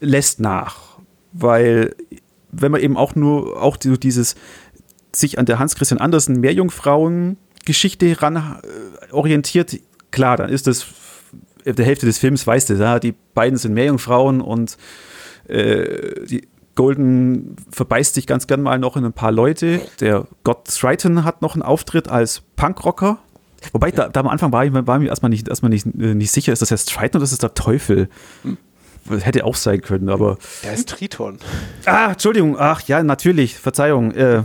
lässt 0.00 0.40
nach. 0.40 0.98
Weil 1.32 1.94
wenn 2.60 2.72
man 2.72 2.80
eben 2.80 2.96
auch 2.96 3.14
nur 3.14 3.62
auch 3.62 3.76
dieses 3.76 4.34
sich 5.12 5.38
an 5.38 5.46
der 5.46 5.58
Hans 5.58 5.74
Christian 5.74 6.00
Andersen 6.00 6.40
Meerjungfrauen-Geschichte 6.40 8.22
ran 8.22 8.36
äh, 8.36 9.12
orientiert, 9.12 9.78
klar, 10.10 10.36
dann 10.36 10.50
ist 10.50 10.66
das 10.66 10.86
der 11.64 11.84
Hälfte 11.84 12.06
des 12.06 12.18
Films 12.18 12.46
weißt 12.46 12.70
du, 12.70 12.74
ja, 12.74 13.00
die 13.00 13.14
beiden 13.34 13.58
sind 13.58 13.74
Meerjungfrauen 13.74 14.40
und 14.40 14.76
äh, 15.48 16.24
die 16.26 16.46
Golden 16.76 17.56
verbeißt 17.70 18.14
sich 18.14 18.26
ganz 18.26 18.46
gern 18.46 18.62
mal 18.62 18.78
noch 18.78 18.96
in 18.96 19.04
ein 19.04 19.12
paar 19.12 19.32
Leute. 19.32 19.80
Der 19.98 20.26
Gott 20.44 20.66
Triton 20.66 21.24
hat 21.24 21.42
noch 21.42 21.54
einen 21.54 21.62
Auftritt 21.62 22.08
als 22.08 22.42
Punkrocker. 22.54 23.18
Wobei, 23.72 23.90
da, 23.90 24.08
da, 24.08 24.20
am 24.20 24.28
Anfang 24.28 24.52
war 24.52 24.64
ich, 24.64 24.72
war 24.72 24.98
mir 24.98 25.08
erstmal 25.08 25.30
nicht, 25.30 25.48
erstmal 25.48 25.70
nicht, 25.70 25.86
äh, 25.86 26.14
nicht 26.14 26.30
sicher, 26.30 26.52
ist 26.52 26.62
das 26.62 26.70
jetzt 26.70 26.90
Triton 26.90 27.18
oder 27.18 27.24
ist 27.24 27.32
das 27.32 27.38
der 27.38 27.54
Teufel? 27.54 28.08
Hm. 28.42 28.58
Hätte 29.20 29.44
auch 29.44 29.54
sein 29.54 29.80
können, 29.80 30.08
aber. 30.08 30.38
Der 30.62 30.72
ist 30.72 30.88
Triton. 30.88 31.38
Ah, 31.84 32.12
Entschuldigung. 32.12 32.56
Ach 32.58 32.82
ja, 32.88 33.02
natürlich. 33.02 33.56
Verzeihung. 33.56 34.12
Äh, 34.12 34.42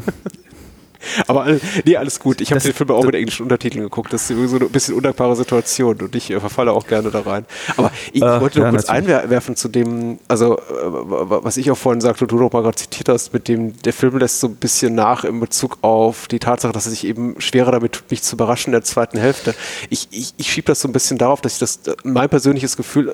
Aber 1.28 1.48
nee, 1.86 1.98
alles 1.98 2.20
gut. 2.20 2.42
Ich 2.42 2.52
habe 2.52 2.62
den 2.62 2.74
Film 2.74 2.92
auch 2.92 3.04
mit 3.04 3.16
englischen 3.16 3.44
Untertiteln 3.44 3.84
geguckt. 3.84 4.14
Das 4.14 4.24
ist 4.24 4.28
sowieso 4.30 4.58
eine 4.58 4.66
bisschen 4.66 4.96
undankbare 4.96 5.36
Situation 5.36 6.02
und 6.02 6.16
ich 6.16 6.32
äh, 6.32 6.40
verfalle 6.40 6.72
auch 6.72 6.88
gerne 6.88 7.12
da 7.12 7.22
rein. 7.22 7.46
Aber 7.78 7.92
ich 8.12 8.22
äh, 8.22 8.42
wollte 8.42 8.60
noch 8.60 8.66
ja, 8.66 8.72
kurz 8.72 8.88
natürlich. 8.88 9.16
einwerfen 9.16 9.56
zu 9.56 9.68
dem, 9.68 10.20
also 10.28 10.58
äh, 10.58 10.62
was 10.62 11.58
ich 11.58 11.72
auch 11.72 11.78
vorhin 11.78 12.02
sagte 12.02 12.26
und 12.26 12.32
du 12.32 12.38
noch 12.38 12.52
mal 12.52 12.62
gerade 12.62 12.76
zitiert 12.76 13.10
hast, 13.10 13.34
mit 13.34 13.48
dem 13.48 13.80
der 13.82 13.94
Film 13.94 14.18
lässt 14.18 14.40
so 14.40 14.48
ein 14.48 14.56
bisschen 14.56 14.96
nach 14.96 15.24
in 15.24 15.40
Bezug 15.40 15.78
auf 15.82 16.28
die 16.28 16.40
Tatsache, 16.40 16.74
dass 16.74 16.86
er 16.86 16.92
sich 16.92 17.06
eben 17.06 17.40
schwerer 17.40 17.72
damit 17.72 17.94
tut, 17.94 18.12
mich 18.12 18.24
zu 18.24 18.36
überraschen 18.36 18.70
in 18.70 18.74
der 18.74 18.84
zweiten 18.84 19.18
Hälfte. 19.18 19.56
Ich, 19.90 20.08
ich, 20.12 20.34
ich 20.38 20.52
schiebe 20.52 20.68
das 20.68 20.82
so 20.82 20.88
ein 20.88 20.94
bisschen 20.94 21.18
darauf, 21.18 21.42
dass 21.42 21.54
ich 21.54 21.60
das, 21.60 21.80
mein 22.04 22.30
persönliches 22.30 22.78
Gefühl, 22.78 23.14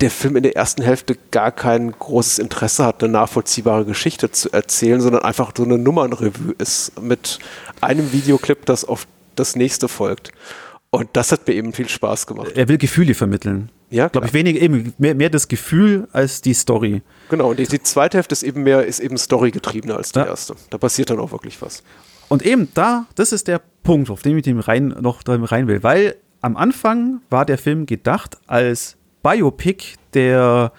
der 0.00 0.10
Film 0.10 0.36
in 0.36 0.42
der 0.42 0.56
ersten 0.56 0.82
Hälfte 0.82 1.16
gar 1.30 1.50
kein 1.52 1.92
großes 1.92 2.38
Interesse 2.38 2.84
hat, 2.84 3.02
eine 3.02 3.12
nachvollziehbare 3.12 3.84
Geschichte 3.84 4.30
zu 4.30 4.52
erzählen, 4.52 5.00
sondern 5.00 5.22
einfach 5.22 5.52
so 5.56 5.64
eine 5.64 5.78
Nummernrevue 5.78 6.54
ist 6.58 7.00
mit 7.00 7.27
einem 7.80 8.12
Videoclip, 8.12 8.66
das 8.66 8.84
auf 8.84 9.06
das 9.36 9.56
nächste 9.56 9.88
folgt. 9.88 10.32
Und 10.90 11.10
das 11.12 11.32
hat 11.32 11.46
mir 11.46 11.54
eben 11.54 11.72
viel 11.72 11.88
Spaß 11.88 12.26
gemacht. 12.26 12.52
Er 12.54 12.68
will 12.68 12.78
Gefühle 12.78 13.14
vermitteln. 13.14 13.70
Ja, 13.90 14.08
glaube 14.08 14.26
ich, 14.26 14.34
weniger 14.34 14.60
eben 14.60 14.94
mehr, 14.98 15.14
mehr 15.14 15.30
das 15.30 15.48
Gefühl 15.48 16.08
als 16.12 16.40
die 16.40 16.54
Story. 16.54 17.02
Genau, 17.30 17.50
und 17.50 17.58
die, 17.58 17.66
die 17.66 17.82
zweite 17.82 18.18
Hälfte 18.18 18.32
ist 18.32 18.42
eben 18.42 18.62
mehr, 18.62 18.84
ist 18.84 19.00
eben 19.00 19.16
Story-getriebener 19.16 19.96
als 19.96 20.12
die 20.12 20.18
ja. 20.20 20.26
erste. 20.26 20.54
Da 20.70 20.78
passiert 20.78 21.10
dann 21.10 21.18
auch 21.18 21.32
wirklich 21.32 21.60
was. 21.60 21.82
Und 22.28 22.44
eben 22.44 22.68
da, 22.74 23.06
das 23.14 23.32
ist 23.32 23.48
der 23.48 23.60
Punkt, 23.82 24.10
auf 24.10 24.22
den 24.22 24.36
ich 24.36 24.44
dem 24.44 24.60
rein, 24.60 24.88
noch 25.00 25.22
rein 25.26 25.66
will, 25.66 25.82
weil 25.82 26.16
am 26.40 26.56
Anfang 26.56 27.20
war 27.30 27.44
der 27.46 27.58
Film 27.58 27.86
gedacht 27.86 28.38
als 28.46 28.96
Biopic 29.22 29.96
der 30.14 30.72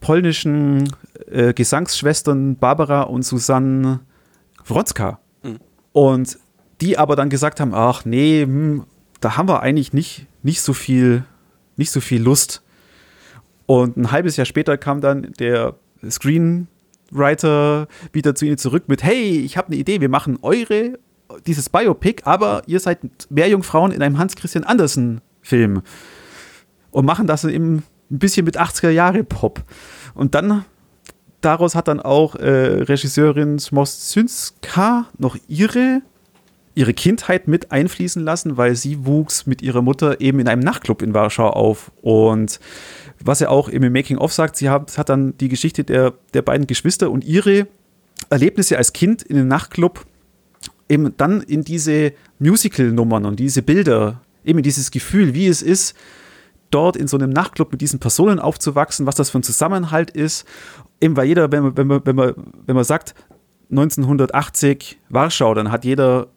polnischen 0.00 0.92
äh, 1.30 1.54
Gesangsschwestern 1.54 2.56
Barbara 2.56 3.02
und 3.02 3.22
Susanne 3.22 4.00
Wrodzka. 4.66 5.18
Und 5.92 6.38
die 6.80 6.98
aber 6.98 7.16
dann 7.16 7.30
gesagt 7.30 7.60
haben, 7.60 7.74
ach 7.74 8.04
nee, 8.04 8.42
hm, 8.42 8.84
da 9.20 9.36
haben 9.36 9.48
wir 9.48 9.60
eigentlich 9.60 9.92
nicht, 9.92 10.26
nicht, 10.42 10.60
so 10.60 10.72
viel, 10.72 11.24
nicht 11.76 11.90
so 11.90 12.00
viel 12.00 12.22
Lust. 12.22 12.62
Und 13.66 13.96
ein 13.96 14.10
halbes 14.10 14.36
Jahr 14.36 14.46
später 14.46 14.76
kam 14.76 15.00
dann 15.00 15.32
der 15.38 15.76
Screenwriter 16.08 17.86
wieder 18.12 18.34
zu 18.34 18.44
ihnen 18.46 18.58
zurück 18.58 18.84
mit, 18.88 19.02
hey, 19.04 19.40
ich 19.40 19.56
habe 19.56 19.68
eine 19.68 19.76
Idee, 19.76 20.00
wir 20.00 20.08
machen 20.08 20.38
eure, 20.42 20.98
dieses 21.46 21.68
Biopic, 21.68 22.22
aber 22.24 22.62
ihr 22.66 22.80
seid 22.80 22.98
mehr 23.30 23.48
Jungfrauen 23.48 23.92
in 23.92 24.02
einem 24.02 24.18
Hans-Christian 24.18 24.64
Andersen-Film. 24.64 25.82
Und 26.90 27.06
machen 27.06 27.26
das 27.26 27.44
eben 27.44 27.84
ein 28.10 28.18
bisschen 28.18 28.44
mit 28.44 28.60
80er-Jahre-Pop. 28.60 29.62
Und 30.14 30.34
dann 30.34 30.64
daraus 31.44 31.74
hat 31.74 31.88
dann 31.88 32.00
auch 32.00 32.34
äh, 32.36 32.82
Regisseurin 32.82 33.58
Smostynska 33.58 35.06
noch 35.18 35.36
ihre, 35.48 36.02
ihre 36.74 36.94
Kindheit 36.94 37.48
mit 37.48 37.70
einfließen 37.70 38.22
lassen, 38.22 38.56
weil 38.56 38.76
sie 38.76 39.04
wuchs 39.04 39.46
mit 39.46 39.62
ihrer 39.62 39.82
Mutter 39.82 40.20
eben 40.20 40.40
in 40.40 40.48
einem 40.48 40.62
Nachtclub 40.62 41.02
in 41.02 41.14
Warschau 41.14 41.50
auf. 41.50 41.92
Und 42.00 42.60
was 43.20 43.40
er 43.40 43.50
auch 43.50 43.68
im 43.68 43.92
Making-of 43.92 44.32
sagt, 44.32 44.56
sie 44.56 44.70
hat, 44.70 44.96
hat 44.96 45.08
dann 45.08 45.36
die 45.38 45.48
Geschichte 45.48 45.84
der, 45.84 46.14
der 46.34 46.42
beiden 46.42 46.66
Geschwister 46.66 47.10
und 47.10 47.24
ihre 47.24 47.66
Erlebnisse 48.30 48.78
als 48.78 48.92
Kind 48.92 49.22
in 49.22 49.36
den 49.36 49.48
Nachtclub 49.48 50.06
eben 50.88 51.16
dann 51.16 51.40
in 51.40 51.64
diese 51.64 52.12
Musical-Nummern 52.38 53.24
und 53.24 53.40
diese 53.40 53.62
Bilder, 53.62 54.20
eben 54.44 54.62
dieses 54.62 54.90
Gefühl, 54.90 55.34
wie 55.34 55.46
es 55.46 55.62
ist, 55.62 55.96
dort 56.70 56.96
in 56.96 57.06
so 57.06 57.16
einem 57.16 57.30
Nachtclub 57.30 57.72
mit 57.72 57.80
diesen 57.80 58.00
Personen 58.00 58.38
aufzuwachsen, 58.38 59.06
was 59.06 59.14
das 59.14 59.30
für 59.30 59.38
ein 59.38 59.42
Zusammenhalt 59.42 60.10
ist. 60.10 60.46
Eben 61.02 61.16
weil 61.16 61.26
jeder, 61.26 61.50
wenn 61.50 61.64
man, 61.64 61.76
wenn 61.76 61.86
man, 61.88 62.00
wenn 62.04 62.16
man, 62.16 62.34
wenn 62.64 62.76
man 62.76 62.84
sagt, 62.84 63.14
1980 63.70 64.98
Warschau, 65.08 65.52
dann 65.52 65.72
hat 65.72 65.84
jeder 65.84 66.28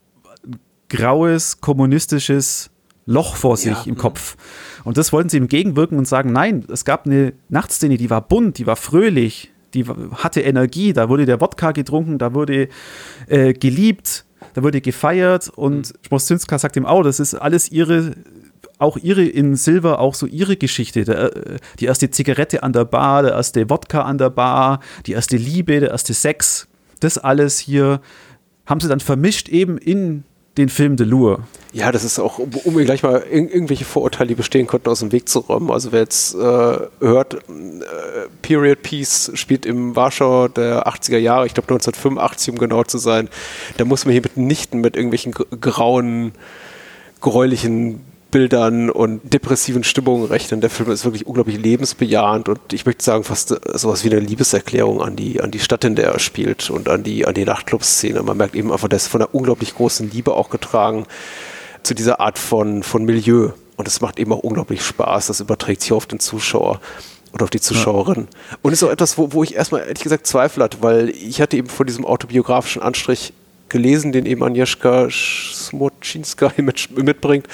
graues, 0.90 1.62
kommunistisches 1.62 2.72
Loch 3.06 3.36
vor 3.36 3.58
sich 3.58 3.78
ja. 3.78 3.84
im 3.86 3.96
Kopf. 3.96 4.36
Und 4.84 4.98
das 4.98 5.14
wollten 5.14 5.30
sie 5.30 5.38
entgegenwirken 5.38 6.00
und 6.00 6.08
sagen, 6.08 6.32
nein, 6.32 6.66
es 6.72 6.84
gab 6.84 7.06
eine 7.06 7.34
Nachtszene, 7.50 7.98
die 7.98 8.10
war 8.10 8.22
bunt, 8.22 8.58
die 8.58 8.66
war 8.66 8.76
fröhlich, 8.76 9.52
die 9.76 9.86
hatte 9.86 10.42
Energie, 10.42 10.94
da 10.94 11.10
wurde 11.10 11.28
der 11.28 11.40
Wodka 11.40 11.72
getrunken, 11.72 12.18
da 12.18 12.34
wurde 12.34 12.70
äh, 13.28 13.54
geliebt, 13.54 14.26
da 14.56 14.64
wurde 14.64 14.82
gefeiert 14.82 15.50
und 15.50 15.94
mhm. 16.12 16.18
Sagt 16.18 16.76
ihm 16.76 16.86
auch, 16.88 17.04
das 17.04 17.20
ist 17.20 17.36
alles 17.36 17.72
ihre 17.72 18.16
auch 18.78 18.98
ihre 18.98 19.24
in 19.24 19.56
Silver 19.56 20.00
auch 20.00 20.16
so 20.16 20.26
ihre 20.26 20.58
Geschichte. 20.58 21.06
Der, 21.06 21.36
äh, 21.36 21.58
die 21.80 21.86
erste 21.86 22.10
Zigarette 22.10 22.64
an 22.64 22.74
der 22.74 22.86
Bar, 22.86 23.24
der 23.24 23.34
erste 23.34 23.70
Wodka 23.70 24.02
an 24.02 24.18
der 24.18 24.30
Bar, 24.30 24.80
die 25.06 25.14
erste 25.14 25.38
Liebe, 25.38 25.80
der 25.80 25.92
erste 25.92 26.14
Sex. 26.14 26.68
Das 27.00 27.18
alles 27.18 27.60
hier 27.60 28.02
haben 28.66 28.80
sie 28.80 28.88
dann 28.88 29.00
vermischt 29.00 29.50
eben 29.50 29.78
in 29.78 30.24
den 30.58 30.70
Film 30.70 30.98
The 30.98 31.04
Lure. 31.04 31.40
Ja, 31.74 31.92
das 31.92 32.06
ist 32.06 32.18
auch, 32.20 32.40
um 32.40 32.74
mir 32.74 32.86
gleich 32.86 33.04
mal 33.04 33.22
ir 33.30 33.54
irgendwelche 33.54 33.84
Vorurteile, 33.84 34.30
die 34.30 34.36
bestehen 34.36 34.68
konnten, 34.68 34.88
aus 34.88 35.00
dem 35.00 35.12
Weg 35.12 35.28
zu 35.28 35.40
räumen. 35.40 35.70
Also 35.70 35.92
wer 35.92 36.00
jetzt 36.00 36.34
äh, 36.34 36.38
hört, 36.38 37.34
äh, 37.34 37.40
Period 38.42 38.82
Piece 38.82 39.32
spielt 39.34 39.66
im 39.66 39.96
Warschau 39.98 40.48
der 40.48 40.88
80er 40.88 41.18
Jahre, 41.18 41.46
ich 41.46 41.54
glaube 41.54 41.68
1985, 41.74 42.52
um 42.52 42.58
genau 42.58 42.84
zu 42.84 42.98
sein, 42.98 43.28
da 43.76 43.84
muss 43.84 44.06
man 44.06 44.14
hier 44.14 44.22
mitnichten 44.22 44.80
mit 44.80 44.96
irgendwelchen 44.96 45.34
grauen, 45.34 46.32
gräulichen 47.20 48.00
Bildern 48.36 48.90
und 48.90 49.22
depressiven 49.34 49.86
Stimmungen 49.86 50.26
rechnen. 50.26 50.60
Der 50.60 50.70
Film 50.70 50.92
ist 50.92 51.06
wirklich 51.06 51.26
unglaublich 51.26 51.58
lebensbejahend 51.58 52.50
und 52.50 52.74
ich 52.74 52.86
möchte 52.86 53.02
sagen, 53.02 53.24
fast 53.24 53.52
äh, 53.52 53.78
sowas 53.78 54.04
wie 54.04 54.12
eine 54.12 54.20
Liebeserklärung 54.20 55.02
an 55.02 55.16
die, 55.16 55.40
an 55.40 55.52
die 55.52 55.60
Stadt, 55.62 55.86
in 55.86 55.96
der 55.96 56.12
er 56.12 56.20
spielt 56.20 56.70
und 56.70 56.90
an 56.90 57.02
die, 57.02 57.26
an 57.26 57.34
die 57.34 57.46
Nachtclub-Szene. 57.46 58.22
Man 58.24 58.36
merkt 58.36 58.54
eben 58.56 58.74
einfach, 58.74 58.90
das 58.90 59.04
ist 59.04 59.08
von 59.08 59.22
einer 59.22 59.34
unglaublich 59.34 59.74
großen 59.74 60.12
Liebe 60.12 60.34
auch 60.34 60.50
getragen 60.50 61.06
zu 61.84 61.94
dieser 61.94 62.20
Art 62.20 62.38
von, 62.38 62.84
von 62.84 63.06
Milieu. 63.06 63.52
Und 63.78 63.88
es 63.88 64.02
macht 64.02 64.20
eben 64.20 64.34
auch 64.34 64.40
unglaublich 64.40 64.84
Spaß. 64.84 65.28
Das 65.28 65.40
überträgt 65.40 65.80
sich 65.80 65.94
auf 65.94 66.06
den 66.06 66.20
Zuschauer 66.20 66.82
oder 67.32 67.46
auf 67.46 67.52
die 67.52 67.62
Zuschauerin. 67.62 68.28
Ja. 68.52 68.58
Und 68.64 68.74
ist 68.74 68.84
auch 68.84 68.92
etwas, 68.92 69.18
wo, 69.18 69.32
wo 69.32 69.46
ich 69.46 69.56
erstmal 69.56 69.84
ehrlich 69.84 70.04
gesagt 70.04 70.28
Zweifel 70.28 70.62
hatte, 70.62 70.80
weil 70.82 71.08
ich 71.08 71.40
hatte 71.40 71.56
eben 71.56 71.70
von 71.70 71.88
diesem 71.88 72.04
autobiografischen 72.04 72.82
Anstrich 72.82 73.32
gelesen, 73.70 74.12
den 74.12 74.26
eben 74.26 74.44
Agnieszka 74.44 75.08
Smoczynska 75.10 76.52
mit, 76.58 76.90
mitbringt 76.98 77.48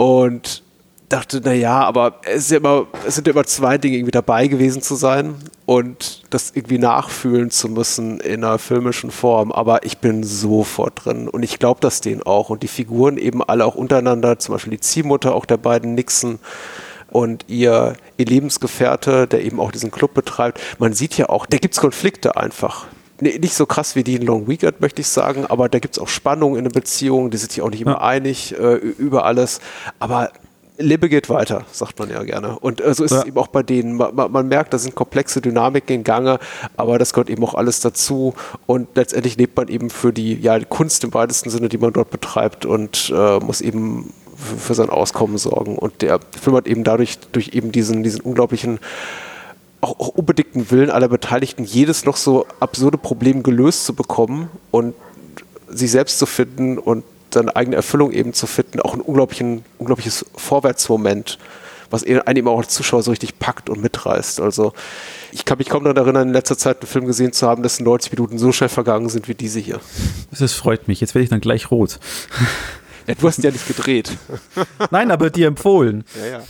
und 0.00 0.62
dachte, 1.10 1.42
naja, 1.42 1.82
aber 1.82 2.20
es, 2.22 2.44
ist 2.44 2.52
ja 2.52 2.56
immer, 2.56 2.86
es 3.06 3.16
sind 3.16 3.26
ja 3.26 3.34
immer 3.34 3.44
zwei 3.44 3.76
Dinge 3.76 3.98
irgendwie 3.98 4.12
dabei 4.12 4.46
gewesen 4.46 4.80
zu 4.80 4.94
sein 4.94 5.34
und 5.66 6.22
das 6.30 6.52
irgendwie 6.54 6.78
nachfühlen 6.78 7.50
zu 7.50 7.68
müssen 7.68 8.18
in 8.20 8.42
einer 8.42 8.58
filmischen 8.58 9.10
Form. 9.10 9.52
Aber 9.52 9.84
ich 9.84 9.98
bin 9.98 10.24
sofort 10.24 11.04
drin 11.04 11.28
und 11.28 11.42
ich 11.42 11.58
glaube 11.58 11.80
das 11.82 12.00
denen 12.00 12.22
auch. 12.22 12.48
Und 12.48 12.62
die 12.62 12.68
Figuren 12.68 13.18
eben 13.18 13.44
alle 13.44 13.66
auch 13.66 13.74
untereinander, 13.74 14.38
zum 14.38 14.54
Beispiel 14.54 14.70
die 14.70 14.80
Ziehmutter 14.80 15.34
auch 15.34 15.44
der 15.44 15.58
beiden 15.58 15.94
Nixon 15.94 16.38
und 17.10 17.44
ihr, 17.48 17.92
ihr 18.16 18.24
Lebensgefährte, 18.24 19.26
der 19.26 19.44
eben 19.44 19.60
auch 19.60 19.70
diesen 19.70 19.90
Club 19.90 20.14
betreibt. 20.14 20.62
Man 20.78 20.94
sieht 20.94 21.18
ja 21.18 21.28
auch, 21.28 21.44
da 21.44 21.58
gibt 21.58 21.74
es 21.74 21.80
Konflikte 21.82 22.38
einfach 22.38 22.86
nee, 23.20 23.38
nicht 23.38 23.54
so 23.54 23.66
krass 23.66 23.96
wie 23.96 24.04
die 24.04 24.16
in 24.16 24.22
Long 24.22 24.48
Weekend, 24.48 24.80
möchte 24.80 25.00
ich 25.00 25.08
sagen, 25.08 25.46
aber 25.46 25.68
da 25.68 25.78
gibt 25.78 25.96
es 25.96 25.98
auch 25.98 26.08
Spannungen 26.08 26.58
in 26.58 26.64
der 26.64 26.70
Beziehung, 26.70 27.30
die 27.30 27.36
sind 27.36 27.52
sich 27.52 27.62
auch 27.62 27.70
nicht 27.70 27.82
immer 27.82 27.92
ja. 27.92 28.00
einig 28.02 28.58
äh, 28.58 28.74
über 28.74 29.24
alles. 29.24 29.60
Aber 29.98 30.30
Liebe 30.80 31.08
geht 31.08 31.28
weiter, 31.28 31.64
sagt 31.72 31.98
man 31.98 32.10
ja 32.10 32.22
gerne. 32.22 32.58
Und 32.58 32.80
äh, 32.80 32.94
so 32.94 33.04
ist 33.04 33.10
ja. 33.10 33.20
es 33.20 33.26
eben 33.26 33.38
auch 33.38 33.48
bei 33.48 33.62
denen. 33.62 33.96
Man, 33.96 34.14
man, 34.14 34.32
man, 34.32 34.48
merkt, 34.48 34.72
da 34.72 34.78
sind 34.78 34.94
komplexe 34.94 35.40
Dynamiken 35.40 35.96
in 35.96 36.04
Gange, 36.04 36.38
aber 36.76 36.98
das 36.98 37.12
gehört 37.12 37.30
eben 37.30 37.44
auch 37.44 37.54
alles 37.54 37.80
dazu. 37.80 38.34
Und 38.66 38.88
letztendlich 38.96 39.36
lebt 39.36 39.56
man 39.56 39.68
eben 39.68 39.90
für 39.90 40.12
die, 40.12 40.34
ja, 40.34 40.58
die 40.58 40.64
Kunst 40.64 41.04
im 41.04 41.14
weitesten 41.14 41.50
Sinne, 41.50 41.68
die 41.68 41.78
man 41.78 41.92
dort 41.92 42.10
betreibt 42.10 42.64
und 42.64 43.12
äh, 43.14 43.38
muss 43.40 43.60
eben 43.60 44.12
für, 44.36 44.56
für 44.56 44.74
sein 44.74 44.90
Auskommen 44.90 45.38
sorgen. 45.38 45.76
Und 45.76 46.02
der 46.02 46.20
Film 46.40 46.56
hat 46.56 46.66
eben 46.66 46.84
dadurch, 46.84 47.18
durch 47.32 47.48
eben 47.48 47.72
diesen, 47.72 48.02
diesen 48.02 48.22
unglaublichen 48.22 48.80
auch, 49.80 49.98
auch 49.98 50.08
unbedingten 50.08 50.70
Willen 50.70 50.90
aller 50.90 51.08
Beteiligten, 51.08 51.64
jedes 51.64 52.04
noch 52.04 52.16
so 52.16 52.46
absurde 52.60 52.98
Problem 52.98 53.42
gelöst 53.42 53.84
zu 53.84 53.94
bekommen 53.94 54.48
und 54.70 54.94
sich 55.68 55.90
selbst 55.90 56.18
zu 56.18 56.26
finden 56.26 56.78
und 56.78 57.04
seine 57.32 57.54
eigene 57.54 57.76
Erfüllung 57.76 58.12
eben 58.12 58.32
zu 58.32 58.46
finden, 58.46 58.80
auch 58.80 58.94
ein 58.94 59.00
unglaublichen, 59.00 59.64
unglaubliches 59.78 60.26
Vorwärtsmoment, 60.34 61.38
was 61.90 62.04
einen 62.04 62.36
eben 62.36 62.48
auch 62.48 62.58
als 62.58 62.74
Zuschauer 62.74 63.02
so 63.02 63.10
richtig 63.10 63.38
packt 63.38 63.70
und 63.70 63.80
mitreißt. 63.80 64.40
Also 64.40 64.72
ich 65.32 65.44
kann 65.44 65.58
mich 65.58 65.68
kaum 65.68 65.84
daran 65.84 65.96
erinnern, 65.96 66.28
in 66.28 66.34
letzter 66.34 66.58
Zeit 66.58 66.80
einen 66.80 66.88
Film 66.88 67.06
gesehen 67.06 67.32
zu 67.32 67.46
haben, 67.46 67.62
dessen 67.62 67.84
90 67.84 68.12
Minuten 68.12 68.38
so 68.38 68.52
schnell 68.52 68.68
vergangen 68.68 69.08
sind 69.08 69.28
wie 69.28 69.34
diese 69.34 69.60
hier. 69.60 69.80
Das 70.36 70.52
freut 70.52 70.88
mich. 70.88 71.00
Jetzt 71.00 71.14
werde 71.14 71.24
ich 71.24 71.30
dann 71.30 71.40
gleich 71.40 71.70
rot. 71.70 71.98
Ja, 73.06 73.14
du 73.14 73.26
hast 73.26 73.42
ja 73.42 73.50
nicht 73.50 73.66
gedreht. 73.66 74.16
Nein, 74.90 75.10
aber 75.10 75.30
dir 75.30 75.48
empfohlen. 75.48 76.04
Ja, 76.20 76.26
ja. 76.26 76.42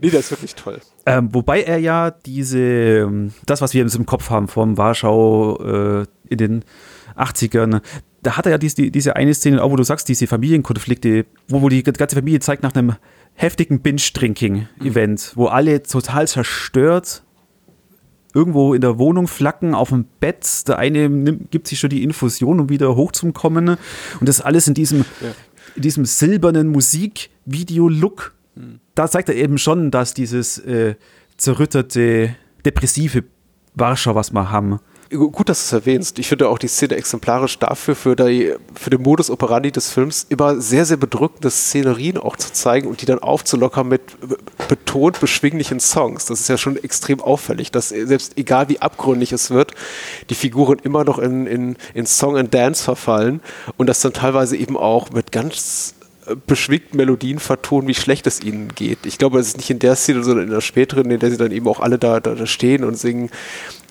nee, 0.00 0.10
das 0.10 0.26
ist 0.26 0.30
wirklich 0.32 0.54
toll. 0.54 0.80
Ähm, 1.06 1.28
wobei 1.32 1.62
er 1.62 1.78
ja 1.78 2.10
diese, 2.10 2.58
ähm, 2.58 3.32
das, 3.46 3.60
was 3.60 3.74
wir 3.74 3.82
uns 3.82 3.94
im 3.94 4.06
Kopf 4.06 4.30
haben 4.30 4.48
vom 4.48 4.78
Warschau 4.78 5.58
äh, 5.62 6.06
in 6.28 6.38
den 6.38 6.64
80ern, 7.16 7.82
da 8.22 8.36
hat 8.36 8.46
er 8.46 8.52
ja 8.52 8.58
diese, 8.58 8.90
diese 8.90 9.14
eine 9.16 9.34
Szene, 9.34 9.62
auch 9.62 9.70
wo 9.70 9.76
du 9.76 9.82
sagst, 9.82 10.08
diese 10.08 10.26
Familienkonflikte, 10.26 11.26
wo, 11.48 11.60
wo 11.60 11.68
die 11.68 11.82
ganze 11.82 12.16
Familie 12.16 12.40
zeigt 12.40 12.62
nach 12.62 12.74
einem 12.74 12.94
heftigen 13.34 13.80
Binge-Drinking-Event, 13.80 15.32
wo 15.34 15.46
alle 15.46 15.82
total 15.82 16.26
zerstört 16.26 17.22
irgendwo 18.34 18.74
in 18.74 18.80
der 18.80 18.98
Wohnung 18.98 19.28
flacken, 19.28 19.74
auf 19.74 19.90
dem 19.90 20.06
Bett. 20.20 20.66
Der 20.66 20.78
eine 20.78 21.08
nimmt, 21.08 21.50
gibt 21.50 21.68
sich 21.68 21.78
schon 21.78 21.90
die 21.90 22.02
Infusion, 22.02 22.60
um 22.60 22.68
wieder 22.68 22.96
hochzukommen. 22.96 23.68
Und 23.68 24.28
das 24.28 24.40
alles 24.40 24.66
in 24.66 24.74
diesem, 24.74 25.04
ja. 25.20 25.28
in 25.76 25.82
diesem 25.82 26.04
silbernen 26.04 26.68
Musikvideo-Look. 26.68 28.34
Da 28.94 29.08
zeigt 29.08 29.28
er 29.28 29.34
eben 29.34 29.58
schon, 29.58 29.90
dass 29.90 30.14
dieses 30.14 30.58
äh, 30.58 30.94
zerrüttete, 31.36 32.36
depressive 32.64 33.24
Warschau, 33.74 34.14
was 34.14 34.32
wir 34.32 34.50
haben, 34.50 34.78
gut, 35.10 35.48
dass 35.48 35.68
du 35.68 35.76
es 35.76 35.80
erwähnst. 35.80 36.18
Ich 36.18 36.28
finde 36.28 36.48
auch 36.48 36.58
die 36.58 36.68
Szene 36.68 36.96
exemplarisch 36.96 37.58
dafür, 37.58 37.94
für, 37.94 38.16
die, 38.16 38.54
für 38.74 38.90
den 38.90 39.02
Modus 39.02 39.30
operandi 39.30 39.70
des 39.70 39.90
Films, 39.90 40.26
immer 40.28 40.60
sehr, 40.60 40.84
sehr 40.84 40.96
bedrückende 40.96 41.50
Szenerien 41.50 42.18
auch 42.18 42.36
zu 42.36 42.52
zeigen 42.52 42.88
und 42.88 43.00
die 43.00 43.06
dann 43.06 43.18
aufzulockern 43.18 43.88
mit 43.88 44.02
betont 44.68 45.20
beschwinglichen 45.20 45.80
Songs. 45.80 46.26
Das 46.26 46.40
ist 46.40 46.48
ja 46.48 46.58
schon 46.58 46.76
extrem 46.76 47.20
auffällig, 47.20 47.70
dass 47.70 47.90
selbst 47.90 48.36
egal 48.38 48.68
wie 48.68 48.80
abgründig 48.80 49.32
es 49.32 49.50
wird, 49.50 49.72
die 50.30 50.34
Figuren 50.34 50.78
immer 50.82 51.04
noch 51.04 51.18
in, 51.18 51.46
in, 51.46 51.76
in 51.94 52.06
Song 52.06 52.36
and 52.36 52.52
Dance 52.52 52.82
verfallen 52.82 53.40
und 53.76 53.88
das 53.88 54.00
dann 54.00 54.12
teilweise 54.12 54.56
eben 54.56 54.76
auch 54.76 55.10
mit 55.10 55.32
ganz 55.32 55.93
beschwingten 56.46 56.96
Melodien 56.96 57.38
vertonen, 57.38 57.88
wie 57.88 57.94
schlecht 57.94 58.26
es 58.26 58.42
ihnen 58.42 58.68
geht. 58.74 59.04
Ich 59.04 59.18
glaube, 59.18 59.38
es 59.38 59.48
ist 59.48 59.56
nicht 59.56 59.70
in 59.70 59.78
der 59.78 59.96
Szene, 59.96 60.24
sondern 60.24 60.46
in 60.46 60.50
der 60.52 60.60
späteren, 60.60 61.10
in 61.10 61.20
der 61.20 61.30
sie 61.30 61.36
dann 61.36 61.52
eben 61.52 61.66
auch 61.68 61.80
alle 61.80 61.98
da, 61.98 62.20
da, 62.20 62.46
stehen 62.46 62.84
und 62.84 62.96
singen, 62.96 63.30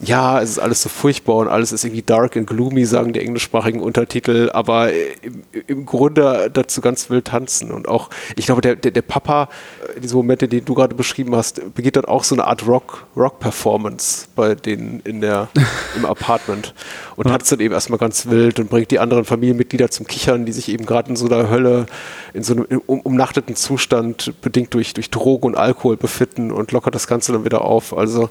ja, 0.06 0.42
es 0.42 0.52
ist 0.52 0.60
alles 0.60 0.82
so 0.82 0.90
furchtbar 0.90 1.38
und 1.38 1.48
alles 1.48 1.72
ist 1.72 1.84
irgendwie 1.84 2.02
dark 2.02 2.36
and 2.38 2.48
gloomy, 2.48 2.86
sagen 2.86 3.14
die 3.14 3.20
englischsprachigen 3.20 3.82
Untertitel, 3.82 4.50
aber 4.54 4.92
im, 4.92 5.44
im 5.68 5.86
Grunde 5.86 6.50
dazu 6.54 6.82
ganz 6.82 7.10
wild 7.10 7.26
tanzen. 7.26 7.72
Und 7.72 7.88
auch, 7.88 8.10
ich 8.36 8.46
glaube, 8.46 8.62
der, 8.62 8.76
der, 8.76 8.92
der 8.92 9.02
Papa, 9.02 9.50
äh, 9.96 10.00
diese 10.00 10.16
Momente, 10.16 10.48
die 10.48 10.62
du 10.62 10.74
gerade 10.74 10.96
beschrieben 10.96 11.36
hast, 11.36 11.74
begeht 11.74 11.96
dann 11.96 12.06
auch 12.06 12.24
so 12.24 12.36
eine 12.36 12.46
Art 12.46 12.68
Rock, 12.68 13.08
Rock-Performance 13.16 14.28
bei 14.36 14.56
denen 14.56 15.00
in 15.02 15.22
der, 15.22 15.50
im 15.96 16.06
Apartment 16.06 16.74
und 17.16 17.26
ja. 17.26 17.34
tanzt 17.34 17.52
dann 17.52 17.60
eben 17.60 17.74
erstmal 17.74 18.00
ganz 18.00 18.26
wild 18.26 18.60
und 18.60 18.70
bringt 18.70 18.92
die 18.92 19.00
anderen 19.00 19.26
Familienmitglieder 19.26 19.90
zum 19.90 20.08
Kichern, 20.08 20.46
die 20.46 20.52
sich 20.52 20.70
eben 20.70 20.86
gerade 20.86 21.10
in 21.10 21.16
so 21.16 21.26
einer 21.26 21.50
Hölle 21.50 21.86
in 22.34 22.44
so 22.44 22.54
einem 22.54 22.82
um, 22.88 23.00
umnachteten 23.02 23.56
Zustand 23.56 24.34
bedingt 24.42 24.74
durch, 24.74 24.94
durch 24.94 25.10
Drogen 25.10 25.48
und 25.48 25.56
Alkohol 25.56 25.98
befinden 25.98 26.52
und 26.52 26.72
lockert 26.72 26.96
das 26.96 27.08
Ganze 27.08 27.32
dann 27.32 27.46
wieder 27.46 27.62
auf. 27.62 27.96
Also 27.96 28.30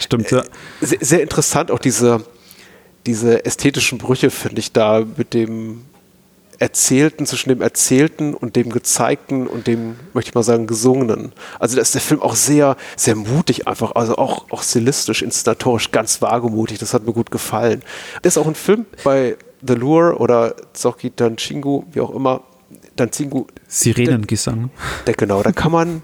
stimmt 0.00 0.30
ja. 0.30 0.42
Sehr, 0.98 1.06
sehr 1.06 1.22
interessant 1.22 1.70
auch 1.70 1.78
diese, 1.78 2.24
diese 3.06 3.44
ästhetischen 3.44 3.98
Brüche, 3.98 4.30
finde 4.30 4.60
ich, 4.60 4.72
da 4.72 5.04
mit 5.16 5.34
dem 5.34 5.82
Erzählten, 6.60 7.24
zwischen 7.24 7.50
dem 7.50 7.62
Erzählten 7.62 8.34
und 8.34 8.56
dem 8.56 8.70
Gezeigten 8.70 9.46
und 9.46 9.68
dem, 9.68 9.94
möchte 10.12 10.30
ich 10.30 10.34
mal 10.34 10.42
sagen, 10.42 10.66
Gesungenen. 10.66 11.32
Also 11.60 11.76
da 11.76 11.82
ist 11.82 11.94
der 11.94 12.00
Film 12.00 12.20
auch 12.20 12.34
sehr, 12.34 12.76
sehr 12.96 13.14
mutig 13.14 13.68
einfach, 13.68 13.92
also 13.94 14.16
auch, 14.16 14.50
auch 14.50 14.64
stilistisch, 14.64 15.22
inszenatorisch 15.22 15.92
ganz 15.92 16.20
wagemutig. 16.20 16.78
Das 16.78 16.94
hat 16.94 17.06
mir 17.06 17.12
gut 17.12 17.30
gefallen. 17.30 17.82
Das 18.22 18.34
ist 18.34 18.38
auch 18.38 18.48
ein 18.48 18.56
Film 18.56 18.86
bei 19.04 19.36
The 19.66 19.74
Lure 19.74 20.16
oder 20.18 20.56
Zoki 20.72 21.12
Danchingu, 21.14 21.84
wie 21.92 22.00
auch 22.00 22.10
immer, 22.10 22.42
Danzingu. 22.96 23.46
Sirenengesang. 23.68 24.70
Der, 25.06 25.14
genau, 25.14 25.42
da 25.42 25.52
kann 25.52 25.70
man, 25.70 26.02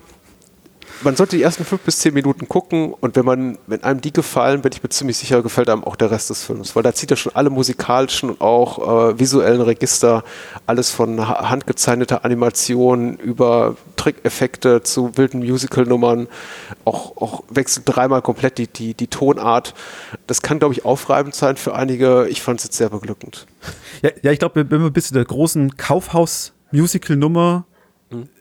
man 1.04 1.16
sollte 1.16 1.36
die 1.36 1.42
ersten 1.42 1.64
fünf 1.64 1.82
bis 1.82 1.98
zehn 1.98 2.14
Minuten 2.14 2.48
gucken 2.48 2.92
und 2.92 3.16
wenn 3.16 3.24
man, 3.24 3.58
wenn 3.66 3.82
einem 3.84 4.00
die 4.00 4.12
gefallen, 4.12 4.62
bin 4.62 4.72
ich 4.72 4.82
mir 4.82 4.88
ziemlich 4.88 5.16
sicher, 5.16 5.42
gefällt 5.42 5.68
einem 5.68 5.84
auch 5.84 5.96
der 5.96 6.10
Rest 6.10 6.30
des 6.30 6.44
Films, 6.44 6.74
weil 6.74 6.82
da 6.82 6.94
zieht 6.94 7.10
er 7.10 7.16
schon 7.16 7.34
alle 7.34 7.50
musikalischen 7.50 8.30
und 8.30 8.40
auch 8.40 9.10
äh, 9.10 9.18
visuellen 9.18 9.60
Register, 9.60 10.24
alles 10.66 10.90
von 10.90 11.28
handgezeichneter 11.28 12.24
Animation 12.24 13.16
über 13.16 13.76
Trickeffekte 13.96 14.82
zu 14.82 15.16
wilden 15.16 15.40
Musical-Nummern, 15.40 16.28
auch, 16.84 17.16
auch 17.16 17.44
wechselt 17.50 17.84
dreimal 17.86 18.22
komplett 18.22 18.58
die, 18.58 18.66
die, 18.66 18.94
die 18.94 19.06
Tonart. 19.08 19.74
Das 20.26 20.42
kann, 20.42 20.58
glaube 20.58 20.74
ich, 20.74 20.84
aufreibend 20.84 21.34
sein 21.34 21.56
für 21.56 21.74
einige. 21.74 22.26
Ich 22.28 22.42
fand 22.42 22.60
es 22.60 22.64
jetzt 22.64 22.76
sehr 22.76 22.88
beglückend. 22.88 23.46
Ja, 24.02 24.10
ja 24.22 24.32
ich 24.32 24.38
glaube, 24.38 24.68
wenn 24.68 24.82
wir 24.82 24.90
bis 24.90 25.08
zu 25.08 25.14
der 25.14 25.24
großen 25.24 25.76
Kaufhaus- 25.76 26.52
Musical-Nummer. 26.74 27.66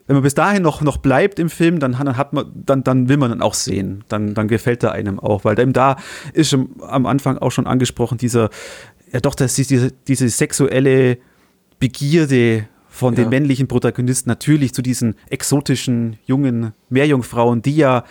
Wenn 0.07 0.15
man 0.15 0.23
bis 0.23 0.35
dahin 0.35 0.63
noch, 0.63 0.81
noch 0.81 0.97
bleibt 0.97 1.39
im 1.39 1.49
Film, 1.49 1.79
dann, 1.79 1.93
dann, 1.93 2.17
hat 2.17 2.33
man, 2.33 2.51
dann, 2.53 2.83
dann 2.83 3.07
will 3.09 3.17
man 3.17 3.29
dann 3.29 3.41
auch 3.41 3.53
sehen. 3.53 4.03
Dann, 4.09 4.33
dann 4.33 4.47
gefällt 4.47 4.83
er 4.83 4.91
einem 4.91 5.19
auch, 5.19 5.45
weil 5.45 5.57
eben 5.59 5.73
da 5.73 5.95
ist 6.33 6.49
schon 6.49 6.69
am 6.81 7.05
Anfang 7.05 7.37
auch 7.37 7.51
schon 7.51 7.67
angesprochen, 7.67 8.17
dieser, 8.17 8.49
ja 9.11 9.19
doch, 9.21 9.35
dass 9.35 9.55
diese, 9.55 9.91
diese 10.07 10.27
sexuelle 10.27 11.17
Begierde 11.79 12.67
von 12.89 13.13
ja. 13.13 13.23
den 13.23 13.29
männlichen 13.29 13.67
Protagonisten 13.67 14.29
natürlich 14.29 14.73
zu 14.73 14.81
diesen 14.81 15.15
exotischen 15.29 16.17
jungen 16.25 16.73
Meerjungfrauen, 16.89 17.61
die 17.61 17.75
ja, 17.75 18.03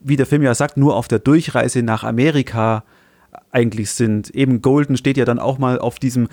wie 0.00 0.16
der 0.16 0.26
Film 0.26 0.42
ja 0.42 0.54
sagt, 0.54 0.76
nur 0.76 0.94
auf 0.94 1.08
der 1.08 1.18
Durchreise 1.18 1.82
nach 1.82 2.04
Amerika 2.04 2.84
eigentlich 3.50 3.90
sind. 3.90 4.30
Eben 4.30 4.62
Golden 4.62 4.96
steht 4.96 5.16
ja 5.16 5.24
dann 5.24 5.38
auch 5.38 5.58
mal 5.58 5.78
auf 5.78 5.98
diesem 5.98 6.28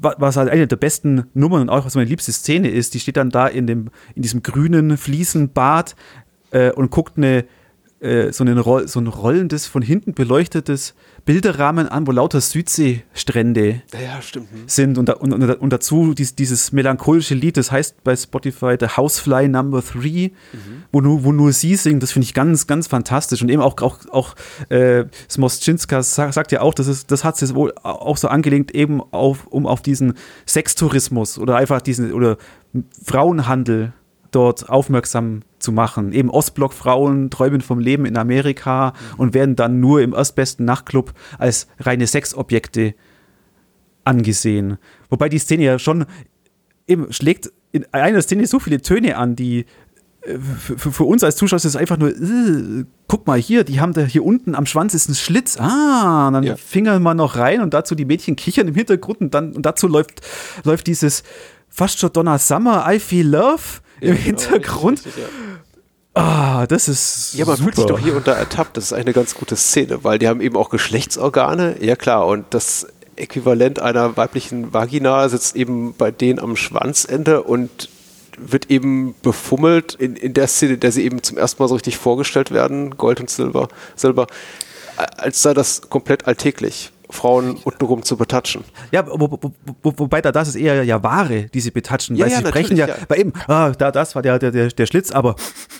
was 0.00 0.36
halt 0.36 0.48
eine 0.48 0.66
der 0.66 0.76
besten 0.76 1.24
Nummern 1.34 1.62
und 1.62 1.68
auch 1.68 1.84
was 1.84 1.94
meine 1.94 2.08
liebste 2.08 2.32
Szene 2.32 2.68
ist, 2.68 2.94
die 2.94 3.00
steht 3.00 3.16
dann 3.16 3.30
da 3.30 3.46
in, 3.46 3.66
dem, 3.66 3.90
in 4.14 4.22
diesem 4.22 4.42
grünen 4.42 4.96
Fliesenbad 4.96 5.94
äh, 6.52 6.72
und 6.72 6.90
guckt 6.90 7.16
eine, 7.16 7.44
äh, 8.00 8.32
so, 8.32 8.44
eine, 8.44 8.62
so 8.86 9.00
ein 9.00 9.06
rollendes, 9.06 9.66
von 9.66 9.82
hinten 9.82 10.14
beleuchtetes 10.14 10.94
Bilderrahmen 11.26 11.88
an, 11.88 12.06
wo 12.06 12.12
lauter 12.12 12.40
Südseestrände 12.40 13.82
ja, 13.92 14.20
hm. 14.32 14.46
sind 14.66 14.98
und, 14.98 15.08
da, 15.08 15.14
und, 15.14 15.32
und, 15.32 15.70
dazu 15.70 16.14
dies, 16.14 16.34
dieses 16.34 16.72
melancholische 16.72 17.34
Lied, 17.34 17.56
das 17.56 17.70
heißt 17.70 18.02
bei 18.02 18.16
Spotify 18.16 18.76
The 18.80 18.86
Housefly 18.96 19.48
Number 19.48 19.82
3, 19.82 19.98
mhm. 19.98 20.32
wo, 20.92 21.00
nur, 21.00 21.24
wo 21.24 21.32
nur 21.32 21.52
sie 21.52 21.76
singt, 21.76 22.02
das 22.02 22.12
finde 22.12 22.24
ich 22.24 22.34
ganz, 22.34 22.66
ganz 22.66 22.86
fantastisch 22.86 23.42
und 23.42 23.50
eben 23.50 23.60
auch, 23.60 23.76
auch, 23.82 23.98
auch 24.10 24.34
äh, 24.70 25.04
Smoschinska 25.28 26.02
sagt, 26.02 26.34
sagt 26.34 26.52
ja 26.52 26.62
auch, 26.62 26.74
das, 26.74 26.86
ist, 26.86 27.10
das 27.10 27.22
hat 27.22 27.36
sich 27.36 27.54
wohl 27.54 27.74
auch 27.82 28.16
so 28.16 28.28
angelegt, 28.28 28.70
eben 28.70 29.02
auf, 29.12 29.46
um 29.48 29.66
auf 29.66 29.82
diesen 29.82 30.14
Sextourismus 30.46 31.38
oder 31.38 31.56
einfach 31.56 31.82
diesen 31.82 32.12
oder 32.12 32.38
Frauenhandel 33.04 33.92
dort 34.30 34.68
aufmerksam 34.68 35.42
zu 35.60 35.72
machen. 35.72 36.12
Eben 36.12 36.30
Ostblock-Frauen 36.30 37.30
träumen 37.30 37.60
vom 37.60 37.78
Leben 37.78 38.06
in 38.06 38.16
Amerika 38.16 38.94
und 39.16 39.34
werden 39.34 39.56
dann 39.56 39.80
nur 39.80 40.00
im 40.02 40.12
erstbesten 40.12 40.64
Nachtclub 40.64 41.12
als 41.38 41.68
reine 41.78 42.06
Sexobjekte 42.06 42.94
angesehen. 44.04 44.78
Wobei 45.08 45.28
die 45.28 45.38
Szene 45.38 45.64
ja 45.64 45.78
schon 45.78 46.06
eben 46.86 47.12
schlägt 47.12 47.52
in 47.72 47.86
einer 47.92 48.22
Szene 48.22 48.46
so 48.46 48.58
viele 48.58 48.80
Töne 48.80 49.16
an, 49.16 49.36
die 49.36 49.64
äh, 50.22 50.38
für, 50.38 50.92
für, 50.92 51.04
uns 51.04 51.22
als 51.22 51.36
Zuschauer 51.36 51.58
ist 51.58 51.64
es 51.64 51.76
einfach 51.76 51.98
nur, 51.98 52.10
äh, 52.10 52.84
guck 53.06 53.26
mal 53.26 53.38
hier, 53.38 53.64
die 53.64 53.80
haben 53.80 53.92
da 53.92 54.02
hier 54.02 54.24
unten 54.24 54.54
am 54.54 54.66
Schwanz 54.66 54.94
ist 54.94 55.08
ein 55.08 55.14
Schlitz. 55.14 55.56
Ah, 55.58 56.30
dann 56.32 56.42
ja. 56.42 56.56
fingern 56.56 57.02
wir 57.02 57.14
noch 57.14 57.36
rein 57.36 57.60
und 57.60 57.72
dazu 57.74 57.94
die 57.94 58.04
Mädchen 58.04 58.36
kichern 58.36 58.68
im 58.68 58.74
Hintergrund 58.74 59.20
und 59.20 59.34
dann 59.34 59.52
und 59.52 59.64
dazu 59.64 59.86
läuft, 59.86 60.20
läuft 60.64 60.86
dieses 60.86 61.22
fast 61.68 62.00
schon 62.00 62.12
Donna 62.12 62.38
Summer, 62.38 62.84
I 62.88 62.98
Feel 62.98 63.28
Love 63.28 63.80
im 64.00 64.08
genau, 64.08 64.20
Hintergrund. 64.20 65.04
Richtig, 65.04 65.22
ja. 65.22 65.28
Ah, 66.14 66.66
das 66.66 66.88
ist. 66.88 67.34
Ja, 67.34 67.44
man 67.46 67.56
super. 67.56 67.64
fühlt 67.64 67.76
sich 67.76 67.86
doch 67.86 67.98
hier 67.98 68.16
unter 68.16 68.32
ertappt. 68.32 68.76
Das 68.76 68.84
ist 68.84 68.92
eine 68.92 69.12
ganz 69.12 69.34
gute 69.34 69.56
Szene, 69.56 70.02
weil 70.02 70.18
die 70.18 70.28
haben 70.28 70.40
eben 70.40 70.56
auch 70.56 70.70
Geschlechtsorgane. 70.70 71.76
Ja, 71.80 71.94
klar. 71.94 72.26
Und 72.26 72.46
das 72.50 72.88
Äquivalent 73.16 73.80
einer 73.80 74.16
weiblichen 74.16 74.72
Vagina 74.72 75.28
sitzt 75.28 75.54
eben 75.54 75.94
bei 75.94 76.10
denen 76.10 76.40
am 76.40 76.56
Schwanzende 76.56 77.42
und 77.42 77.88
wird 78.36 78.70
eben 78.70 79.14
befummelt 79.22 79.94
in, 79.94 80.16
in 80.16 80.34
der 80.34 80.48
Szene, 80.48 80.74
in 80.74 80.80
der 80.80 80.92
sie 80.92 81.04
eben 81.04 81.22
zum 81.22 81.36
ersten 81.36 81.62
Mal 81.62 81.68
so 81.68 81.74
richtig 81.74 81.98
vorgestellt 81.98 82.50
werden, 82.50 82.96
Gold 82.96 83.20
und 83.20 83.30
Silber, 83.30 83.68
Silber, 83.96 84.26
als 84.96 85.42
sei 85.42 85.54
das 85.54 85.82
komplett 85.90 86.26
alltäglich. 86.26 86.90
Frauen 87.10 87.56
untenrum 87.64 88.02
zu 88.02 88.16
betatschen. 88.16 88.64
Ja, 88.92 89.06
wo, 89.06 89.30
wo, 89.30 89.52
wo, 89.82 89.92
wobei 89.96 90.20
da 90.20 90.32
das 90.32 90.48
ist 90.48 90.56
eher 90.56 90.82
ja 90.84 91.02
Ware, 91.02 91.44
die 91.44 91.60
sie 91.60 91.70
betatschen, 91.70 92.16
ja, 92.16 92.24
weil 92.24 92.32
ja, 92.32 92.38
sie 92.38 92.44
brechen 92.44 92.76
ja, 92.76 92.88
ja, 92.88 92.96
bei 93.08 93.18
eben, 93.18 93.32
ah, 93.46 93.70
da 93.70 93.90
das 93.90 94.14
war 94.14 94.22
der, 94.22 94.38
der, 94.38 94.68
der 94.68 94.86
Schlitz, 94.86 95.10
aber, 95.10 95.36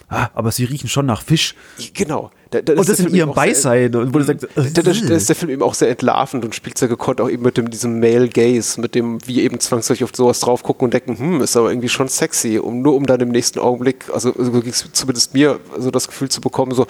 ah, 0.09 0.29
aber 0.35 0.53
sie 0.53 0.65
riechen 0.65 0.89
schon 0.89 1.07
nach 1.07 1.23
Fisch. 1.23 1.55
Genau. 1.95 2.31
Da, 2.51 2.63
da 2.63 2.73
und 2.73 2.89
das 2.89 2.99
in 2.99 3.15
ihrem 3.15 3.33
Beisein. 3.33 3.93
Sehr, 3.93 4.13
wo 4.13 4.19
du 4.19 4.25
sagst, 4.25 4.49
da, 4.55 4.63
da, 4.63 4.83
da, 4.83 4.91
ist 4.91 5.29
der 5.29 5.37
Film 5.37 5.53
eben 5.53 5.63
auch 5.63 5.75
sehr 5.75 5.89
entlarvend 5.89 6.45
und 6.45 6.55
spielt 6.55 6.79
sehr 6.79 6.89
gekonnt 6.89 7.21
auch 7.21 7.31
eben 7.31 7.45
mit 7.45 7.57
dem, 7.57 7.71
diesem 7.71 8.01
Male 8.01 8.29
Gaze, 8.29 8.81
mit 8.81 8.97
dem 8.97 9.25
wir 9.27 9.43
eben 9.45 9.61
zwangsläufig 9.61 10.03
auf 10.03 10.11
sowas 10.15 10.41
drauf 10.41 10.65
gucken 10.65 10.87
und 10.87 10.95
denken, 10.95 11.17
hm, 11.17 11.41
ist 11.43 11.57
aber 11.57 11.71
irgendwie 11.71 11.89
schon 11.89 12.09
sexy, 12.09 12.59
um 12.59 12.83
nur 12.83 12.97
um 12.97 13.07
dann 13.07 13.21
im 13.21 13.29
nächsten 13.29 13.61
Augenblick, 13.61 14.07
also 14.13 14.35
so 14.37 14.51
ging 14.51 14.71
es 14.71 14.85
zumindest 14.93 15.33
mir 15.33 15.61
so 15.79 15.93
das 15.93 16.09
Gefühl 16.09 16.29
zu 16.29 16.41
bekommen, 16.41 16.73
so, 16.73 16.87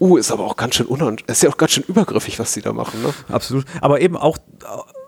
uh, 0.00 0.16
ist 0.16 0.32
aber 0.32 0.44
auch 0.44 0.56
ganz 0.56 0.76
schön 0.76 0.86
unant, 0.86 1.22
ist 1.26 1.42
ja 1.42 1.50
auch 1.50 1.58
ganz 1.58 1.72
schön 1.72 1.84
übergriffig, 1.86 2.38
was 2.38 2.54
sie 2.54 2.62
da 2.62 2.72
machen. 2.72 3.02
Ne? 3.02 3.12
Absolut. 3.28 3.66
Aber 3.80 4.00
eben 4.00 4.16
auch 4.16 4.38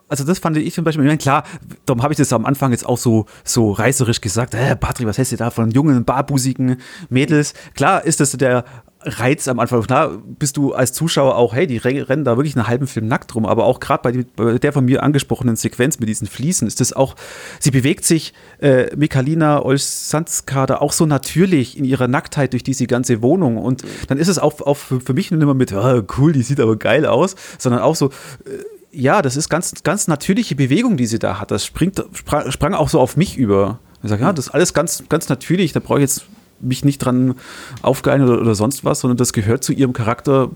also 0.07 0.22
das 0.22 0.38
fand 0.38 0.57
ich 0.57 0.74
zum 0.74 0.84
Beispiel, 0.84 1.02
ich 1.02 1.09
meine, 1.09 1.18
klar, 1.18 1.44
darum 1.86 2.02
habe 2.02 2.12
ich 2.12 2.18
das 2.18 2.32
am 2.32 2.44
Anfang 2.44 2.70
jetzt 2.70 2.86
auch 2.86 2.98
so, 2.98 3.26
so 3.42 3.72
reißerisch 3.72 4.20
gesagt, 4.20 4.55
äh, 4.55 4.76
Patrick, 4.76 5.09
was 5.09 5.18
hältst 5.18 5.32
du 5.32 5.36
da 5.36 5.50
von 5.50 5.70
jungen, 5.70 6.05
barbusigen 6.05 6.76
Mädels? 7.09 7.55
Klar 7.74 8.05
ist 8.05 8.20
das 8.20 8.32
der 8.32 8.64
Reiz 9.05 9.48
am 9.48 9.59
Anfang. 9.59 9.82
Klar 9.82 10.22
bist 10.38 10.57
du 10.57 10.72
als 10.72 10.92
Zuschauer 10.92 11.36
auch, 11.36 11.55
hey, 11.55 11.66
die 11.66 11.76
rennen 11.78 12.24
da 12.24 12.36
wirklich 12.36 12.57
einen 12.57 12.66
halben 12.66 12.86
Film 12.86 13.07
nackt 13.07 13.34
rum, 13.34 13.46
aber 13.46 13.64
auch 13.64 13.80
gerade 13.80 14.02
bei, 14.02 14.24
bei, 14.36 14.59
der 14.59 14.72
von 14.72 14.84
mir 14.84 15.02
angesprochenen 15.02 15.57
Sequenz 15.57 15.98
mit 15.98 16.09
diesen 16.09 16.26
Fliesen 16.26 16.66
ist 16.66 16.80
das 16.80 16.92
auch, 16.92 17.14
sie 17.61 17.70
bewegt 17.70 18.05
sich, 18.05 18.32
äh, 18.61 18.94
Mikalina 18.96 19.62
Olsanska 19.62 20.66
da 20.66 20.78
auch 20.78 20.92
so 20.92 21.07
natürlich 21.07 21.78
in 21.78 21.84
ihrer 21.84 22.09
Nacktheit 22.09 22.52
durch 22.52 22.64
diese 22.64 22.86
ganze 22.86 23.22
Wohnung 23.22 23.59
und 23.59 23.82
dann 24.09 24.18
ist 24.18 24.28
es 24.28 24.38
auch, 24.38 24.61
auch 24.61 24.76
für, 24.76 25.00
für 25.00 25.14
mich 25.14 25.30
nicht 25.30 25.42
immer 25.42 25.55
mit, 25.55 25.72
oh, 25.72 26.02
cool, 26.18 26.32
die 26.32 26.42
sieht 26.42 26.61
aber 26.61 26.76
geil 26.76 27.07
aus, 27.07 27.36
sondern 27.59 27.82
auch 27.82 27.96
so, 27.96 28.09
äh, 28.46 28.64
ja, 28.96 29.22
das 29.22 29.36
ist 29.36 29.48
ganz, 29.48 29.74
ganz 29.82 30.07
natürliche 30.07 30.55
Bewegung, 30.55 30.96
die 30.96 31.07
sie 31.07 31.18
da 31.18 31.40
hat. 31.40 31.50
Das 31.50 31.66
springt, 31.66 32.02
sprang, 32.12 32.50
sprang 32.52 32.74
auch 32.74 32.88
so 32.88 33.00
auf 33.00 33.16
mich 33.16 33.36
über. 33.36 33.80
Ich 34.02 34.11
sage, 34.11 34.22
ja, 34.22 34.32
das 34.32 34.46
ist 34.46 34.55
alles 34.55 34.72
ganz, 34.72 35.05
ganz 35.09 35.28
natürlich, 35.28 35.72
da 35.72 35.80
brauche 35.80 35.98
ich 35.98 36.02
jetzt 36.02 36.26
mich 36.61 36.84
nicht 36.84 36.98
dran 36.98 37.34
aufgeilen 37.82 38.22
oder, 38.22 38.40
oder 38.40 38.55
sonst 38.55 38.84
was, 38.84 39.00
sondern 39.00 39.16
das 39.16 39.32
gehört 39.32 39.64
zu 39.64 39.72
ihrem 39.72 39.92
Charakter 39.92 40.50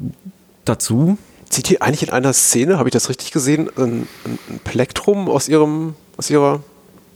dazu. 0.64 1.18
Zieht 1.48 1.68
hier 1.68 1.82
eigentlich 1.82 2.02
in 2.02 2.10
einer 2.10 2.32
Szene, 2.32 2.78
habe 2.78 2.88
ich 2.88 2.92
das 2.92 3.08
richtig 3.08 3.32
gesehen, 3.32 3.70
ein, 3.76 4.06
ein 4.24 4.60
Plektrum 4.64 5.28
aus 5.28 5.48
ihrem, 5.48 5.94
aus 6.16 6.28
ihrer 6.30 6.60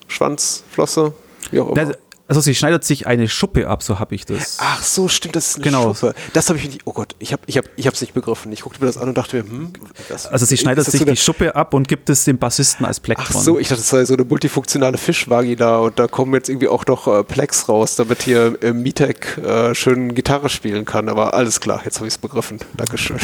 Schwanzflosse? 0.09 1.13
Wie 1.51 1.61
auch 1.61 1.71
immer. 1.71 1.93
Also 2.33 2.41
sie 2.41 2.55
schneidet 2.55 2.83
sich 2.83 3.07
eine 3.07 3.29
Schuppe 3.29 3.69
ab, 3.69 3.83
so 3.83 3.99
habe 3.99 4.15
ich 4.15 4.25
das. 4.25 4.57
Ach 4.59 4.83
so, 4.83 5.07
stimmt, 5.07 5.37
das 5.37 5.49
ist 5.49 5.57
eine 5.57 5.65
genau. 5.65 5.93
Schuppe. 5.93 6.15
Das 6.33 6.49
habe 6.49 6.59
ich 6.59 6.65
nicht, 6.65 6.81
oh 6.87 6.95
Gott, 6.95 7.15
ich 7.19 7.35
habe 7.35 7.43
ich 7.45 7.59
hab, 7.59 7.67
ich 7.77 8.01
nicht 8.01 8.15
begriffen. 8.15 8.51
Ich 8.53 8.63
guckte 8.63 8.81
mir 8.81 8.87
das 8.87 8.97
an 8.97 9.07
und 9.07 9.19
dachte 9.19 9.37
mir, 9.37 9.43
hm, 9.43 9.75
das, 10.09 10.29
Also 10.29 10.47
sie 10.47 10.57
schneidet 10.57 10.87
sich 10.87 10.99
so 10.99 11.05
die 11.05 11.15
Schuppe 11.19 11.55
ab 11.55 11.75
und 11.75 11.89
gibt 11.89 12.09
es 12.09 12.25
dem 12.25 12.39
Bassisten 12.39 12.87
als 12.87 13.01
Plektron. 13.01 13.37
Ach 13.37 13.43
so, 13.43 13.59
ich 13.59 13.69
dachte, 13.69 13.83
das 13.83 13.91
sei 13.91 14.07
so 14.07 14.15
eine 14.15 14.25
multifunktionale 14.25 14.97
Fischvagina 14.97 15.77
und 15.77 15.99
da 15.99 16.09
kommen 16.09 16.33
jetzt 16.33 16.49
irgendwie 16.49 16.69
auch 16.69 16.87
noch 16.87 17.07
äh, 17.07 17.23
Plex 17.23 17.69
raus, 17.69 17.97
damit 17.97 18.23
hier 18.23 18.57
äh, 18.63 18.73
Mitek 18.73 19.37
äh, 19.37 19.75
schön 19.75 20.15
Gitarre 20.15 20.49
spielen 20.49 20.87
kann. 20.87 21.11
Aber 21.11 21.35
alles 21.35 21.61
klar, 21.61 21.83
jetzt 21.85 21.97
habe 21.97 22.09
ich 22.09 22.15
es 22.15 22.19
begriffen. 22.19 22.61
Dankeschön. 22.79 23.19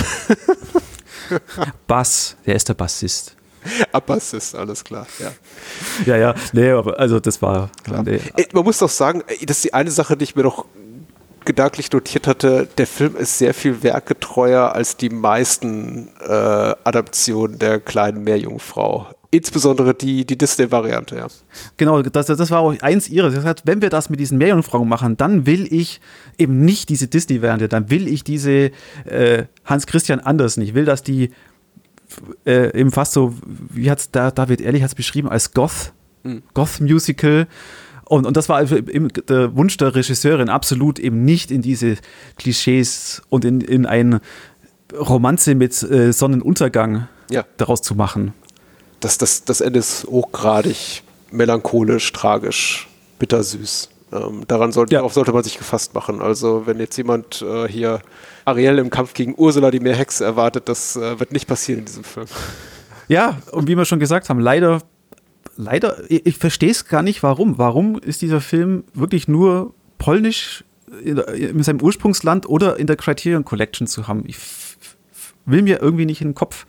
Bass, 1.87 2.37
der 2.45 2.57
ist 2.57 2.69
der 2.69 2.75
Bassist. 2.75 3.38
Abbas 3.93 4.33
ist 4.33 4.55
alles 4.55 4.85
klar, 4.85 5.07
ja. 5.19 5.33
Ja, 6.07 6.17
ja, 6.17 6.35
nee, 6.53 6.71
aber 6.71 6.99
also 6.99 7.21
das 7.21 7.41
war. 7.43 7.71
Nee. 8.05 8.21
Man 8.53 8.65
muss 8.65 8.79
doch 8.79 8.89
sagen, 8.89 9.23
das 9.47 9.59
ist 9.59 9.65
die 9.65 9.75
eine 9.75 9.91
Sache, 9.91 10.17
die 10.17 10.25
ich 10.25 10.37
mir 10.37 10.43
noch 10.43 10.67
gedanklich 11.49 11.91
notiert 11.91 12.27
hatte, 12.27 12.69
der 12.77 12.87
Film 12.87 13.17
ist 13.17 13.39
sehr 13.39 13.55
viel 13.55 13.83
werketreuer 13.83 14.75
als 14.75 14.99
die 14.99 15.09
meisten 15.09 16.09
äh, 16.21 16.33
Adaptionen 16.85 17.59
der 17.59 17.81
kleinen 17.81 18.23
Meerjungfrau. 18.23 19.07
Insbesondere 19.31 19.95
die, 19.95 20.27
die 20.27 20.37
Disney-Variante, 20.37 21.17
ja. 21.17 21.27
Genau, 21.79 22.03
das, 22.03 22.27
das 22.27 22.51
war 22.51 22.61
auch 22.61 22.75
eins 22.81 23.09
ihres. 23.09 23.35
Das 23.35 23.45
heißt, 23.45 23.63
wenn 23.65 23.81
wir 23.81 23.89
das 23.89 24.11
mit 24.11 24.21
diesen 24.21 24.37
Meerjungfrauen 24.37 24.89
machen, 24.89 25.17
dann 25.17 25.47
will 25.47 25.67
ich 25.71 26.01
eben 26.37 26.65
nicht 26.65 26.91
diese 26.91 27.09
Disney-Variante, 27.09 27.69
dann 27.69 27.91
will 27.91 28.09
ich 28.09 28.25
diese 28.25 28.71
äh, 29.05 29.45
Hans 29.65 29.87
Christian 29.87 30.21
Andersen. 30.21 30.63
Ich 30.63 30.75
will, 30.75 30.85
dass 30.85 31.03
die 31.03 31.31
äh, 32.47 32.79
eben 32.79 32.91
fast 32.91 33.13
so, 33.13 33.35
wie 33.47 33.91
hat 33.91 33.99
es 33.99 34.11
da 34.11 34.31
David 34.31 34.61
Ehrlich 34.61 34.83
hat 34.83 34.91
es 34.91 34.95
beschrieben, 34.95 35.29
als 35.29 35.53
Goth, 35.53 35.93
mhm. 36.23 36.43
Goth-Musical. 36.55 37.47
Und, 38.05 38.27
und 38.27 38.37
das 38.37 38.49
war 38.49 38.57
also 38.57 38.77
eben 38.77 39.09
der 39.29 39.55
Wunsch 39.55 39.77
der 39.77 39.95
Regisseurin, 39.95 40.49
absolut 40.49 40.99
eben 40.99 41.25
nicht 41.25 41.51
in 41.51 41.61
diese 41.61 41.97
Klischees 42.37 43.23
und 43.29 43.45
in, 43.45 43.61
in 43.61 43.85
ein 43.85 44.21
Romanze 44.93 45.55
mit 45.55 45.83
äh, 45.83 46.13
Sonnenuntergang 46.13 47.09
ja. 47.31 47.45
daraus 47.59 47.83
zu 47.83 47.95
machen. 47.95 48.33
Das, 49.01 49.19
das, 49.19 49.45
das 49.45 49.61
Ende 49.61 49.79
ist 49.79 50.05
hochgradig 50.05 51.03
melancholisch, 51.31 52.13
tragisch, 52.13 52.89
bittersüß. 53.19 53.91
Ähm, 54.11 54.45
daran 54.49 54.73
sollte, 54.73 54.95
ja. 54.95 55.09
sollte 55.09 55.33
man 55.33 55.43
sich 55.43 55.59
gefasst 55.59 55.95
machen. 55.95 56.23
Also 56.23 56.67
wenn 56.67 56.79
jetzt 56.79 56.97
jemand 56.97 57.43
äh, 57.43 57.69
hier 57.69 58.01
Ariel 58.47 58.79
im 58.79 58.89
Kampf 58.89 59.13
gegen 59.13 59.35
Ursula, 59.37 59.71
die 59.71 59.81
Meerhexe, 59.81 60.25
erwartet, 60.25 60.69
das 60.69 60.97
äh, 60.97 61.21
wird 61.21 61.33
nicht 61.33 61.47
passieren 61.47 61.81
in 61.81 61.85
diesem 61.85 62.05
Film. 62.05 62.27
Ja, 63.09 63.39
und 63.53 63.69
wie 63.69 63.77
wir 63.77 63.85
schon 63.85 64.01
gesagt 64.01 64.31
haben, 64.31 64.41
leider, 64.41 64.81
leider, 65.57 66.11
ich, 66.11 66.25
ich 66.25 66.39
verstehe 66.39 66.71
es 66.71 66.87
gar 66.87 67.03
nicht, 67.03 67.23
warum. 67.23 67.59
Warum 67.59 67.99
ist 67.99 68.23
dieser 68.23 68.41
Film 68.41 68.85
wirklich 68.95 69.29
nur 69.29 69.75
polnisch 69.99 70.65
in, 71.05 71.19
in 71.19 71.63
seinem 71.63 71.83
Ursprungsland 71.83 72.49
oder 72.49 72.79
in 72.79 72.87
der 72.87 72.97
Criterion 72.97 73.45
Collection 73.45 73.87
zu 73.87 74.09
haben? 74.09 74.25
Ich 74.27 74.39
will 75.45 75.63
mir 75.63 75.83
irgendwie 75.83 76.07
nicht 76.07 76.23
in 76.23 76.29
den 76.29 76.35
Kopf, 76.35 76.65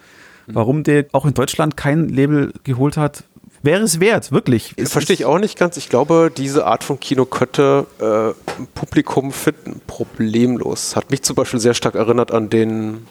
mhm. 0.48 0.56
warum 0.56 0.84
der 0.84 1.06
auch 1.14 1.26
in 1.26 1.34
Deutschland 1.34 1.78
kein 1.78 2.10
Label 2.10 2.52
geholt 2.64 2.98
hat, 2.98 3.24
wäre 3.62 3.84
es 3.84 4.00
wert, 4.00 4.32
wirklich. 4.32 4.76
Verstehe 4.86 5.14
ich 5.14 5.26
auch 5.26 5.40
nicht 5.40 5.58
ganz. 5.58 5.78
Ich 5.78 5.90
glaube, 5.90 6.32
diese 6.36 6.66
Art 6.66 6.84
von 6.84 7.00
Kino 7.00 7.26
könnte 7.26 7.86
äh, 8.00 8.64
Publikum 8.76 9.32
finden, 9.32 9.82
problemlos. 9.88 10.96
Hat 10.96 11.12
mich 11.12 11.22
zum 11.24 11.36
Beispiel 11.36 11.60
sehr 11.60 11.74
stark 11.74 11.96
erinnert 11.96 12.32
an 12.32 12.50
den 12.50 13.08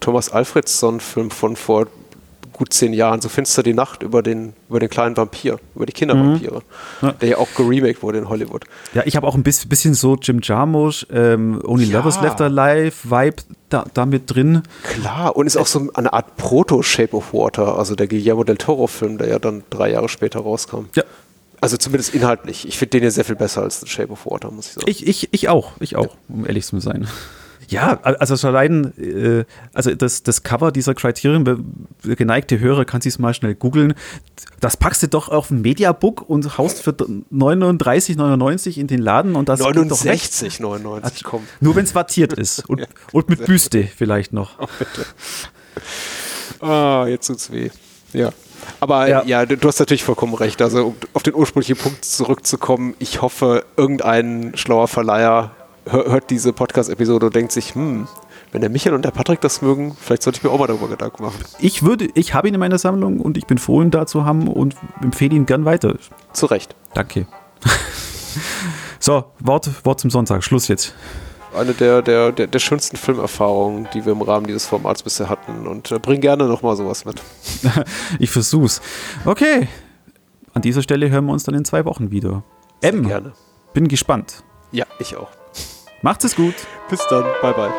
Thomas 0.00 0.30
Alfredson-Film 0.30 1.30
von 1.30 1.56
vor 1.56 1.86
gut 2.60 2.74
zehn 2.74 2.92
Jahren, 2.92 3.22
so 3.22 3.30
finster 3.30 3.62
die 3.62 3.72
Nacht 3.72 4.02
über 4.02 4.22
den, 4.22 4.52
über 4.68 4.80
den 4.80 4.90
kleinen 4.90 5.16
Vampir, 5.16 5.58
über 5.74 5.86
die 5.86 5.94
Kindervampire, 5.94 6.60
mhm. 7.00 7.08
ja. 7.08 7.12
der 7.12 7.28
ja 7.30 7.38
auch 7.38 7.48
geremaked 7.56 8.02
wurde 8.02 8.18
in 8.18 8.28
Hollywood. 8.28 8.64
Ja, 8.92 9.02
ich 9.06 9.16
habe 9.16 9.26
auch 9.26 9.34
ein 9.34 9.42
bisschen 9.42 9.94
so 9.94 10.16
Jim 10.20 10.40
Jarmusch, 10.42 11.06
ähm, 11.10 11.62
Only 11.64 11.86
ja. 11.86 11.98
Lovers 11.98 12.20
Left 12.20 12.38
Alive 12.42 12.92
Vibe 13.04 13.42
da, 13.70 13.84
da 13.94 14.06
mit 14.06 14.34
drin. 14.34 14.62
Klar, 14.82 15.36
und 15.36 15.46
ist 15.46 15.56
auch 15.56 15.66
so 15.66 15.88
eine 15.94 16.12
Art 16.12 16.36
Proto-Shape 16.36 17.16
of 17.16 17.32
Water, 17.32 17.78
also 17.78 17.94
der 17.94 18.06
Guillermo 18.06 18.44
del 18.44 18.56
Toro-Film, 18.56 19.18
der 19.18 19.28
ja 19.28 19.38
dann 19.38 19.62
drei 19.70 19.90
Jahre 19.90 20.08
später 20.08 20.40
rauskam. 20.40 20.86
Ja. 20.94 21.04
Also 21.62 21.76
zumindest 21.76 22.14
inhaltlich. 22.14 22.66
Ich 22.66 22.78
finde 22.78 22.90
den 22.92 23.04
ja 23.04 23.10
sehr 23.10 23.24
viel 23.24 23.36
besser 23.36 23.62
als 23.62 23.80
The 23.80 23.86
Shape 23.86 24.10
of 24.10 24.24
Water, 24.24 24.50
muss 24.50 24.68
ich 24.68 24.72
sagen. 24.72 24.86
Ich, 24.88 25.06
ich, 25.06 25.28
ich 25.32 25.48
auch, 25.48 25.72
ich 25.80 25.96
auch, 25.96 26.16
um 26.28 26.46
ehrlich 26.46 26.64
zu 26.64 26.80
sein. 26.80 27.06
Ja, 27.70 28.00
also 28.02 28.36
schon 28.36 28.50
allein, 28.50 28.92
äh, 28.98 29.44
also 29.72 29.94
das, 29.94 30.24
das 30.24 30.42
Cover 30.42 30.72
dieser 30.72 30.94
Criterion, 30.94 31.86
geneigte 32.02 32.58
Hörer, 32.58 32.84
kann 32.84 33.00
sich 33.00 33.16
mal 33.20 33.32
schnell 33.32 33.54
googeln. 33.54 33.94
Das 34.58 34.76
packst 34.76 35.04
du 35.04 35.08
doch 35.08 35.28
auf 35.28 35.50
ein 35.50 35.60
Mediabook 35.62 36.28
und 36.28 36.58
haust 36.58 36.82
für 36.82 36.90
39,99 36.90 38.76
in 38.76 38.88
den 38.88 39.00
Laden 39.00 39.36
und 39.36 39.48
das 39.48 39.60
69,99 39.60 41.22
komm. 41.22 41.46
Nur 41.60 41.76
wenn 41.76 41.84
es 41.84 41.94
wattiert 41.94 42.32
ist 42.32 42.58
und, 42.68 42.80
ja. 42.80 42.86
und 43.12 43.28
mit 43.28 43.46
Büste 43.46 43.84
vielleicht 43.84 44.32
noch. 44.32 44.58
Oh, 44.58 44.66
bitte. 44.78 45.06
Ah, 46.60 47.06
jetzt 47.06 47.28
tut's 47.28 47.52
weh. 47.52 47.70
Ja. 48.12 48.30
Aber 48.80 49.08
ja. 49.08 49.22
ja. 49.24 49.46
du 49.46 49.68
hast 49.68 49.78
natürlich 49.78 50.02
vollkommen 50.02 50.34
recht. 50.34 50.60
Also, 50.60 50.88
um 50.88 50.96
auf 51.14 51.22
den 51.22 51.34
ursprünglichen 51.34 51.76
Punkt 51.76 52.04
zurückzukommen, 52.04 52.94
ich 52.98 53.22
hoffe, 53.22 53.64
irgendein 53.76 54.52
schlauer 54.56 54.88
Verleiher 54.88 55.52
hört 55.86 56.30
diese 56.30 56.52
Podcast-Episode 56.52 57.26
und 57.26 57.34
denkt 57.34 57.52
sich, 57.52 57.74
hm, 57.74 58.06
wenn 58.52 58.60
der 58.60 58.70
Michael 58.70 58.94
und 58.94 59.04
der 59.04 59.10
Patrick 59.10 59.40
das 59.40 59.62
mögen, 59.62 59.96
vielleicht 59.98 60.22
sollte 60.22 60.38
ich 60.38 60.42
mir 60.42 60.50
auch 60.50 60.58
mal 60.58 60.66
darüber 60.66 60.88
Gedanken 60.88 61.22
machen. 61.22 61.38
Ich 61.60 61.82
würde, 61.82 62.08
ich 62.14 62.34
habe 62.34 62.48
ihn 62.48 62.54
in 62.54 62.60
meiner 62.60 62.78
Sammlung 62.78 63.20
und 63.20 63.38
ich 63.38 63.46
bin 63.46 63.58
froh, 63.58 63.82
ihn 63.82 63.90
da 63.90 64.06
zu 64.06 64.24
haben 64.24 64.48
und 64.48 64.76
empfehle 65.02 65.34
ihn 65.34 65.46
gern 65.46 65.64
weiter. 65.64 65.96
Zu 66.32 66.46
Recht. 66.46 66.74
Danke. 66.94 67.26
so, 68.98 69.24
Wort, 69.38 69.84
Wort 69.84 70.00
zum 70.00 70.10
Sonntag. 70.10 70.42
Schluss 70.42 70.68
jetzt. 70.68 70.94
Eine 71.54 71.74
der, 71.74 72.02
der, 72.02 72.32
der, 72.32 72.46
der 72.46 72.58
schönsten 72.60 72.96
Filmerfahrungen, 72.96 73.88
die 73.92 74.04
wir 74.04 74.12
im 74.12 74.22
Rahmen 74.22 74.46
dieses 74.46 74.66
Formats 74.66 75.02
bisher 75.02 75.28
hatten. 75.28 75.66
Und 75.66 75.90
äh, 75.90 75.98
bring 75.98 76.20
gerne 76.20 76.44
nochmal 76.44 76.76
sowas 76.76 77.04
mit. 77.04 77.20
ich 78.18 78.30
versuch's. 78.30 78.80
Okay. 79.24 79.68
An 80.54 80.62
dieser 80.62 80.82
Stelle 80.82 81.10
hören 81.10 81.26
wir 81.26 81.32
uns 81.32 81.44
dann 81.44 81.54
in 81.54 81.64
zwei 81.64 81.84
Wochen 81.84 82.10
wieder. 82.10 82.44
Sehr 82.82 82.92
M. 82.92 83.06
Gerne. 83.06 83.32
Bin 83.74 83.88
gespannt. 83.88 84.42
Ja, 84.72 84.86
ich 84.98 85.16
auch. 85.16 85.39
Macht 86.02 86.24
es 86.24 86.34
gut. 86.34 86.54
Bis 86.88 87.06
dann. 87.08 87.24
Bye, 87.42 87.52
bye. 87.52 87.72